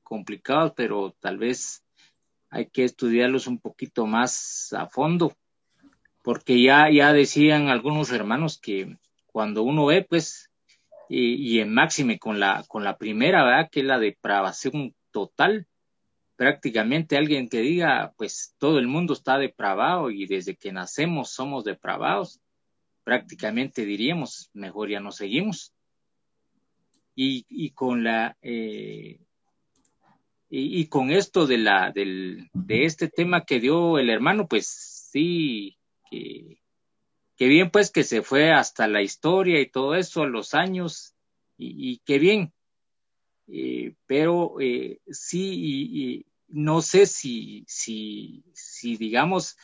complicados, 0.03 0.72
pero 0.74 1.14
tal 1.20 1.36
vez 1.36 1.84
hay 2.49 2.70
que 2.70 2.84
estudiarlos 2.84 3.47
un 3.47 3.59
poquito 3.59 4.07
más 4.07 4.72
a 4.72 4.86
fondo, 4.86 5.36
porque 6.22 6.62
ya, 6.62 6.91
ya 6.91 7.12
decían 7.12 7.68
algunos 7.68 8.11
hermanos 8.11 8.59
que 8.59 8.97
cuando 9.26 9.64
uno 9.64 9.84
ve, 9.84 10.07
pues, 10.09 10.48
y, 11.09 11.61
en 11.61 11.73
máxime 11.73 12.19
con 12.19 12.39
la, 12.41 12.65
con 12.69 12.85
la 12.85 12.99
primera, 12.99 13.45
¿verdad? 13.45 13.69
Que 13.71 13.81
es 13.81 13.87
la 13.87 13.99
depravación 13.99 14.95
total, 15.11 15.67
prácticamente 16.37 17.17
alguien 17.17 17.49
que 17.49 17.61
diga, 17.61 18.13
pues 18.17 18.55
todo 18.59 18.79
el 18.79 18.87
mundo 18.87 19.13
está 19.13 19.39
depravado 19.39 20.11
y 20.11 20.27
desde 20.27 20.57
que 20.57 20.73
nacemos 20.73 21.31
somos 21.31 21.65
depravados, 21.65 22.41
prácticamente 23.05 23.85
diríamos, 23.85 24.51
mejor 24.53 24.91
ya 24.91 25.01
no 25.01 25.13
seguimos. 25.13 25.73
Y, 27.15 27.47
y 27.49 27.71
con 27.71 28.05
la 28.05 28.37
eh, 28.43 29.19
y, 30.51 30.81
y, 30.81 30.87
con 30.87 31.11
esto 31.11 31.47
de 31.47 31.59
la 31.59 31.91
del, 31.91 32.49
de 32.55 32.85
este 32.85 33.09
tema 33.09 33.45
que 33.45 33.61
dio 33.61 33.99
el 33.99 34.09
hermano, 34.09 34.47
pues 34.47 34.69
sí, 35.11 35.77
que, 36.09 36.61
que 37.39 37.47
bien 37.47 37.70
pues 37.70 37.91
que 37.91 38.05
se 38.05 38.22
fue 38.22 38.53
hasta 38.53 38.89
la 38.89 39.01
historia 39.01 39.61
y 39.61 39.70
todo 39.70 39.95
eso, 39.95 40.26
los 40.26 40.55
años, 40.55 41.14
y, 41.57 41.93
y 41.93 41.99
qué 42.05 42.18
bien, 42.18 42.53
eh, 43.47 43.95
pero 44.07 44.57
eh, 44.61 45.01
sí, 45.11 45.53
y, 45.55 46.26
no 46.49 46.82
sé 46.82 47.07
si, 47.07 47.64
si, 47.68 48.43
si 48.55 48.97
digamos 48.97 49.57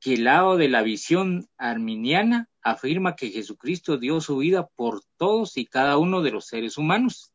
que 0.00 0.14
el 0.14 0.24
lado 0.24 0.56
de 0.56 0.68
la 0.68 0.82
visión 0.82 1.48
arminiana 1.56 2.48
afirma 2.60 3.16
que 3.16 3.30
Jesucristo 3.30 3.96
dio 3.96 4.20
su 4.20 4.38
vida 4.38 4.68
por 4.76 5.02
todos 5.16 5.56
y 5.56 5.66
cada 5.66 5.96
uno 5.96 6.22
de 6.22 6.30
los 6.30 6.46
seres 6.46 6.76
humanos. 6.76 7.32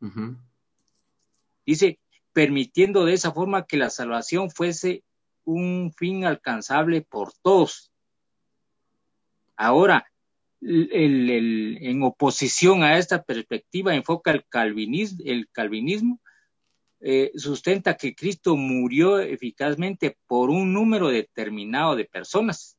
Uh 0.00 0.06
-huh. 0.06 0.38
Dice, 1.66 1.98
permitiendo 2.32 3.04
de 3.04 3.14
esa 3.14 3.32
forma 3.32 3.66
que 3.66 3.76
la 3.76 3.90
salvación 3.90 4.50
fuese 4.50 5.04
un 5.44 5.92
fin 5.96 6.24
alcanzable 6.24 7.02
por 7.02 7.32
todos. 7.42 7.89
Ahora, 9.62 10.10
el, 10.62 11.76
en 11.82 12.02
oposición 12.02 12.82
a 12.82 12.96
esta 12.96 13.22
perspectiva 13.22 13.94
enfoca 13.94 14.30
el 14.30 14.46
calvinismo, 14.46 15.22
el 15.26 15.50
calvinismo 15.50 16.18
eh, 17.00 17.30
sustenta 17.34 17.98
que 17.98 18.14
Cristo 18.14 18.56
murió 18.56 19.20
eficazmente 19.20 20.16
por 20.26 20.48
un 20.48 20.72
número 20.72 21.08
determinado 21.08 21.94
de 21.94 22.06
personas, 22.06 22.78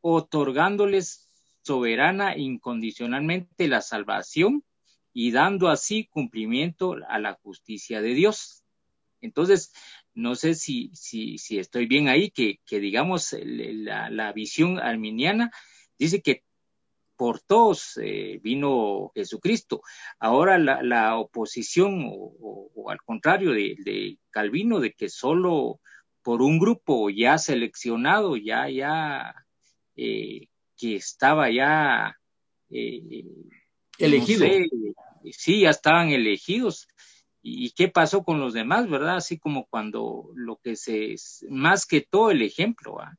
otorgándoles 0.00 1.28
soberana 1.60 2.34
incondicionalmente 2.34 3.68
la 3.68 3.82
salvación 3.82 4.64
y 5.12 5.30
dando 5.30 5.68
así 5.68 6.06
cumplimiento 6.06 6.96
a 7.06 7.18
la 7.18 7.34
justicia 7.34 8.00
de 8.00 8.14
Dios. 8.14 8.64
Entonces, 9.20 9.74
no 10.18 10.34
sé 10.34 10.54
si, 10.54 10.90
si, 10.94 11.38
si 11.38 11.58
estoy 11.58 11.86
bien 11.86 12.08
ahí, 12.08 12.30
que, 12.30 12.58
que 12.66 12.80
digamos 12.80 13.36
la, 13.40 14.10
la 14.10 14.32
visión 14.32 14.80
arminiana 14.80 15.50
dice 15.96 16.22
que 16.22 16.42
por 17.16 17.40
todos 17.40 17.98
eh, 18.02 18.38
vino 18.42 19.10
Jesucristo. 19.14 19.82
Ahora 20.18 20.58
la, 20.58 20.82
la 20.82 21.16
oposición, 21.18 22.04
o, 22.06 22.32
o, 22.40 22.70
o, 22.74 22.90
al 22.90 22.98
contrario 23.02 23.52
de, 23.52 23.76
de, 23.84 24.18
Calvino, 24.30 24.78
de 24.80 24.92
que 24.92 25.08
solo 25.08 25.80
por 26.22 26.42
un 26.42 26.58
grupo 26.58 27.10
ya 27.10 27.38
seleccionado, 27.38 28.36
ya, 28.36 28.68
ya, 28.68 29.34
eh, 29.96 30.46
que 30.76 30.96
estaba 30.96 31.50
ya 31.50 32.16
eh, 32.70 33.24
elegido. 33.98 34.46
No 34.46 34.52
sé, 34.52 34.68
sí, 35.32 35.60
ya 35.62 35.70
estaban 35.70 36.10
elegidos. 36.10 36.86
¿Y 37.48 37.70
qué 37.72 37.88
pasó 37.88 38.22
con 38.24 38.40
los 38.40 38.52
demás, 38.52 38.88
verdad? 38.88 39.16
Así 39.16 39.38
como 39.38 39.66
cuando 39.66 40.30
lo 40.34 40.56
que 40.56 40.76
se, 40.76 41.16
más 41.48 41.86
que 41.86 42.00
todo 42.00 42.30
el 42.30 42.42
ejemplo, 42.42 43.00
¿ah? 43.00 43.16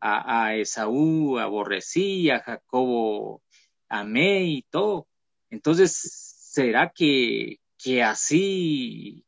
a, 0.00 0.46
a 0.46 0.56
Esaú 0.56 1.38
aborrecí, 1.38 2.30
a 2.30 2.40
Jacobo 2.40 3.42
amé 3.88 4.44
y 4.44 4.62
todo. 4.62 5.08
Entonces, 5.50 5.96
¿será 5.96 6.92
que, 6.94 7.60
que 7.78 8.02
así, 8.02 9.24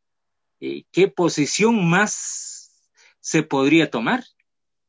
eh, 0.61 0.85
qué 0.91 1.09
posición 1.09 1.89
más 1.89 2.91
se 3.21 3.43
podría 3.43 3.91
tomar? 3.91 4.25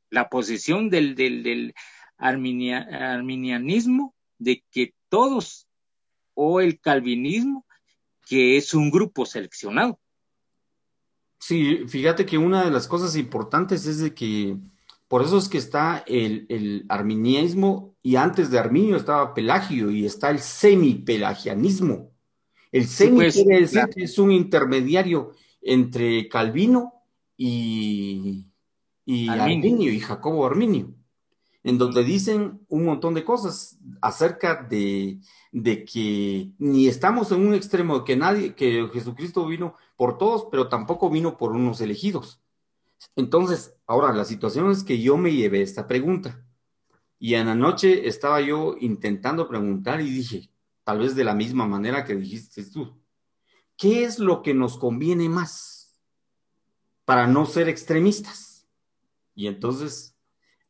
La 0.10 0.30
posición 0.30 0.90
del, 0.90 1.16
del, 1.16 1.44
del 1.44 1.76
arminia, 2.18 2.80
arminianismo, 3.14 4.16
de 4.38 4.64
que 4.72 4.94
todos, 5.10 5.68
o 6.34 6.62
el 6.62 6.80
calvinismo, 6.80 7.66
que 8.30 8.58
es 8.58 8.76
un 8.76 8.92
grupo 8.92 9.26
seleccionado. 9.26 10.00
Sí, 11.40 11.88
fíjate 11.88 12.28
que 12.28 12.38
una 12.38 12.64
de 12.64 12.70
las 12.70 12.88
cosas 12.88 13.16
importantes 13.16 13.88
es 13.88 14.00
de 14.00 14.14
que 14.14 14.56
por 15.08 15.24
eso 15.24 15.40
es 15.40 15.50
que 15.50 15.58
está 15.58 16.04
el, 16.06 16.46
el, 16.50 16.86
arminianismo 16.90 17.96
y 18.04 18.18
antes 18.18 18.52
de 18.52 18.60
Arminio 18.60 18.98
estaba 18.98 19.34
Pelagio 19.34 19.90
y 19.90 20.06
está 20.06 20.30
el 20.30 20.40
semipelagianismo. 20.40 22.12
El 22.72 22.86
semi 22.86 23.10
sí, 23.10 23.16
pues, 23.16 23.34
quiere 23.34 23.62
decir 23.62 23.80
claro. 23.80 23.94
que 23.96 24.04
es 24.04 24.20
un 24.20 24.32
intermediario 24.32 25.32
entre 25.64 26.30
Calvino 26.30 26.94
y, 27.36 28.46
y 29.06 29.28
Arminio. 29.30 29.44
Arminio 29.44 29.92
y 29.92 30.00
Jacobo 30.00 30.46
Arminio, 30.46 30.94
en 31.64 31.78
donde 31.78 32.04
dicen 32.04 32.66
un 32.70 32.86
montón 32.86 33.14
de 33.14 33.24
cosas 33.24 33.78
acerca 34.02 34.64
de, 34.64 35.20
de 35.52 35.86
que 35.86 36.52
ni 36.58 36.88
estamos 36.88 37.32
en 37.32 37.46
un 37.46 37.54
extremo 37.54 38.00
de 38.00 38.06
que 38.06 38.16
nadie, 38.16 38.56
que 38.56 38.90
Jesucristo 38.94 39.46
vino 39.46 39.76
por 39.98 40.18
todos, 40.18 40.48
pero 40.52 40.70
tampoco 40.70 41.10
vino 41.10 41.38
por 41.38 41.52
unos 41.52 41.82
elegidos 41.82 42.42
entonces, 43.16 43.76
ahora 43.88 44.14
la 44.14 44.26
situación 44.26 44.72
es 44.72 44.84
que 44.84 45.02
yo 45.02 45.18
me 45.18 45.34
llevé 45.34 45.62
esta 45.62 45.88
pregunta 45.88 46.44
y 47.18 47.36
en 47.36 47.48
la 47.48 47.56
noche 47.56 48.08
estaba 48.08 48.42
yo 48.42 48.76
intentando 48.80 49.48
preguntar 49.48 50.02
y 50.02 50.10
dije, 50.10 50.50
tal 50.84 51.00
vez 51.00 51.16
de 51.16 51.24
la 51.24 51.34
misma 51.34 51.68
manera 51.68 52.06
que 52.06 52.16
dijiste 52.16 52.64
tú, 52.66 52.98
¿qué 53.78 54.04
es 54.04 54.20
lo 54.20 54.42
que 54.42 54.54
nos 54.54 54.78
conviene 54.78 55.30
más 55.30 56.00
para 57.06 57.28
no 57.28 57.46
ser 57.46 57.70
extremistas? 57.70 58.68
Y 59.36 59.48
entonces 59.48 60.16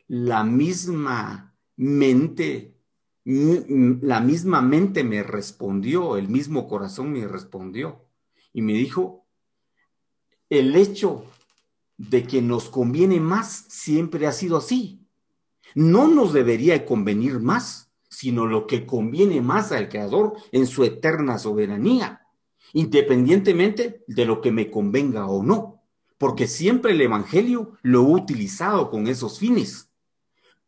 la 0.10 0.43
misma 0.43 1.55
mente, 1.76 2.76
la 3.24 4.20
misma 4.20 4.62
mente 4.62 5.03
me 5.03 5.22
respondió, 5.22 6.18
el 6.18 6.28
mismo 6.28 6.68
corazón 6.68 7.14
me 7.14 7.28
respondió 7.28 8.07
y 8.51 8.64
me 8.64 8.74
dijo, 8.74 9.28
el 10.49 10.76
hecho 10.76 11.26
de 11.97 12.24
que 12.24 12.41
nos 12.41 12.70
conviene 12.70 13.20
más 13.20 13.66
siempre 13.70 14.26
ha 14.26 14.32
sido 14.32 14.57
así. 14.57 15.05
No 15.76 16.07
nos 16.07 16.34
debería 16.34 16.88
convenir 16.88 17.39
más, 17.39 17.91
sino 18.10 18.47
lo 18.47 18.66
que 18.66 18.88
conviene 18.88 19.41
más 19.41 19.72
al 19.72 19.89
Creador 19.89 20.34
en 20.51 20.66
su 20.66 20.84
eterna 20.84 21.38
soberanía, 21.38 22.26
independientemente 22.74 24.03
de 24.07 24.26
lo 24.26 24.41
que 24.41 24.51
me 24.51 24.72
convenga 24.72 25.28
o 25.28 25.43
no, 25.43 25.84
porque 26.18 26.47
siempre 26.47 26.93
el 26.93 27.01
Evangelio 27.01 27.78
lo 27.84 28.01
he 28.01 28.12
utilizado 28.22 28.89
con 28.89 29.05
esos 29.05 29.38
fines 29.38 29.88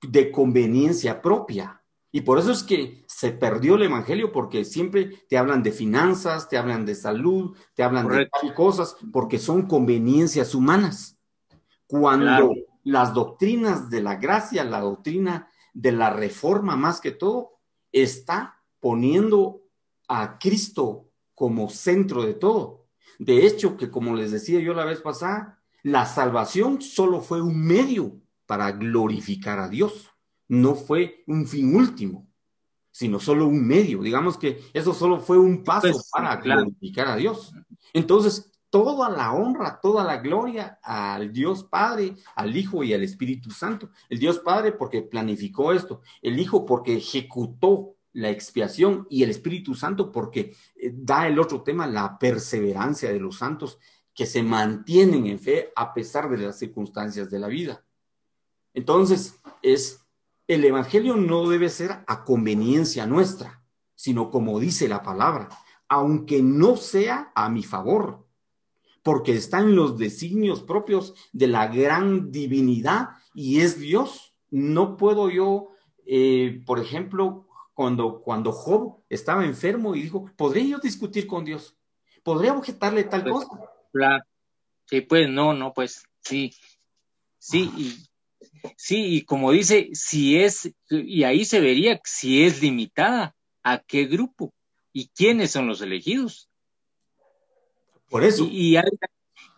de 0.02 0.32
conveniencia 0.32 1.22
propia. 1.22 1.82
Y 2.12 2.22
por 2.22 2.40
eso 2.40 2.52
es 2.52 2.64
que 2.64 3.06
se 3.08 3.32
perdió 3.32 3.76
el 3.76 3.84
Evangelio, 3.84 4.32
porque 4.32 4.66
siempre 4.66 5.24
te 5.30 5.38
hablan 5.38 5.64
de 5.64 5.72
finanzas, 5.72 6.50
te 6.50 6.58
hablan 6.58 6.86
de 6.86 6.96
salud, 6.96 7.56
te 7.74 7.84
hablan 7.84 8.04
Correcto. 8.04 8.40
de 8.44 8.54
cosas, 8.54 8.98
porque 9.14 9.40
son 9.40 9.64
conveniencias 9.64 10.54
humanas 10.54 11.18
cuando 11.92 12.26
claro. 12.26 12.54
las 12.84 13.14
doctrinas 13.14 13.90
de 13.90 14.02
la 14.02 14.16
gracia, 14.16 14.64
la 14.64 14.80
doctrina 14.80 15.50
de 15.74 15.92
la 15.92 16.10
reforma 16.10 16.78
más 16.78 17.02
que 17.02 17.12
todo, 17.12 17.60
está 17.92 18.62
poniendo 18.80 19.64
a 20.08 20.40
Cristo 20.40 21.10
como 21.36 21.70
centro 21.70 22.24
de 22.24 22.34
todo. 22.34 22.88
De 23.20 23.46
hecho, 23.46 23.76
que 23.76 23.92
como 23.92 24.16
les 24.16 24.32
decía 24.32 24.62
yo 24.62 24.74
la 24.74 24.86
vez 24.86 25.02
pasada, 25.02 25.62
la 25.84 26.06
salvación 26.06 26.82
solo 26.82 27.20
fue 27.20 27.42
un 27.42 27.62
medio 27.62 28.21
para 28.52 28.74
glorificar 28.74 29.60
a 29.60 29.70
Dios, 29.70 30.12
no 30.50 30.76
fue 30.76 31.24
un 31.26 31.48
fin 31.48 31.74
último, 31.74 32.28
sino 32.92 33.18
solo 33.18 33.48
un 33.48 33.66
medio. 33.66 34.02
Digamos 34.02 34.38
que 34.38 34.60
eso 34.74 34.94
solo 34.94 35.22
fue 35.22 35.40
un 35.40 35.64
paso 35.64 35.88
pues, 35.90 36.10
para 36.12 36.38
claro. 36.42 36.64
glorificar 36.64 37.08
a 37.08 37.16
Dios. 37.16 37.54
Entonces, 37.94 38.52
toda 38.70 39.10
la 39.10 39.32
honra, 39.32 39.80
toda 39.82 40.04
la 40.04 40.18
gloria 40.18 40.80
al 40.84 41.32
Dios 41.32 41.64
Padre, 41.64 42.14
al 42.36 42.58
Hijo 42.58 42.84
y 42.84 42.94
al 42.94 43.04
Espíritu 43.04 43.52
Santo. 43.52 43.92
El 44.10 44.20
Dios 44.20 44.40
Padre 44.40 44.74
porque 44.74 45.02
planificó 45.02 45.72
esto, 45.72 46.02
el 46.22 46.38
Hijo 46.38 46.66
porque 46.66 46.98
ejecutó 46.98 47.96
la 48.12 48.32
expiación 48.32 49.08
y 49.10 49.24
el 49.24 49.30
Espíritu 49.30 49.76
Santo 49.76 50.12
porque 50.12 50.58
eh, 50.76 50.92
da 50.94 51.26
el 51.26 51.40
otro 51.40 51.64
tema, 51.64 51.88
la 51.88 52.20
perseverancia 52.20 53.14
de 53.14 53.20
los 53.22 53.38
santos 53.38 53.80
que 54.14 54.26
se 54.26 54.44
mantienen 54.44 55.28
en 55.28 55.40
fe 55.40 55.72
a 55.74 55.94
pesar 55.94 56.30
de 56.30 56.48
las 56.48 56.60
circunstancias 56.60 57.32
de 57.32 57.40
la 57.40 57.48
vida. 57.48 57.86
Entonces, 58.74 59.40
es 59.62 60.02
el 60.48 60.66
evangelio 60.66 61.16
no 61.16 61.48
debe 61.48 61.70
ser 61.70 62.04
a 62.08 62.24
conveniencia 62.26 63.06
nuestra, 63.08 63.64
sino 63.96 64.30
como 64.30 64.60
dice 64.60 64.88
la 64.88 65.02
palabra, 65.02 65.50
aunque 65.88 66.42
no 66.42 66.76
sea 66.76 67.32
a 67.36 67.50
mi 67.50 67.64
favor, 67.64 68.28
porque 69.04 69.34
está 69.34 69.60
en 69.60 69.76
los 69.76 69.98
designios 69.98 70.62
propios 70.62 71.14
de 71.32 71.48
la 71.48 71.68
gran 71.68 72.32
divinidad 72.32 73.10
y 73.34 73.62
es 73.62 73.80
Dios. 73.80 74.36
No 74.50 74.98
puedo 74.98 75.30
yo, 75.30 75.70
eh, 76.06 76.62
por 76.66 76.80
ejemplo, 76.80 77.48
cuando, 77.74 78.22
cuando 78.22 78.52
Job 78.52 79.04
estaba 79.10 79.46
enfermo 79.46 79.96
y 79.96 80.04
dijo, 80.04 80.30
¿podría 80.36 80.66
yo 80.66 80.80
discutir 80.80 81.28
con 81.28 81.46
Dios? 81.46 81.78
¿Podría 82.24 82.54
objetarle 82.54 83.06
tal 83.06 83.24
Pues, 83.24 83.46
cosa? 83.46 83.62
Claro. 83.94 84.24
Sí, 84.86 85.02
pues 85.02 85.30
no, 85.30 85.54
no, 85.54 85.74
pues 85.74 86.04
sí. 86.22 86.54
Sí, 87.40 87.72
y, 87.78 88.11
sí, 88.78 89.16
y 89.16 89.22
como 89.24 89.52
dice, 89.52 89.90
si 89.94 90.40
es, 90.40 90.72
y 90.90 91.24
ahí 91.24 91.46
se 91.46 91.60
vería 91.60 92.00
si 92.04 92.44
es 92.44 92.62
limitada, 92.62 93.36
¿a 93.64 93.80
qué 93.80 94.06
grupo? 94.06 94.54
¿Y 94.94 95.10
quiénes 95.10 95.52
son 95.52 95.68
los 95.68 95.82
elegidos? 95.82 96.50
Por 98.10 98.24
eso. 98.24 98.46
Y, 98.50 98.72
y 98.72 98.78
hay, 98.78 98.84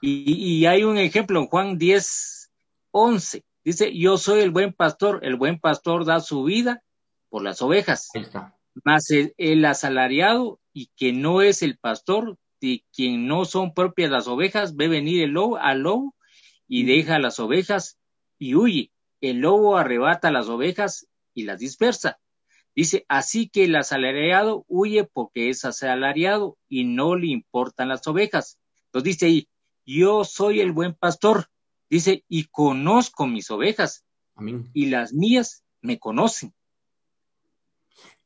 y, 0.01 0.33
y 0.59 0.65
hay 0.65 0.83
un 0.83 0.97
ejemplo 0.97 1.39
en 1.39 1.47
Juan 1.47 1.77
10, 1.77 2.51
11. 2.91 3.43
Dice, 3.63 3.97
yo 3.97 4.17
soy 4.17 4.41
el 4.41 4.51
buen 4.51 4.73
pastor, 4.73 5.19
el 5.23 5.35
buen 5.35 5.59
pastor 5.59 6.05
da 6.05 6.19
su 6.19 6.43
vida 6.43 6.83
por 7.29 7.43
las 7.43 7.61
ovejas, 7.61 8.09
Ahí 8.13 8.21
está. 8.21 8.55
mas 8.83 9.09
el, 9.09 9.33
el 9.37 9.63
asalariado 9.65 10.59
y 10.73 10.89
que 10.95 11.13
no 11.13 11.41
es 11.41 11.63
el 11.63 11.77
pastor, 11.77 12.37
de 12.61 12.83
quien 12.95 13.27
no 13.27 13.43
son 13.45 13.73
propias 13.73 14.09
las 14.11 14.27
ovejas, 14.27 14.75
ve 14.75 14.87
venir 14.87 15.23
el 15.23 15.31
lobo 15.31 15.57
al 15.57 15.81
lobo 15.81 16.15
y 16.67 16.83
deja 16.85 17.19
las 17.19 17.39
ovejas 17.39 17.97
y 18.39 18.55
huye. 18.55 18.91
El 19.23 19.37
lobo 19.37 19.77
arrebata 19.77 20.31
las 20.31 20.49
ovejas 20.49 21.07
y 21.33 21.43
las 21.43 21.57
dispersa. 21.59 22.19
Dice, 22.75 23.05
así 23.07 23.47
que 23.47 23.63
el 23.63 23.75
asalariado 23.77 24.65
huye 24.67 25.05
porque 25.05 25.47
es 25.49 25.63
asalariado 25.63 26.57
y 26.67 26.83
no 26.83 27.15
le 27.15 27.27
importan 27.27 27.87
las 27.87 28.05
ovejas. 28.05 28.59
Entonces 28.87 29.13
dice 29.13 29.25
ahí, 29.27 29.47
yo 29.85 30.25
soy 30.25 30.59
el 30.59 30.73
buen 30.73 30.93
pastor. 30.93 31.47
Dice, 31.89 32.25
y 32.27 32.45
conozco 32.45 33.25
mis 33.25 33.49
ovejas 33.49 34.03
Amén. 34.35 34.69
y 34.73 34.87
las 34.87 35.13
mías 35.13 35.63
me 35.81 35.99
conocen. 35.99 36.53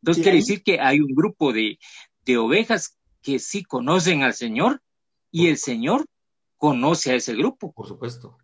Entonces 0.01 0.23
quiere 0.23 0.37
ahí- 0.37 0.41
decir 0.43 0.63
que 0.63 0.79
hay 0.79 0.99
un 0.99 1.13
grupo 1.13 1.53
de, 1.53 1.77
de 2.25 2.37
ovejas 2.37 2.97
que 3.21 3.37
sí 3.37 3.63
conocen 3.63 4.23
al 4.23 4.33
Señor 4.33 4.81
y 5.31 5.47
el 5.47 5.57
Señor 5.57 6.07
conoce 6.57 7.11
a 7.11 7.15
ese 7.15 7.35
grupo. 7.35 7.71
Por 7.73 7.87
supuesto. 7.87 8.37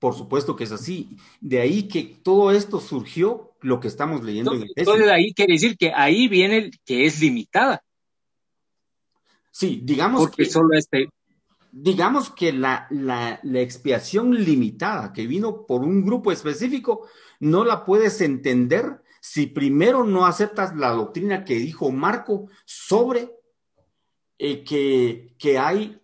Por 0.00 0.14
supuesto 0.14 0.56
que 0.56 0.64
es 0.64 0.72
así. 0.72 1.16
De 1.40 1.60
ahí 1.60 1.86
que 1.86 2.02
todo 2.02 2.50
esto 2.50 2.80
surgió 2.80 3.52
lo 3.60 3.78
que 3.78 3.86
estamos 3.88 4.24
leyendo 4.24 4.52
en 4.54 4.62
Entonces, 4.62 4.72
Efesios. 4.76 4.96
entonces 4.96 5.14
ahí 5.14 5.34
quiere 5.34 5.52
decir 5.52 5.76
que 5.76 5.92
ahí 5.94 6.26
viene 6.26 6.56
el 6.58 6.80
que 6.84 7.06
es 7.06 7.20
limitada, 7.20 7.84
Sí, 9.52 9.80
digamos 9.84 10.22
porque 10.22 10.44
que, 10.44 10.50
solo 10.50 10.74
este, 10.74 11.08
digamos 11.70 12.30
que 12.30 12.52
la, 12.52 12.86
la, 12.90 13.40
la 13.42 13.60
expiación 13.60 14.34
limitada 14.42 15.12
que 15.12 15.26
vino 15.26 15.66
por 15.66 15.82
un 15.82 16.04
grupo 16.04 16.32
específico, 16.32 17.06
no 17.40 17.64
la 17.64 17.84
puedes 17.84 18.20
entender 18.20 19.02
si 19.20 19.46
primero 19.46 20.04
no 20.04 20.24
aceptas 20.24 20.74
la 20.76 20.90
doctrina 20.90 21.44
que 21.44 21.56
dijo 21.56 21.90
Marco 21.90 22.48
sobre 22.64 23.32
eh, 24.38 24.64
que, 24.64 25.34
que 25.38 25.58
hay 25.58 26.00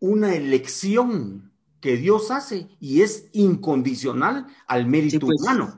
una 0.00 0.34
elección 0.34 1.49
que 1.80 1.96
Dios 1.96 2.30
hace 2.30 2.68
y 2.78 3.02
es 3.02 3.28
incondicional 3.32 4.46
al 4.66 4.84
sí, 4.84 4.88
mérito 4.88 5.26
pues, 5.26 5.40
humano. 5.40 5.76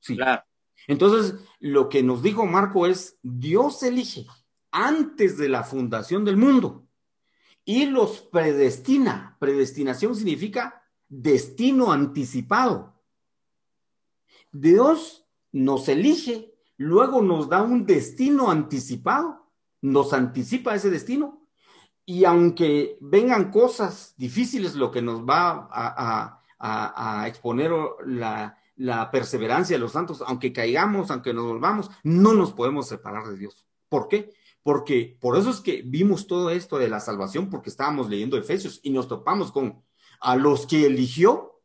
Sí. 0.00 0.16
claro, 0.16 0.42
Entonces, 0.86 1.34
lo 1.60 1.88
que 1.88 2.02
nos 2.02 2.22
dijo 2.22 2.46
Marco 2.46 2.86
es, 2.86 3.18
Dios 3.22 3.82
elige 3.82 4.26
antes 4.70 5.38
de 5.38 5.48
la 5.48 5.64
fundación 5.64 6.24
del 6.24 6.36
mundo 6.36 6.86
y 7.64 7.86
los 7.86 8.22
predestina. 8.22 9.36
Predestinación 9.38 10.14
significa 10.14 10.82
destino 11.08 11.92
anticipado. 11.92 12.94
Dios 14.52 15.26
nos 15.52 15.88
elige, 15.88 16.54
luego 16.76 17.20
nos 17.20 17.48
da 17.48 17.62
un 17.62 17.84
destino 17.84 18.50
anticipado, 18.50 19.50
nos 19.82 20.12
anticipa 20.12 20.74
ese 20.74 20.90
destino. 20.90 21.45
Y 22.08 22.24
aunque 22.24 22.96
vengan 23.00 23.50
cosas 23.50 24.14
difíciles, 24.16 24.76
lo 24.76 24.90
que 24.92 25.02
nos 25.02 25.22
va 25.22 25.50
a, 25.50 25.68
a- 25.70 26.42
a- 26.58 27.22
a 27.22 27.28
exponer 27.28 27.72
la, 28.06 28.56
la 28.76 29.10
perseverancia 29.10 29.76
de 29.76 29.80
los 29.80 29.92
santos, 29.92 30.22
aunque 30.26 30.52
caigamos, 30.52 31.10
aunque 31.10 31.34
nos 31.34 31.44
volvamos, 31.46 31.90
no 32.04 32.32
nos 32.32 32.52
podemos 32.52 32.86
separar 32.88 33.26
de 33.26 33.36
Dios. 33.36 33.66
¿Por 33.88 34.06
qué? 34.08 34.30
Porque 34.62 35.18
por 35.20 35.36
eso 35.36 35.50
es 35.50 35.60
que 35.60 35.82
vimos 35.84 36.26
todo 36.26 36.50
esto 36.50 36.78
de 36.78 36.88
la 36.88 37.00
salvación, 37.00 37.50
porque 37.50 37.70
estábamos 37.70 38.08
leyendo 38.08 38.36
Efesios 38.38 38.80
y 38.82 38.90
nos 38.90 39.08
topamos 39.08 39.50
con 39.52 39.82
a 40.20 40.36
los 40.36 40.66
que 40.66 40.86
eligió. 40.86 41.60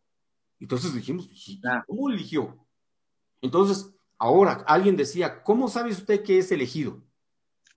Entonces 0.59 0.93
dijimos, 0.93 1.29
¿y 1.31 1.61
Claro. 1.61 1.83
¿cómo 1.87 2.09
eligió? 2.09 2.57
Entonces, 3.41 3.91
ahora 4.17 4.63
alguien 4.67 4.97
decía, 4.97 5.43
¿cómo 5.43 5.67
sabe 5.67 5.91
usted 5.91 6.23
que 6.23 6.37
es 6.39 6.51
elegido? 6.51 7.01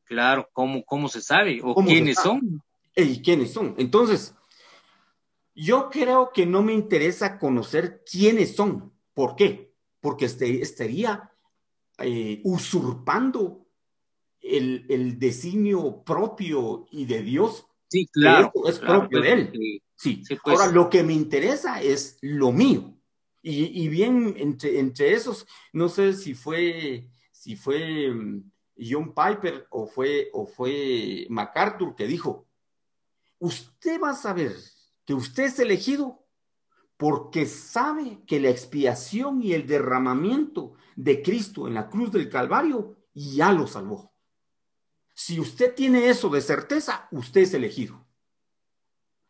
Claro, 0.04 0.48
¿cómo, 0.52 0.84
cómo 0.84 1.08
se 1.08 1.20
sabe? 1.20 1.60
¿O 1.62 1.74
¿Cómo 1.74 1.88
se 1.88 1.94
quiénes 1.94 2.16
son? 2.18 2.62
¿Y 2.96 3.22
quiénes 3.22 3.52
son? 3.52 3.74
Entonces, 3.78 4.34
yo 5.54 5.88
creo 5.90 6.30
que 6.32 6.46
no 6.46 6.62
me 6.62 6.72
interesa 6.72 7.38
conocer 7.38 8.02
quiénes 8.10 8.54
son. 8.56 8.92
¿Por 9.14 9.36
qué? 9.36 9.72
Porque 10.00 10.24
este, 10.26 10.60
estaría 10.62 11.30
eh, 11.98 12.40
usurpando 12.44 13.66
el, 14.40 14.86
el 14.88 15.18
designio 15.18 16.02
propio 16.04 16.86
y 16.90 17.04
de 17.06 17.22
Dios. 17.22 17.66
Sí, 17.88 18.06
claro. 18.06 18.52
Es 18.66 18.78
claro, 18.78 19.00
propio 19.00 19.18
pues, 19.20 19.22
de 19.30 19.32
él. 19.32 19.44
porque- 19.46 19.78
Sí. 19.96 20.24
Sí, 20.26 20.36
pues. 20.42 20.58
Ahora, 20.58 20.72
lo 20.72 20.90
que 20.90 21.04
me 21.04 21.12
interesa 21.12 21.80
es 21.80 22.18
lo 22.20 22.50
mío. 22.50 22.92
Y, 23.42 23.84
y 23.84 23.88
bien, 23.88 24.34
entre, 24.38 24.78
entre 24.80 25.12
esos, 25.12 25.46
no 25.72 25.88
sé 25.88 26.14
si 26.14 26.34
fue, 26.34 27.08
si 27.30 27.54
fue 27.56 28.10
mm, 28.10 28.50
John 28.78 29.14
Piper 29.14 29.66
o 29.70 29.86
fue, 29.86 30.30
o 30.32 30.46
fue 30.46 31.26
MacArthur 31.30 31.94
que 31.94 32.06
dijo, 32.06 32.46
usted 33.38 34.00
va 34.00 34.10
a 34.10 34.16
saber 34.16 34.54
que 35.04 35.14
usted 35.14 35.44
es 35.44 35.58
elegido 35.58 36.24
porque 36.96 37.46
sabe 37.46 38.22
que 38.26 38.40
la 38.40 38.50
expiación 38.50 39.42
y 39.42 39.52
el 39.52 39.66
derramamiento 39.66 40.74
de 40.96 41.22
Cristo 41.22 41.66
en 41.66 41.74
la 41.74 41.88
cruz 41.88 42.12
del 42.12 42.28
Calvario 42.28 42.96
ya 43.12 43.52
lo 43.52 43.66
salvó. 43.66 44.12
Si 45.12 45.38
usted 45.38 45.74
tiene 45.74 46.08
eso 46.08 46.28
de 46.28 46.40
certeza, 46.40 47.08
usted 47.12 47.42
es 47.42 47.54
elegido. 47.54 48.03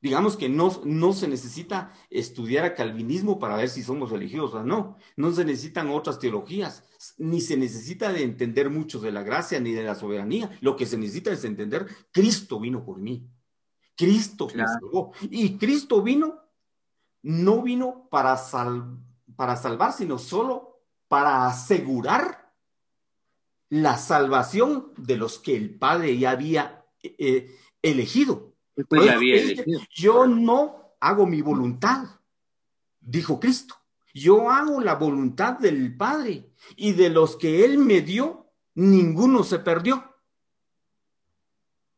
Digamos 0.05 0.37
que 0.37 0.51
no, 0.51 0.83
no 0.85 1.15
se 1.15 1.27
necesita 1.29 1.95
estudiar 2.11 2.67
a 2.67 2.75
calvinismo 2.75 3.39
para 3.39 3.57
ver 3.57 3.71
si 3.71 3.83
somos 3.83 4.13
elegidos 4.13 4.53
o 4.53 4.63
no. 4.63 4.99
No 5.17 5.33
se 5.33 5.47
necesitan 5.47 5.89
otras 5.89 6.19
teologías, 6.19 6.85
ni 7.17 7.41
se 7.41 7.57
necesita 7.57 8.13
de 8.13 8.23
entender 8.23 8.69
mucho 8.69 9.01
de 9.01 9.11
la 9.13 9.23
gracia 9.23 9.61
ni 9.61 9.73
de 9.73 9.83
la 9.83 9.95
soberanía. 9.95 10.59
Lo 10.61 10.77
que 10.77 10.85
se 10.85 10.99
necesita 10.99 11.33
es 11.33 11.43
entender, 11.45 11.87
Cristo 12.13 12.61
vino 12.61 12.85
por 12.85 12.99
mí. 12.99 13.27
Cristo 13.97 14.47
me 14.55 14.65
salvó. 14.69 15.13
Y 15.23 15.57
Cristo 15.57 16.03
vino, 16.03 16.39
no 17.23 17.63
vino 17.63 18.07
para, 18.11 18.37
sal- 18.37 18.99
para 19.37 19.57
salvar, 19.57 19.95
sino 19.95 20.19
solo 20.19 20.83
para 21.09 21.47
asegurar 21.47 22.53
la 23.71 23.97
salvación 23.97 24.93
de 24.99 25.17
los 25.17 25.39
que 25.39 25.57
el 25.57 25.79
Padre 25.79 26.19
ya 26.19 26.33
había 26.33 26.85
eh, 27.03 27.57
elegido. 27.81 28.54
Pues, 28.89 29.05
la 29.07 29.19
dice, 29.19 29.53
elegido. 29.53 29.81
Yo 29.95 30.27
no 30.27 30.95
hago 31.01 31.27
mi 31.27 31.43
voluntad, 31.43 32.05
dijo 33.01 33.39
Cristo. 33.39 33.77
Yo 34.13 34.51
hago 34.51 34.81
la 34.81 34.95
voluntad 34.95 35.59
del 35.59 35.97
Padre 35.97 36.49
y 36.77 36.93
de 36.93 37.11
los 37.11 37.37
que 37.37 37.65
Él 37.65 37.79
me 37.79 38.01
dio, 38.01 38.51
ninguno 38.75 39.43
se 39.45 39.59
perdió. 39.59 40.05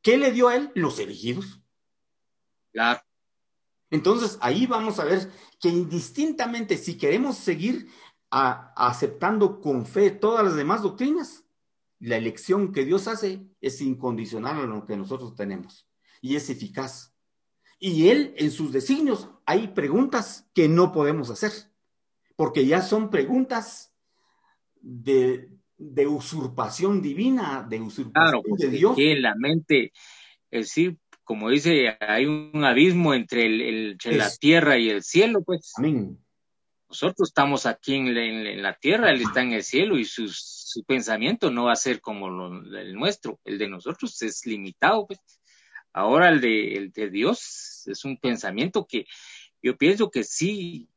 ¿Qué 0.02 0.16
le 0.16 0.32
dio 0.32 0.48
a 0.48 0.56
Él? 0.56 0.70
Los 0.74 0.98
elegidos. 0.98 1.60
Claro, 2.72 3.00
Entonces 3.90 4.38
ahí 4.40 4.66
vamos 4.66 4.98
a 4.98 5.04
ver 5.04 5.30
que 5.60 5.68
indistintamente 5.68 6.76
si 6.76 6.98
queremos 6.98 7.36
seguir 7.36 7.88
a- 8.30 8.72
aceptando 8.76 9.60
con 9.60 9.86
fe 9.86 10.10
todas 10.10 10.44
las 10.44 10.56
demás 10.56 10.82
doctrinas, 10.82 11.44
la 11.98 12.16
elección 12.16 12.72
que 12.72 12.84
Dios 12.84 13.08
hace 13.08 13.46
es 13.60 13.80
incondicional 13.80 14.58
a 14.60 14.66
lo 14.66 14.84
que 14.84 14.96
nosotros 14.96 15.34
tenemos 15.34 15.88
y 16.20 16.36
es 16.36 16.50
eficaz. 16.50 17.14
Y 17.78 18.08
Él 18.08 18.34
en 18.38 18.50
sus 18.50 18.72
designios 18.72 19.28
hay 19.44 19.68
preguntas 19.68 20.48
que 20.54 20.68
no 20.68 20.92
podemos 20.92 21.30
hacer, 21.30 21.52
porque 22.36 22.66
ya 22.66 22.82
son 22.82 23.10
preguntas 23.10 23.94
de, 24.80 25.50
de 25.76 26.06
usurpación 26.06 27.02
divina, 27.02 27.66
de 27.68 27.80
usurpación 27.80 28.42
claro, 28.42 28.56
de 28.56 28.70
Dios. 28.70 28.96
que 28.96 29.16
la 29.16 29.34
mente, 29.34 29.92
es 30.50 30.66
decir, 30.66 30.98
como 31.24 31.50
dice, 31.50 31.96
hay 32.00 32.24
un 32.26 32.64
abismo 32.64 33.12
entre, 33.12 33.46
el, 33.46 33.60
el- 33.60 33.90
entre 33.92 34.16
la 34.16 34.30
tierra 34.30 34.78
y 34.78 34.88
el 34.90 35.02
cielo, 35.02 35.42
pues. 35.42 35.72
Amén. 35.76 36.18
Nosotros 36.88 37.28
estamos 37.30 37.66
aquí 37.66 37.94
en 37.94 38.14
la, 38.14 38.22
en 38.24 38.44
la- 38.44 38.50
en 38.50 38.62
la 38.62 38.74
tierra, 38.74 39.10
Él 39.10 39.20
está 39.20 39.42
en 39.42 39.52
el 39.52 39.64
cielo 39.64 39.98
y 39.98 40.04
sus- 40.04 40.38
su 40.38 40.84
pensamiento 40.84 41.50
no 41.50 41.64
va 41.64 41.72
a 41.72 41.76
ser 41.76 42.00
como 42.00 42.30
lo- 42.30 42.62
el 42.78 42.94
nuestro, 42.94 43.40
el 43.44 43.58
de 43.58 43.68
nosotros 43.68 44.22
es 44.22 44.46
limitado, 44.46 45.06
pues. 45.08 45.18
Ahora 45.96 46.28
el 46.28 46.42
de, 46.42 46.74
el 46.74 46.92
de 46.92 47.08
Dios 47.08 47.84
es 47.86 48.04
un 48.04 48.18
pensamiento 48.18 48.86
que 48.86 49.06
yo 49.62 49.78
pienso 49.78 50.10
que 50.10 50.24
sí 50.24 50.90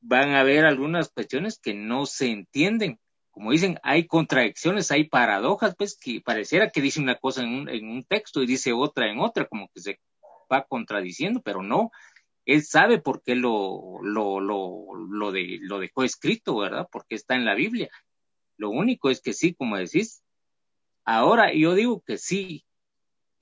van 0.00 0.30
a 0.30 0.40
haber 0.40 0.64
algunas 0.64 1.10
cuestiones 1.10 1.58
que 1.58 1.74
no 1.74 2.06
se 2.06 2.30
entienden. 2.30 2.98
Como 3.30 3.52
dicen, 3.52 3.78
hay 3.82 4.06
contradicciones, 4.06 4.90
hay 4.90 5.04
paradojas, 5.04 5.74
pues 5.76 5.98
que 5.98 6.22
pareciera 6.22 6.70
que 6.70 6.80
dice 6.80 6.98
una 6.98 7.16
cosa 7.16 7.42
en 7.42 7.50
un, 7.50 7.68
en 7.68 7.90
un 7.90 8.04
texto 8.04 8.42
y 8.42 8.46
dice 8.46 8.72
otra 8.72 9.10
en 9.10 9.20
otra, 9.20 9.44
como 9.44 9.68
que 9.68 9.82
se 9.82 10.00
va 10.50 10.64
contradiciendo, 10.64 11.42
pero 11.42 11.62
no, 11.62 11.90
él 12.46 12.64
sabe 12.64 13.00
por 13.02 13.22
qué 13.22 13.34
lo, 13.34 13.98
lo, 14.02 14.40
lo, 14.40 14.94
lo, 14.94 15.30
lo 15.30 15.78
dejó 15.78 16.04
escrito, 16.04 16.56
¿verdad? 16.56 16.88
Porque 16.90 17.16
está 17.16 17.34
en 17.34 17.44
la 17.44 17.54
Biblia. 17.54 17.90
Lo 18.56 18.70
único 18.70 19.10
es 19.10 19.20
que 19.20 19.34
sí, 19.34 19.52
como 19.52 19.76
decís, 19.76 20.22
ahora 21.04 21.52
yo 21.52 21.74
digo 21.74 22.00
que 22.00 22.16
sí, 22.16 22.64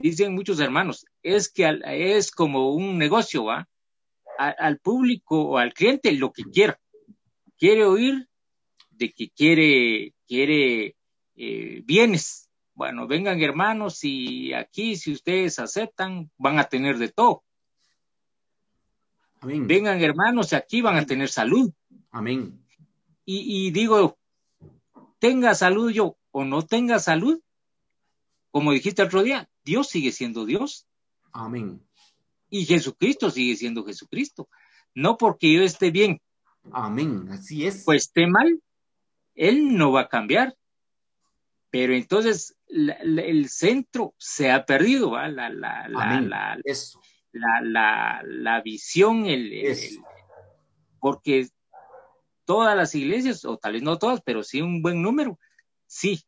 dicen 0.01 0.34
muchos 0.34 0.59
hermanos, 0.61 1.07
es 1.22 1.48
que 1.51 1.80
es 1.86 2.30
como 2.30 2.72
un 2.72 2.98
negocio, 2.98 3.44
¿va? 3.44 3.68
al 4.38 4.78
público 4.78 5.42
o 5.42 5.59
al 5.59 5.74
cliente 5.74 6.12
lo 6.12 6.32
que 6.32 6.44
quiera. 6.44 6.80
Quiere 7.59 7.84
oír 7.84 8.26
de 8.90 9.12
que 9.12 9.28
quiere, 9.28 10.14
quiere 10.26 10.96
eh, 11.36 11.82
bienes. 11.84 12.48
Bueno, 12.72 13.07
vengan 13.07 13.42
hermanos 13.42 14.03
y 14.03 14.55
aquí 14.55 14.96
si 14.96 15.12
ustedes 15.12 15.59
aceptan 15.59 16.30
van 16.38 16.59
a 16.59 16.64
tener 16.64 16.96
de 16.96 17.11
todo. 17.11 17.44
Amén. 19.40 19.66
Vengan 19.66 20.01
hermanos 20.01 20.53
y 20.53 20.57
aquí 20.57 20.80
van 20.80 20.96
a 20.96 21.05
tener 21.05 21.28
salud. 21.28 21.70
Amén. 22.11 22.64
Y, 23.26 23.66
y 23.66 23.70
digo, 23.72 24.18
tenga 25.18 25.55
salud 25.55 25.90
yo 25.90 26.16
o 26.30 26.44
no 26.44 26.64
tenga 26.64 26.98
salud, 26.98 27.42
como 28.51 28.72
dijiste 28.72 29.03
otro 29.03 29.22
día, 29.22 29.51
Dios 29.71 29.89
sigue 29.89 30.11
siendo 30.11 30.47
Dios. 30.47 30.89
Amén. 31.33 31.81
Y 32.49 32.64
Jesucristo 32.64 33.31
sigue 33.31 33.55
siendo 33.55 33.85
Jesucristo. 33.85 34.49
No 34.97 35.16
porque 35.16 35.55
yo 35.55 35.62
esté 35.62 35.93
bien. 35.93 36.21
Amén, 36.73 37.29
así 37.31 37.64
es. 37.64 37.85
Pues 37.85 38.07
esté 38.07 38.27
mal, 38.27 38.61
Él 39.37 39.77
no 39.77 39.93
va 39.93 40.01
a 40.03 40.09
cambiar. 40.09 40.57
Pero 41.71 41.95
entonces 41.95 42.57
el 42.66 43.49
centro 43.49 44.12
se 44.18 44.51
ha 44.51 44.66
perdido, 44.66 45.12
¿va? 45.12 45.29
La, 45.29 45.49
la, 45.51 45.87
la, 45.89 46.59
Eso. 46.64 47.01
la, 47.31 48.25
la, 48.25 48.61
visión, 48.62 49.27
el, 49.27 49.53
porque 50.99 51.47
todas 52.45 52.77
las 52.77 52.93
iglesias, 52.97 53.45
o 53.45 53.57
tal 53.57 53.75
vez 53.75 53.83
no 53.83 53.99
todas, 53.99 54.21
pero 54.25 54.43
sí 54.43 54.61
un 54.61 54.83
buen 54.83 55.01
número, 55.01 55.39
sí, 55.87 56.25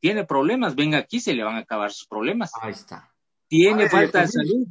tiene 0.00 0.24
problemas, 0.24 0.74
venga 0.74 0.98
aquí, 0.98 1.20
se 1.20 1.34
le 1.34 1.44
van 1.44 1.56
a 1.56 1.60
acabar 1.60 1.92
sus 1.92 2.06
problemas. 2.06 2.52
Ahí 2.60 2.72
está. 2.72 3.12
Tiene 3.48 3.88
falta 3.88 4.20
de 4.20 4.28
salud, 4.28 4.66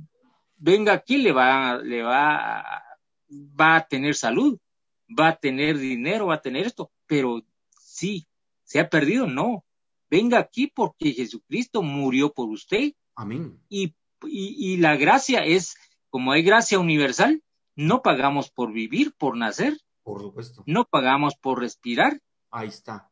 venga 0.55 0.93
aquí, 0.93 1.17
le 1.17 1.31
va, 1.31 1.77
le 1.77 2.03
va, 2.03 2.83
va 3.29 3.75
a 3.75 3.87
tener 3.87 4.15
salud, 4.15 4.59
va 5.07 5.29
a 5.29 5.35
tener 5.35 5.77
dinero, 5.77 6.27
va 6.27 6.35
a 6.35 6.41
tener 6.41 6.67
esto, 6.67 6.91
pero 7.05 7.41
sí, 7.79 8.27
se 8.63 8.79
ha 8.79 8.89
perdido, 8.89 9.27
no. 9.27 9.63
Venga 10.09 10.39
aquí 10.39 10.67
porque 10.67 11.11
Jesucristo 11.11 11.81
murió 11.81 12.31
por 12.31 12.49
usted. 12.49 12.93
Amén. 13.15 13.59
Y, 13.67 13.95
y, 14.23 14.73
y 14.73 14.77
la 14.77 14.95
gracia 14.95 15.43
es, 15.43 15.75
como 16.09 16.31
hay 16.31 16.43
gracia 16.43 16.79
universal, 16.79 17.43
no 17.75 18.01
pagamos 18.01 18.49
por 18.49 18.71
vivir, 18.71 19.13
por 19.17 19.37
nacer. 19.37 19.79
Por 20.03 20.21
supuesto. 20.21 20.63
No 20.65 20.85
pagamos 20.85 21.35
por 21.35 21.59
respirar. 21.59 22.21
Ahí 22.49 22.69
está. 22.69 23.11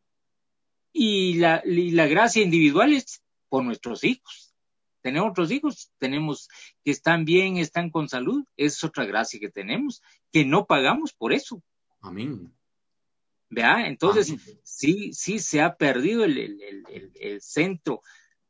Y 0.97 1.35
la, 1.35 1.61
y 1.65 1.91
la 1.91 2.07
gracia 2.07 2.41
individual 2.41 2.93
es 2.93 3.21
por 3.49 3.63
nuestros 3.63 4.03
hijos 4.03 4.45
tenemos 5.05 5.29
otros 5.29 5.51
hijos, 5.51 5.91
tenemos 5.99 6.49
que 6.83 6.89
están 6.89 7.25
bien, 7.25 7.57
están 7.57 7.91
con 7.91 8.09
salud, 8.09 8.43
es 8.57 8.83
otra 8.83 9.05
gracia 9.05 9.39
que 9.39 9.51
tenemos, 9.51 10.01
que 10.31 10.45
no 10.45 10.65
pagamos 10.65 11.13
por 11.13 11.31
eso. 11.31 11.61
Amén. 12.01 12.51
¿Vea? 13.47 13.85
Entonces, 13.85 14.33
sí, 14.63 15.13
sí 15.13 15.37
se 15.37 15.61
ha 15.61 15.75
perdido 15.75 16.23
el, 16.23 16.39
el, 16.39 17.11
el, 17.13 17.39
centro, 17.39 18.01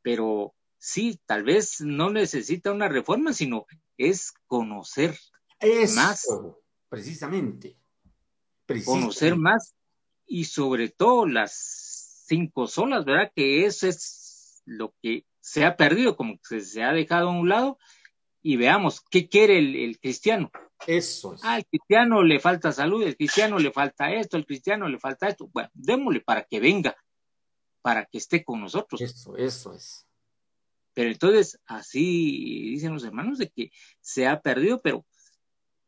pero 0.01 0.55
sí, 0.77 1.19
tal 1.25 1.43
vez 1.43 1.81
no 1.81 2.09
necesita 2.09 2.71
una 2.71 2.87
reforma, 2.87 3.33
sino 3.33 3.65
es 3.97 4.31
conocer 4.47 5.19
más. 5.93 6.25
Precisamente. 6.87 7.75
precisamente. 8.65 8.85
Conocer 8.85 9.35
más 9.35 9.75
y 10.25 10.45
sobre 10.45 10.87
todo 10.87 11.27
las 11.27 11.84
cinco 12.25 12.67
solas, 12.67 13.05
¿verdad? 13.05 13.31
Que 13.35 13.65
eso 13.65 13.87
es 13.87 14.61
lo 14.65 14.93
que 15.01 15.25
se 15.39 15.63
ha 15.65 15.77
perdido, 15.77 16.15
como 16.15 16.37
que 16.37 16.61
se, 16.61 16.83
ha 16.83 16.91
dejado 16.91 17.29
a 17.29 17.39
un 17.39 17.49
lado, 17.49 17.77
y 18.41 18.57
veamos 18.57 19.01
qué 19.09 19.29
quiere 19.29 19.57
el, 19.59 19.99
cristiano. 19.99 20.51
Eso 20.87 21.35
es. 21.35 21.43
Ah, 21.43 21.55
al 21.55 21.65
cristiano 21.65 22.23
le 22.23 22.39
falta 22.39 22.71
salud, 22.71 23.03
el 23.03 23.15
cristiano 23.15 23.57
le 23.59 23.71
falta 23.71 24.11
esto, 24.11 24.37
el 24.37 24.45
cristiano 24.45 24.87
le 24.87 24.99
falta 24.99 25.27
esto. 25.27 25.49
Bueno, 25.53 25.69
démosle 25.73 26.21
para 26.21 26.43
que 26.43 26.59
venga, 26.59 26.95
para 27.81 28.05
que 28.05 28.17
esté 28.17 28.43
con 28.43 28.61
nosotros. 28.61 29.01
Eso, 29.01 29.37
eso 29.37 29.73
es. 29.73 30.05
Pero 30.93 31.09
entonces, 31.09 31.59
así 31.65 32.69
dicen 32.71 32.93
los 32.93 33.03
hermanos 33.03 33.37
de 33.37 33.49
que 33.49 33.71
se 33.99 34.27
ha 34.27 34.41
perdido, 34.41 34.81
pero 34.81 35.05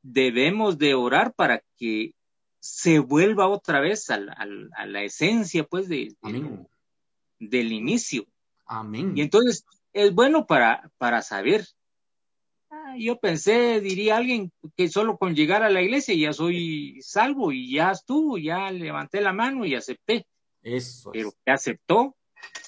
debemos 0.01 0.77
de 0.77 0.93
orar 0.93 1.33
para 1.33 1.63
que 1.77 2.13
se 2.59 2.99
vuelva 2.99 3.47
otra 3.47 3.79
vez 3.79 4.09
a 4.09 4.17
la, 4.17 5.03
esencia, 5.03 5.63
pues, 5.63 5.87
de, 5.87 6.15
del 7.39 7.71
inicio. 7.71 8.25
Amén. 8.65 9.13
Y 9.15 9.21
entonces 9.21 9.65
es 9.93 10.13
bueno 10.13 10.45
para, 10.45 10.91
para 10.97 11.21
saber. 11.21 11.65
Ah, 12.69 12.95
yo 12.97 13.17
pensé, 13.19 13.79
diría 13.79 14.17
alguien, 14.17 14.51
que 14.75 14.89
solo 14.89 15.17
con 15.17 15.35
llegar 15.35 15.63
a 15.63 15.69
la 15.69 15.81
iglesia 15.81 16.13
ya 16.15 16.33
soy 16.33 17.01
salvo 17.01 17.51
y 17.51 17.71
ya 17.71 17.91
estuvo, 17.91 18.37
ya 18.37 18.69
levanté 18.71 19.21
la 19.21 19.33
mano 19.33 19.65
y 19.65 19.75
acepté. 19.75 20.27
Eso. 20.61 21.11
Pero 21.13 21.31
¿qué 21.45 21.51
aceptó? 21.51 22.15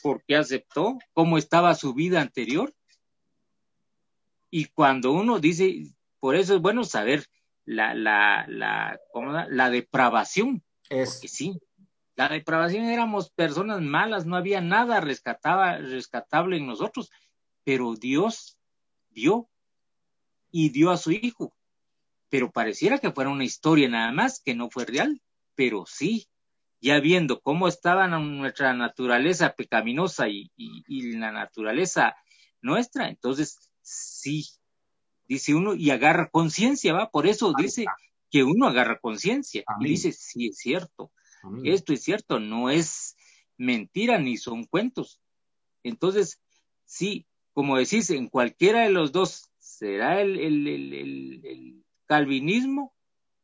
¿Por 0.02 0.24
qué 0.26 0.38
aceptó? 0.38 0.98
¿Cómo 1.14 1.38
estaba 1.38 1.76
su 1.76 1.94
vida 1.94 2.22
anterior? 2.22 2.74
Y 4.50 4.66
cuando 4.66 5.12
uno 5.12 5.40
dice, 5.40 5.84
por 6.20 6.36
eso 6.36 6.56
es 6.56 6.62
bueno 6.62 6.84
saber 6.84 7.26
la, 7.66 7.94
la, 7.94 8.46
la, 8.48 9.00
la 9.50 9.70
depravación. 9.70 10.64
Es. 10.90 11.16
Porque 11.16 11.28
sí, 11.28 11.60
la 12.20 12.28
depravación 12.28 12.84
éramos 12.84 13.30
personas 13.30 13.82
malas, 13.82 14.26
no 14.26 14.36
había 14.36 14.60
nada 14.60 15.00
rescataba, 15.00 15.78
rescatable 15.78 16.58
en 16.58 16.68
nosotros, 16.68 17.12
pero 17.64 17.96
Dios 17.96 18.58
dio 19.10 19.50
y 20.52 20.68
dio 20.70 20.92
a 20.92 20.98
su 20.98 21.12
hijo. 21.12 21.56
Pero 22.28 22.52
pareciera 22.52 23.00
que 23.00 23.12
fuera 23.12 23.30
una 23.30 23.46
historia 23.46 23.88
nada 23.88 24.12
más, 24.12 24.42
que 24.42 24.54
no 24.54 24.70
fue 24.70 24.86
real, 24.86 25.22
pero 25.56 25.86
sí, 25.88 26.28
ya 26.82 27.00
viendo 27.00 27.40
cómo 27.40 27.68
estaba 27.68 28.08
nuestra 28.08 28.74
naturaleza 28.74 29.54
pecaminosa 29.54 30.28
y, 30.28 30.52
la 31.18 31.32
naturaleza 31.32 32.16
nuestra, 32.62 33.08
entonces 33.08 33.72
sí, 33.82 34.46
dice 35.30 35.56
uno, 35.56 35.76
y 35.76 35.92
agarra 35.92 36.30
conciencia, 36.30 36.92
¿va? 36.92 37.10
Por 37.12 37.28
eso 37.28 37.54
dice 37.58 37.86
que 38.30 38.44
uno 38.44 38.68
agarra 38.68 39.00
conciencia 39.00 39.64
y 39.80 39.86
dice, 39.86 40.12
sí, 40.12 40.48
es 40.48 40.58
cierto, 40.58 41.12
esto 41.64 41.94
es 41.94 42.04
cierto, 42.04 42.40
no 42.40 42.70
es 42.70 43.16
mentira 43.58 44.18
ni 44.18 44.36
son 44.36 44.66
cuentos. 44.66 45.22
Entonces, 45.84 46.42
sí, 46.84 47.26
como 47.54 47.78
decís, 47.78 48.10
en 48.10 48.28
cualquiera 48.28 48.82
de 48.82 48.90
los 48.90 49.12
dos, 49.12 49.50
será 49.60 50.20
el, 50.20 50.40
el, 50.40 50.68
el, 50.68 51.46
el 51.46 51.86
calvinismo 52.06 52.94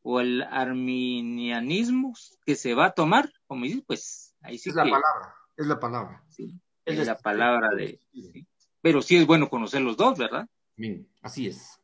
o 0.01 0.19
el 0.19 0.41
arminianismo 0.41 2.13
que 2.45 2.55
se 2.55 2.73
va 2.73 2.87
a 2.87 2.91
tomar, 2.91 3.31
como 3.47 3.65
dices, 3.65 3.83
pues 3.85 4.35
ahí 4.41 4.57
sí 4.57 4.69
es 4.69 4.75
la 4.75 4.83
palabra, 4.83 5.35
es 5.55 5.67
la 5.67 5.79
palabra. 5.79 6.23
Sí, 6.29 6.59
es, 6.83 7.05
la 7.05 7.17
palabra 7.17 7.69
de... 7.75 7.99
Pero 8.81 9.01
sí 9.01 9.17
es 9.17 9.25
bueno 9.25 9.49
conocer 9.49 9.81
los 9.81 9.97
dos, 9.97 10.17
¿verdad? 10.17 10.47
Bien, 10.75 11.07
así 11.21 11.47
es. 11.47 11.79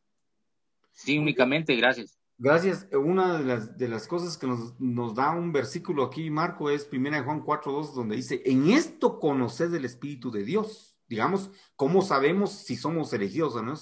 Sí, 0.92 1.18
únicamente, 1.18 1.76
gracias. 1.76 2.18
Gracias. 2.38 2.88
Una 2.92 3.38
de 3.38 3.46
las, 3.46 3.78
de 3.78 3.88
las 3.88 4.08
cosas 4.08 4.38
que 4.38 4.48
nos, 4.48 4.80
nos, 4.80 5.16
da 5.16 5.32
un 5.32 5.52
versículo 5.52 6.04
aquí, 6.04 6.30
Marco, 6.30 6.70
es 6.70 6.90
1 6.92 7.24
Juan 7.24 7.44
4.2, 7.44 7.94
donde 7.94 8.16
dice, 8.16 8.42
en 8.46 8.72
esto 8.72 9.20
conoced 9.20 9.74
el 9.74 9.86
Espíritu 9.86 10.32
de 10.32 10.44
Dios. 10.44 10.98
Digamos, 11.08 11.52
¿cómo 11.76 12.02
sabemos 12.02 12.52
si 12.52 12.76
somos 12.76 13.12
elegidos 13.14 13.56
o 13.56 13.62
no? 13.62 13.74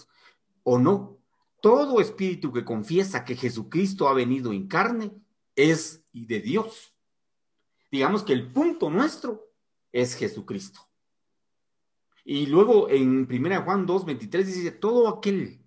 O 0.63 0.79
no. 0.79 1.19
Todo 1.61 2.01
espíritu 2.01 2.51
que 2.51 2.65
confiesa 2.65 3.23
que 3.23 3.35
Jesucristo 3.35 4.07
ha 4.07 4.13
venido 4.13 4.51
en 4.51 4.67
carne 4.67 5.11
es 5.55 6.03
de 6.11 6.39
Dios. 6.39 6.95
Digamos 7.91 8.23
que 8.23 8.33
el 8.33 8.51
punto 8.51 8.89
nuestro 8.89 9.51
es 9.91 10.15
Jesucristo. 10.15 10.88
Y 12.31 12.45
luego 12.45 12.87
en 12.89 13.27
1 13.27 13.63
Juan 13.63 13.87
2.23 13.87 14.43
dice, 14.43 14.69
todo 14.69 15.07
aquel 15.07 15.65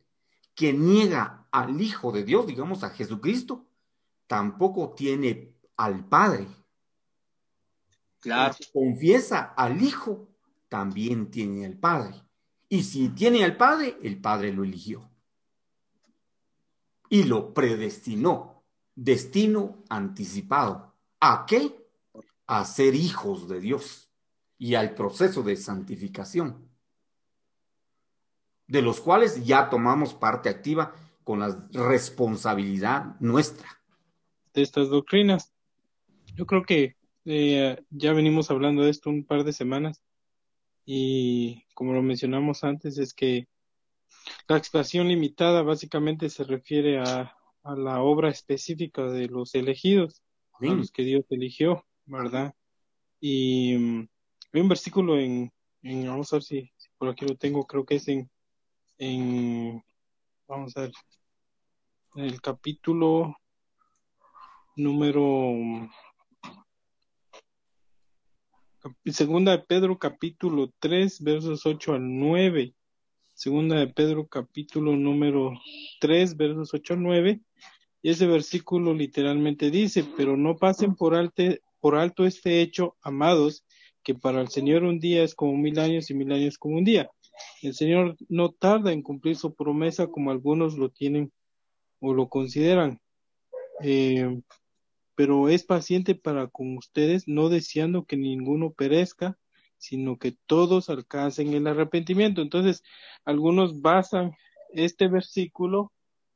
que 0.55 0.73
niega 0.73 1.49
al 1.51 1.81
Hijo 1.81 2.13
de 2.13 2.23
Dios, 2.23 2.47
digamos 2.47 2.85
a 2.85 2.91
Jesucristo, 2.91 3.67
tampoco 4.29 4.95
tiene 4.95 5.57
al 5.77 6.05
Padre. 6.05 6.47
Claro. 8.21 8.55
confiesa 8.73 9.55
al 9.57 9.83
Hijo, 9.83 10.29
también 10.69 11.33
tiene 11.33 11.67
al 11.67 11.77
Padre. 11.77 12.23
Y 12.69 12.85
si 12.85 13.09
tiene 13.09 13.43
al 13.43 13.57
Padre, 13.57 13.99
el 14.01 14.21
Padre 14.21 14.53
lo 14.53 14.63
eligió. 14.63 15.11
Y 17.09 17.25
lo 17.25 17.53
predestinó. 17.53 18.63
Destino 18.95 19.83
anticipado. 19.89 20.95
¿A 21.19 21.45
qué? 21.45 21.85
A 22.47 22.65
ser 22.65 22.95
hijos 22.95 23.49
de 23.49 23.59
Dios 23.59 24.02
y 24.63 24.77
al 24.77 24.95
proceso 24.95 25.43
de 25.43 25.57
santificación, 25.57 26.69
de 28.69 28.81
los 28.81 29.01
cuales 29.01 29.45
ya 29.45 29.69
tomamos 29.69 30.15
parte 30.15 30.49
activa 30.49 30.95
con 31.25 31.41
la 31.41 31.69
responsabilidad 31.73 33.17
nuestra. 33.19 33.67
De 34.55 34.63
estas 34.63 34.89
doctrinas. 34.89 35.53
Yo 36.37 36.47
creo 36.47 36.63
que 36.63 36.95
eh, 37.25 37.83
ya 37.91 38.13
venimos 38.13 38.53
hablando 38.53 38.85
de 38.85 38.91
esto 38.91 39.11
un 39.11 39.25
par 39.25 39.43
de 39.43 39.53
semanas 39.53 40.01
y 40.85 41.65
como 41.75 41.93
lo 41.93 42.01
mencionamos 42.01 42.63
antes 42.63 42.99
es 42.99 43.15
que 43.15 43.49
la 44.47 44.59
expresión 44.59 45.09
limitada 45.09 45.63
básicamente 45.63 46.31
se 46.31 46.45
refiere 46.45 47.01
a, 47.01 47.37
a 47.65 47.75
la 47.75 48.01
obra 48.01 48.31
específica 48.31 49.03
de 49.07 49.27
los 49.27 49.57
elegidos, 49.57 50.23
a 50.53 50.67
los 50.67 50.93
que 50.93 51.03
Dios 51.03 51.25
eligió, 51.31 51.85
¿verdad? 52.07 52.55
Y 53.21 54.09
hay 54.53 54.61
un 54.61 54.69
versículo 54.69 55.19
en, 55.19 55.51
vamos 55.83 56.33
a 56.33 56.37
ver 56.37 56.43
si, 56.43 56.71
si, 56.77 56.89
por 56.99 57.09
aquí 57.09 57.25
lo 57.27 57.37
tengo, 57.37 57.67
creo 57.67 57.85
que 57.85 57.97
es 57.97 58.09
en, 58.09 58.31
en 58.99 59.83
vamos 60.47 60.77
a 60.77 60.83
ver, 60.83 60.93
en 62.17 62.25
el 62.25 62.41
capítulo 62.41 63.37
número 64.77 65.91
Segunda 69.07 69.53
de 69.53 69.61
Pedro 69.61 69.97
capítulo 69.97 70.73
3 70.81 71.23
versos 71.23 71.65
8 71.65 71.95
al 71.95 72.19
9. 72.19 72.75
Segunda 73.33 73.77
de 73.77 73.87
Pedro 73.87 74.27
capítulo 74.27 74.97
número 74.97 75.53
3 76.01 76.37
versos 76.37 76.75
8 76.75 76.95
al 76.95 77.03
9. 77.03 77.41
Y 78.03 78.11
ese 78.11 78.27
versículo 78.27 78.93
literalmente 78.93 79.71
dice, 79.71 80.05
pero 80.17 80.37
no 80.37 80.57
pasen 80.57 80.97
por, 80.97 81.15
alte, 81.15 81.63
por 81.79 81.95
alto 81.95 82.27
este 82.27 82.61
hecho, 82.61 82.97
amados, 83.03 83.65
que 84.03 84.15
para 84.15 84.41
el 84.41 84.49
Señor 84.49 84.85
un 84.85 84.99
día 84.99 85.23
es 85.23 85.35
como 85.35 85.57
mil 85.57 85.79
años 85.79 86.11
y 86.11 86.15
mil 86.15 86.33
años 86.33 86.59
como 86.59 86.77
un 86.77 86.85
día. 86.85 87.11
El 87.63 87.75
Señor 87.75 88.17
no 88.29 88.51
tarda 88.51 88.93
en 88.93 89.03
cumplir 89.03 89.37
su 89.37 89.55
promesa 89.55 90.07
como 90.09 90.31
algunos 90.31 90.77
lo 90.77 90.91
tienen 90.91 91.33
o 92.01 92.15
lo 92.15 92.29
consideran. 92.29 93.01
Eh, 93.83 94.41
pero 95.15 95.49
es 95.49 95.65
paciente 95.65 96.15
para 96.15 96.49
con 96.49 96.77
ustedes, 96.77 97.29
no 97.29 97.49
deseando 97.49 98.05
que 98.05 98.17
ninguno 98.17 98.73
perezca, 98.73 99.39
sino 99.79 100.19
que 100.19 100.37
todos 100.47 100.91
alcancen 100.91 101.53
el 101.55 101.67
arrepentimiento. 101.67 102.41
Entonces, 102.41 102.83
algunos 103.25 103.81
basan 103.81 104.33
este 104.73 105.09
versículo 105.09 105.93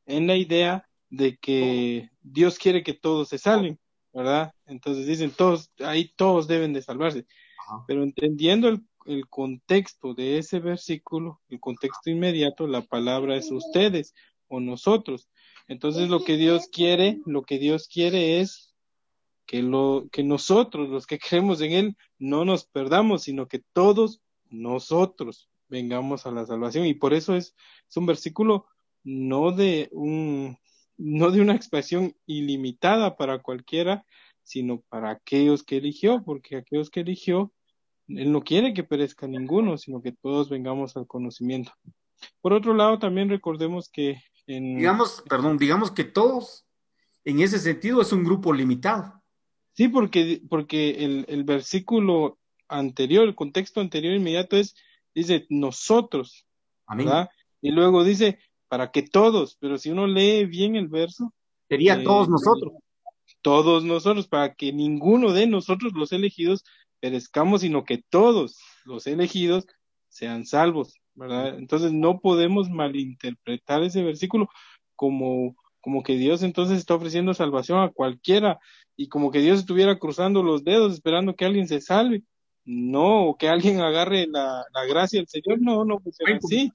en 0.06 0.26
la 0.26 0.36
idea 0.36 0.88
de 1.10 1.36
que 1.36 2.10
Dios 2.22 2.58
quiere 2.58 2.82
que 2.82 2.94
todos 2.94 3.28
se 3.28 3.38
salven, 3.38 3.78
¿verdad? 4.12 4.52
Entonces 4.66 5.06
dicen 5.06 5.30
todos, 5.30 5.70
ahí 5.78 6.12
todos 6.16 6.48
deben 6.48 6.72
de 6.72 6.82
salvarse. 6.82 7.26
Pero 7.86 8.02
entendiendo 8.02 8.68
el, 8.68 8.86
el, 9.06 9.28
contexto 9.28 10.14
de 10.14 10.38
ese 10.38 10.60
versículo, 10.60 11.40
el 11.48 11.60
contexto 11.60 12.10
inmediato, 12.10 12.66
la 12.66 12.82
palabra 12.82 13.36
es 13.36 13.50
ustedes 13.50 14.14
o 14.48 14.60
nosotros. 14.60 15.28
Entonces 15.68 16.08
lo 16.08 16.24
que 16.24 16.36
Dios 16.36 16.68
quiere, 16.70 17.20
lo 17.26 17.42
que 17.42 17.58
Dios 17.58 17.88
quiere 17.88 18.40
es 18.40 18.74
que 19.46 19.62
lo 19.62 20.08
que 20.12 20.24
nosotros, 20.24 20.88
los 20.88 21.06
que 21.06 21.18
creemos 21.18 21.60
en 21.60 21.72
él, 21.72 21.96
no 22.18 22.44
nos 22.44 22.66
perdamos, 22.66 23.22
sino 23.22 23.46
que 23.46 23.62
todos 23.72 24.20
nosotros 24.48 25.48
vengamos 25.68 26.26
a 26.26 26.30
la 26.30 26.46
salvación 26.46 26.86
y 26.86 26.94
por 26.94 27.14
eso 27.14 27.36
es, 27.36 27.54
es 27.88 27.96
un 27.96 28.06
versículo 28.06 28.66
no 29.02 29.52
de 29.52 29.88
un 29.92 30.58
no 30.98 31.30
de 31.30 31.42
una 31.42 31.54
expresión 31.54 32.16
ilimitada 32.24 33.16
para 33.16 33.42
cualquiera, 33.42 34.06
sino 34.46 34.80
para 34.88 35.10
aquellos 35.10 35.64
que 35.64 35.76
eligió, 35.76 36.22
porque 36.24 36.56
aquellos 36.56 36.88
que 36.88 37.00
eligió 37.00 37.52
él 38.08 38.30
no 38.30 38.42
quiere 38.42 38.72
que 38.72 38.84
perezca 38.84 39.26
ninguno, 39.26 39.76
sino 39.78 40.00
que 40.00 40.12
todos 40.12 40.48
vengamos 40.48 40.96
al 40.96 41.06
conocimiento. 41.06 41.72
Por 42.40 42.52
otro 42.52 42.72
lado, 42.72 42.98
también 42.98 43.28
recordemos 43.28 43.88
que 43.90 44.22
en... 44.46 44.76
Digamos, 44.76 45.24
perdón, 45.28 45.58
digamos 45.58 45.90
que 45.90 46.04
todos, 46.04 46.64
en 47.24 47.40
ese 47.40 47.58
sentido, 47.58 48.00
es 48.00 48.12
un 48.12 48.22
grupo 48.22 48.52
limitado. 48.52 49.22
Sí, 49.72 49.88
porque, 49.88 50.40
porque 50.48 51.04
el, 51.04 51.26
el 51.28 51.44
versículo 51.44 52.38
anterior, 52.68 53.24
el 53.24 53.34
contexto 53.34 53.80
anterior 53.80 54.14
inmediato 54.14 54.56
es, 54.56 54.76
dice, 55.14 55.46
nosotros, 55.50 56.46
Amén. 56.86 57.06
¿verdad? 57.06 57.30
Y 57.60 57.72
luego 57.72 58.04
dice, 58.04 58.38
para 58.68 58.92
que 58.92 59.02
todos, 59.02 59.56
pero 59.60 59.78
si 59.78 59.90
uno 59.90 60.06
lee 60.06 60.44
bien 60.46 60.76
el 60.76 60.88
verso. 60.88 61.32
Sería 61.68 61.94
eh, 61.94 62.04
todos 62.04 62.28
nosotros. 62.28 62.74
Todos 63.46 63.84
nosotros, 63.84 64.26
para 64.26 64.54
que 64.54 64.72
ninguno 64.72 65.32
de 65.32 65.46
nosotros 65.46 65.92
los 65.94 66.10
elegidos 66.10 66.64
perezcamos, 66.98 67.60
sino 67.60 67.84
que 67.84 68.02
todos 68.10 68.58
los 68.84 69.06
elegidos 69.06 69.68
sean 70.08 70.46
salvos, 70.46 70.96
¿verdad? 71.14 71.56
Entonces 71.56 71.92
no 71.92 72.18
podemos 72.18 72.68
malinterpretar 72.68 73.84
ese 73.84 74.02
versículo 74.02 74.48
como, 74.96 75.54
como 75.80 76.02
que 76.02 76.16
Dios 76.16 76.42
entonces 76.42 76.78
está 76.78 76.96
ofreciendo 76.96 77.34
salvación 77.34 77.78
a 77.78 77.92
cualquiera 77.92 78.58
y 78.96 79.06
como 79.06 79.30
que 79.30 79.38
Dios 79.38 79.60
estuviera 79.60 79.96
cruzando 79.96 80.42
los 80.42 80.64
dedos 80.64 80.92
esperando 80.92 81.36
que 81.36 81.44
alguien 81.44 81.68
se 81.68 81.80
salve. 81.80 82.24
No, 82.64 83.28
o 83.28 83.36
que 83.36 83.48
alguien 83.48 83.80
agarre 83.80 84.26
la, 84.26 84.64
la 84.74 84.84
gracia 84.86 85.20
del 85.20 85.28
Señor. 85.28 85.60
No, 85.60 85.84
no 85.84 86.00
funciona 86.00 86.36
así. 86.42 86.72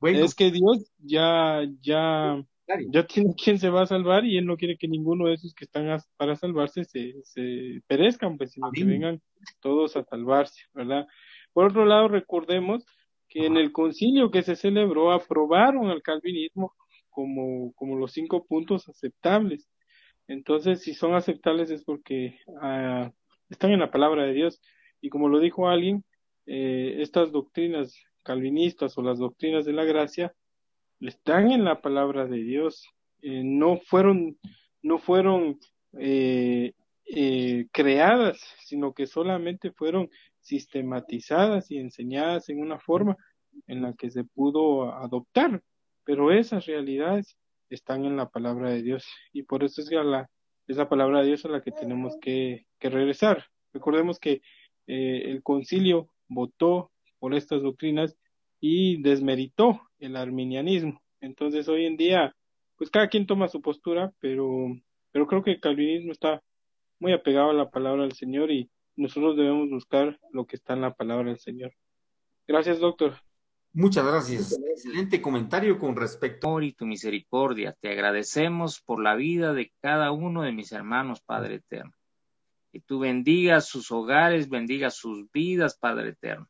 Bueno. 0.00 0.24
Es 0.24 0.34
que 0.34 0.50
Dios 0.50 0.90
ya, 0.96 1.60
ya, 1.82 2.42
ya 2.90 3.06
tiene 3.06 3.34
quien 3.34 3.58
se 3.58 3.70
va 3.70 3.82
a 3.82 3.86
salvar 3.86 4.24
y 4.24 4.36
Él 4.38 4.46
no 4.46 4.56
quiere 4.56 4.76
que 4.76 4.88
ninguno 4.88 5.26
de 5.26 5.34
esos 5.34 5.54
que 5.54 5.64
están 5.64 5.98
para 6.16 6.36
salvarse 6.36 6.84
se, 6.84 7.14
se 7.22 7.80
perezcan, 7.86 8.36
pues, 8.36 8.52
sino 8.52 8.66
Amén. 8.66 8.74
que 8.74 8.84
vengan 8.84 9.22
todos 9.60 9.96
a 9.96 10.04
salvarse, 10.04 10.62
¿verdad? 10.74 11.06
Por 11.52 11.66
otro 11.66 11.86
lado, 11.86 12.08
recordemos 12.08 12.84
que 13.28 13.40
Ajá. 13.40 13.48
en 13.48 13.56
el 13.56 13.72
concilio 13.72 14.30
que 14.30 14.42
se 14.42 14.56
celebró 14.56 15.12
aprobaron 15.12 15.88
al 15.88 16.02
calvinismo 16.02 16.74
como, 17.10 17.72
como 17.74 17.96
los 17.96 18.12
cinco 18.12 18.44
puntos 18.46 18.88
aceptables. 18.88 19.68
Entonces, 20.28 20.82
si 20.82 20.92
son 20.92 21.14
aceptables 21.14 21.70
es 21.70 21.84
porque 21.84 22.38
uh, 22.46 23.10
están 23.48 23.70
en 23.70 23.80
la 23.80 23.90
palabra 23.90 24.24
de 24.24 24.32
Dios. 24.32 24.60
Y 25.00 25.08
como 25.08 25.28
lo 25.28 25.38
dijo 25.38 25.68
alguien, 25.68 26.04
eh, 26.46 26.96
estas 27.00 27.32
doctrinas 27.32 27.94
calvinistas 28.22 28.98
o 28.98 29.02
las 29.02 29.18
doctrinas 29.18 29.64
de 29.64 29.72
la 29.72 29.84
gracia 29.84 30.34
están 31.00 31.50
en 31.50 31.64
la 31.64 31.80
palabra 31.80 32.26
de 32.26 32.42
Dios. 32.42 32.88
Eh, 33.22 33.42
no 33.44 33.78
fueron, 33.78 34.38
no 34.82 34.98
fueron 34.98 35.58
eh, 35.98 36.72
eh, 37.06 37.66
creadas, 37.72 38.38
sino 38.64 38.94
que 38.94 39.06
solamente 39.06 39.72
fueron 39.72 40.10
sistematizadas 40.40 41.70
y 41.70 41.78
enseñadas 41.78 42.48
en 42.48 42.60
una 42.60 42.78
forma 42.78 43.16
en 43.66 43.82
la 43.82 43.94
que 43.94 44.10
se 44.10 44.24
pudo 44.24 44.92
adoptar. 44.92 45.62
Pero 46.04 46.32
esas 46.32 46.66
realidades 46.66 47.36
están 47.68 48.04
en 48.04 48.16
la 48.16 48.28
palabra 48.28 48.70
de 48.70 48.82
Dios 48.82 49.04
y 49.32 49.42
por 49.42 49.64
eso 49.64 49.80
es 49.80 49.90
la, 49.90 50.30
es 50.68 50.76
la 50.76 50.88
palabra 50.88 51.20
de 51.20 51.26
Dios 51.26 51.44
a 51.44 51.48
la 51.48 51.62
que 51.62 51.72
tenemos 51.72 52.16
que, 52.20 52.66
que 52.78 52.90
regresar. 52.90 53.44
Recordemos 53.72 54.20
que 54.20 54.40
el 54.86 55.42
concilio 55.42 56.08
votó 56.28 56.92
por 57.18 57.34
estas 57.34 57.60
doctrinas 57.60 58.16
y 58.60 59.02
desmeritó 59.02 59.80
el 59.98 60.16
arminianismo. 60.16 61.00
Entonces 61.20 61.68
hoy 61.68 61.86
en 61.86 61.96
día, 61.96 62.34
pues 62.76 62.90
cada 62.90 63.08
quien 63.08 63.26
toma 63.26 63.48
su 63.48 63.60
postura, 63.60 64.12
pero, 64.20 64.68
pero 65.12 65.26
creo 65.26 65.42
que 65.42 65.52
el 65.52 65.60
calvinismo 65.60 66.12
está 66.12 66.42
muy 66.98 67.12
apegado 67.12 67.50
a 67.50 67.54
la 67.54 67.70
palabra 67.70 68.02
del 68.02 68.12
Señor 68.12 68.50
y 68.50 68.70
nosotros 68.96 69.36
debemos 69.36 69.68
buscar 69.70 70.18
lo 70.32 70.46
que 70.46 70.56
está 70.56 70.72
en 70.72 70.80
la 70.80 70.94
palabra 70.94 71.28
del 71.28 71.38
Señor. 71.38 71.72
Gracias, 72.46 72.78
doctor. 72.78 73.14
Muchas 73.72 74.06
gracias. 74.06 74.58
Excelente 74.70 75.20
comentario 75.20 75.78
con 75.78 75.96
respecto. 75.96 76.62
Y 76.62 76.72
tu 76.72 76.86
misericordia. 76.86 77.76
Te 77.78 77.90
agradecemos 77.90 78.80
por 78.80 79.02
la 79.02 79.14
vida 79.16 79.52
de 79.52 79.70
cada 79.82 80.12
uno 80.12 80.42
de 80.42 80.52
mis 80.52 80.72
hermanos, 80.72 81.20
Padre 81.20 81.56
Eterno. 81.56 81.92
Que 82.72 82.80
tú 82.80 83.00
bendigas 83.00 83.66
sus 83.68 83.92
hogares, 83.92 84.48
bendigas 84.48 84.96
sus 84.96 85.30
vidas, 85.30 85.76
Padre 85.78 86.10
Eterno. 86.10 86.48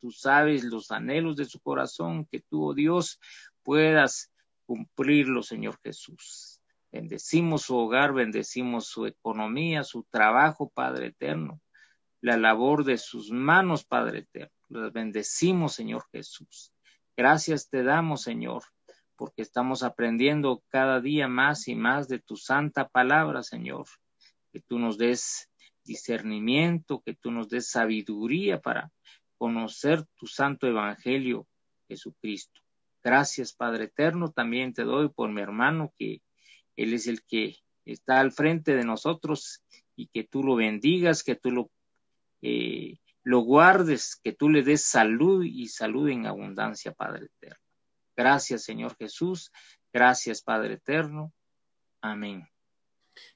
Tú 0.00 0.10
sabes 0.10 0.64
los 0.64 0.90
anhelos 0.90 1.36
de 1.36 1.44
su 1.44 1.60
corazón, 1.60 2.26
que 2.26 2.40
tú, 2.40 2.68
oh 2.68 2.74
Dios, 2.74 3.18
puedas 3.62 4.30
cumplirlo, 4.66 5.42
Señor 5.42 5.78
Jesús. 5.82 6.60
Bendecimos 6.90 7.62
su 7.62 7.76
hogar, 7.76 8.12
bendecimos 8.12 8.86
su 8.86 9.06
economía, 9.06 9.84
su 9.84 10.04
trabajo, 10.04 10.70
Padre 10.70 11.08
Eterno. 11.08 11.60
La 12.20 12.36
labor 12.36 12.84
de 12.84 12.98
sus 12.98 13.30
manos, 13.30 13.84
Padre 13.84 14.20
Eterno 14.20 14.58
los 14.68 14.92
bendecimos, 14.92 15.74
Señor 15.74 16.04
Jesús. 16.12 16.72
Gracias 17.16 17.68
te 17.68 17.82
damos, 17.82 18.22
Señor, 18.22 18.64
porque 19.16 19.42
estamos 19.42 19.82
aprendiendo 19.82 20.62
cada 20.68 21.00
día 21.00 21.26
más 21.28 21.68
y 21.68 21.74
más 21.74 22.08
de 22.08 22.20
tu 22.20 22.36
santa 22.36 22.88
palabra, 22.88 23.42
Señor. 23.42 23.86
Que 24.52 24.60
tú 24.60 24.78
nos 24.78 24.98
des 24.98 25.50
discernimiento, 25.84 27.02
que 27.04 27.14
tú 27.14 27.30
nos 27.30 27.48
des 27.48 27.70
sabiduría 27.70 28.60
para 28.60 28.90
conocer 29.38 30.04
tu 30.16 30.26
santo 30.26 30.66
evangelio 30.66 31.46
Jesucristo. 31.88 32.60
Gracias, 33.02 33.54
Padre 33.54 33.84
Eterno. 33.84 34.30
También 34.32 34.74
te 34.74 34.82
doy 34.82 35.08
por 35.08 35.30
mi 35.30 35.40
hermano, 35.40 35.92
que 35.98 36.20
Él 36.76 36.92
es 36.92 37.06
el 37.06 37.22
que 37.22 37.56
está 37.84 38.20
al 38.20 38.32
frente 38.32 38.74
de 38.74 38.84
nosotros 38.84 39.62
y 39.96 40.08
que 40.08 40.24
tú 40.24 40.42
lo 40.42 40.56
bendigas, 40.56 41.22
que 41.22 41.36
tú 41.36 41.50
lo, 41.50 41.70
eh, 42.42 42.98
lo 43.22 43.40
guardes, 43.40 44.16
que 44.22 44.32
tú 44.32 44.50
le 44.50 44.62
des 44.62 44.84
salud 44.84 45.44
y 45.44 45.68
salud 45.68 46.08
en 46.08 46.26
abundancia, 46.26 46.92
Padre 46.92 47.26
Eterno. 47.26 47.64
Gracias, 48.16 48.64
Señor 48.64 48.96
Jesús. 48.96 49.52
Gracias, 49.92 50.42
Padre 50.42 50.74
Eterno. 50.74 51.32
Amén. 52.00 52.46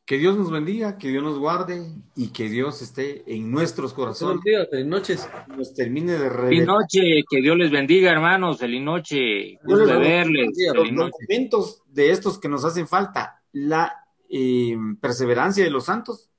Que 0.04 0.18
Dios 0.18 0.36
nos 0.36 0.50
bendiga, 0.50 0.98
que 0.98 1.08
Dios 1.08 1.22
nos 1.22 1.38
guarde 1.38 1.94
y 2.16 2.28
que 2.28 2.48
Dios 2.48 2.82
esté 2.82 3.22
en 3.32 3.50
nuestros 3.50 3.92
corazones. 3.94 4.42
Feliz 4.68 4.86
noches. 4.86 5.28
Nos 5.56 5.74
termine 5.74 6.12
de 6.12 6.28
Feliz 6.28 6.66
noche, 6.66 7.22
que 7.30 7.40
Dios 7.40 7.56
les 7.56 7.70
bendiga, 7.70 8.10
hermanos. 8.10 8.58
Feliz 8.58 8.82
noche. 8.82 9.58
Gusto 9.62 9.86
de 9.86 9.98
verles. 9.98 10.50
Los 10.74 10.94
documentos 10.94 11.82
de 11.86 12.10
estos 12.10 12.38
que 12.38 12.48
nos 12.48 12.64
hacen 12.64 12.88
falta, 12.88 13.42
la 13.52 14.04
eh, 14.28 14.76
perseverancia 15.00 15.62
de 15.62 15.70
los 15.70 15.84
santos 15.84 16.30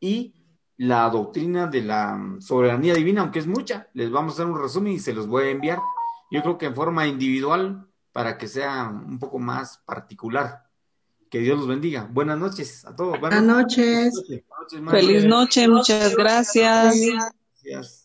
y 0.00 0.34
la 0.76 1.08
doctrina 1.08 1.66
de 1.68 1.82
la 1.82 2.36
soberanía 2.40 2.94
divina, 2.94 3.20
aunque 3.20 3.38
es 3.38 3.46
mucha, 3.46 3.88
les 3.94 4.10
vamos 4.10 4.32
a 4.32 4.34
hacer 4.34 4.46
un 4.46 4.60
resumen 4.60 4.94
y 4.94 4.98
se 4.98 5.14
los 5.14 5.28
voy 5.28 5.44
a 5.44 5.50
enviar. 5.50 5.78
Yo 6.30 6.42
creo 6.42 6.58
que 6.58 6.66
en 6.66 6.74
forma 6.74 7.06
individual 7.06 7.86
para 8.12 8.38
que 8.38 8.48
sea 8.48 8.88
un 8.88 9.18
poco 9.18 9.38
más 9.38 9.78
particular. 9.86 10.63
Que 11.34 11.40
Dios 11.40 11.58
los 11.58 11.66
bendiga. 11.66 12.08
Buenas 12.12 12.38
noches 12.38 12.84
a 12.84 12.94
todos. 12.94 13.18
Buenas, 13.18 13.42
noches. 13.42 14.22
Feliz 14.88 15.24
noche, 15.24 15.66
muchas 15.66 16.14
gracias. 16.14 16.94
gracias. 17.64 18.04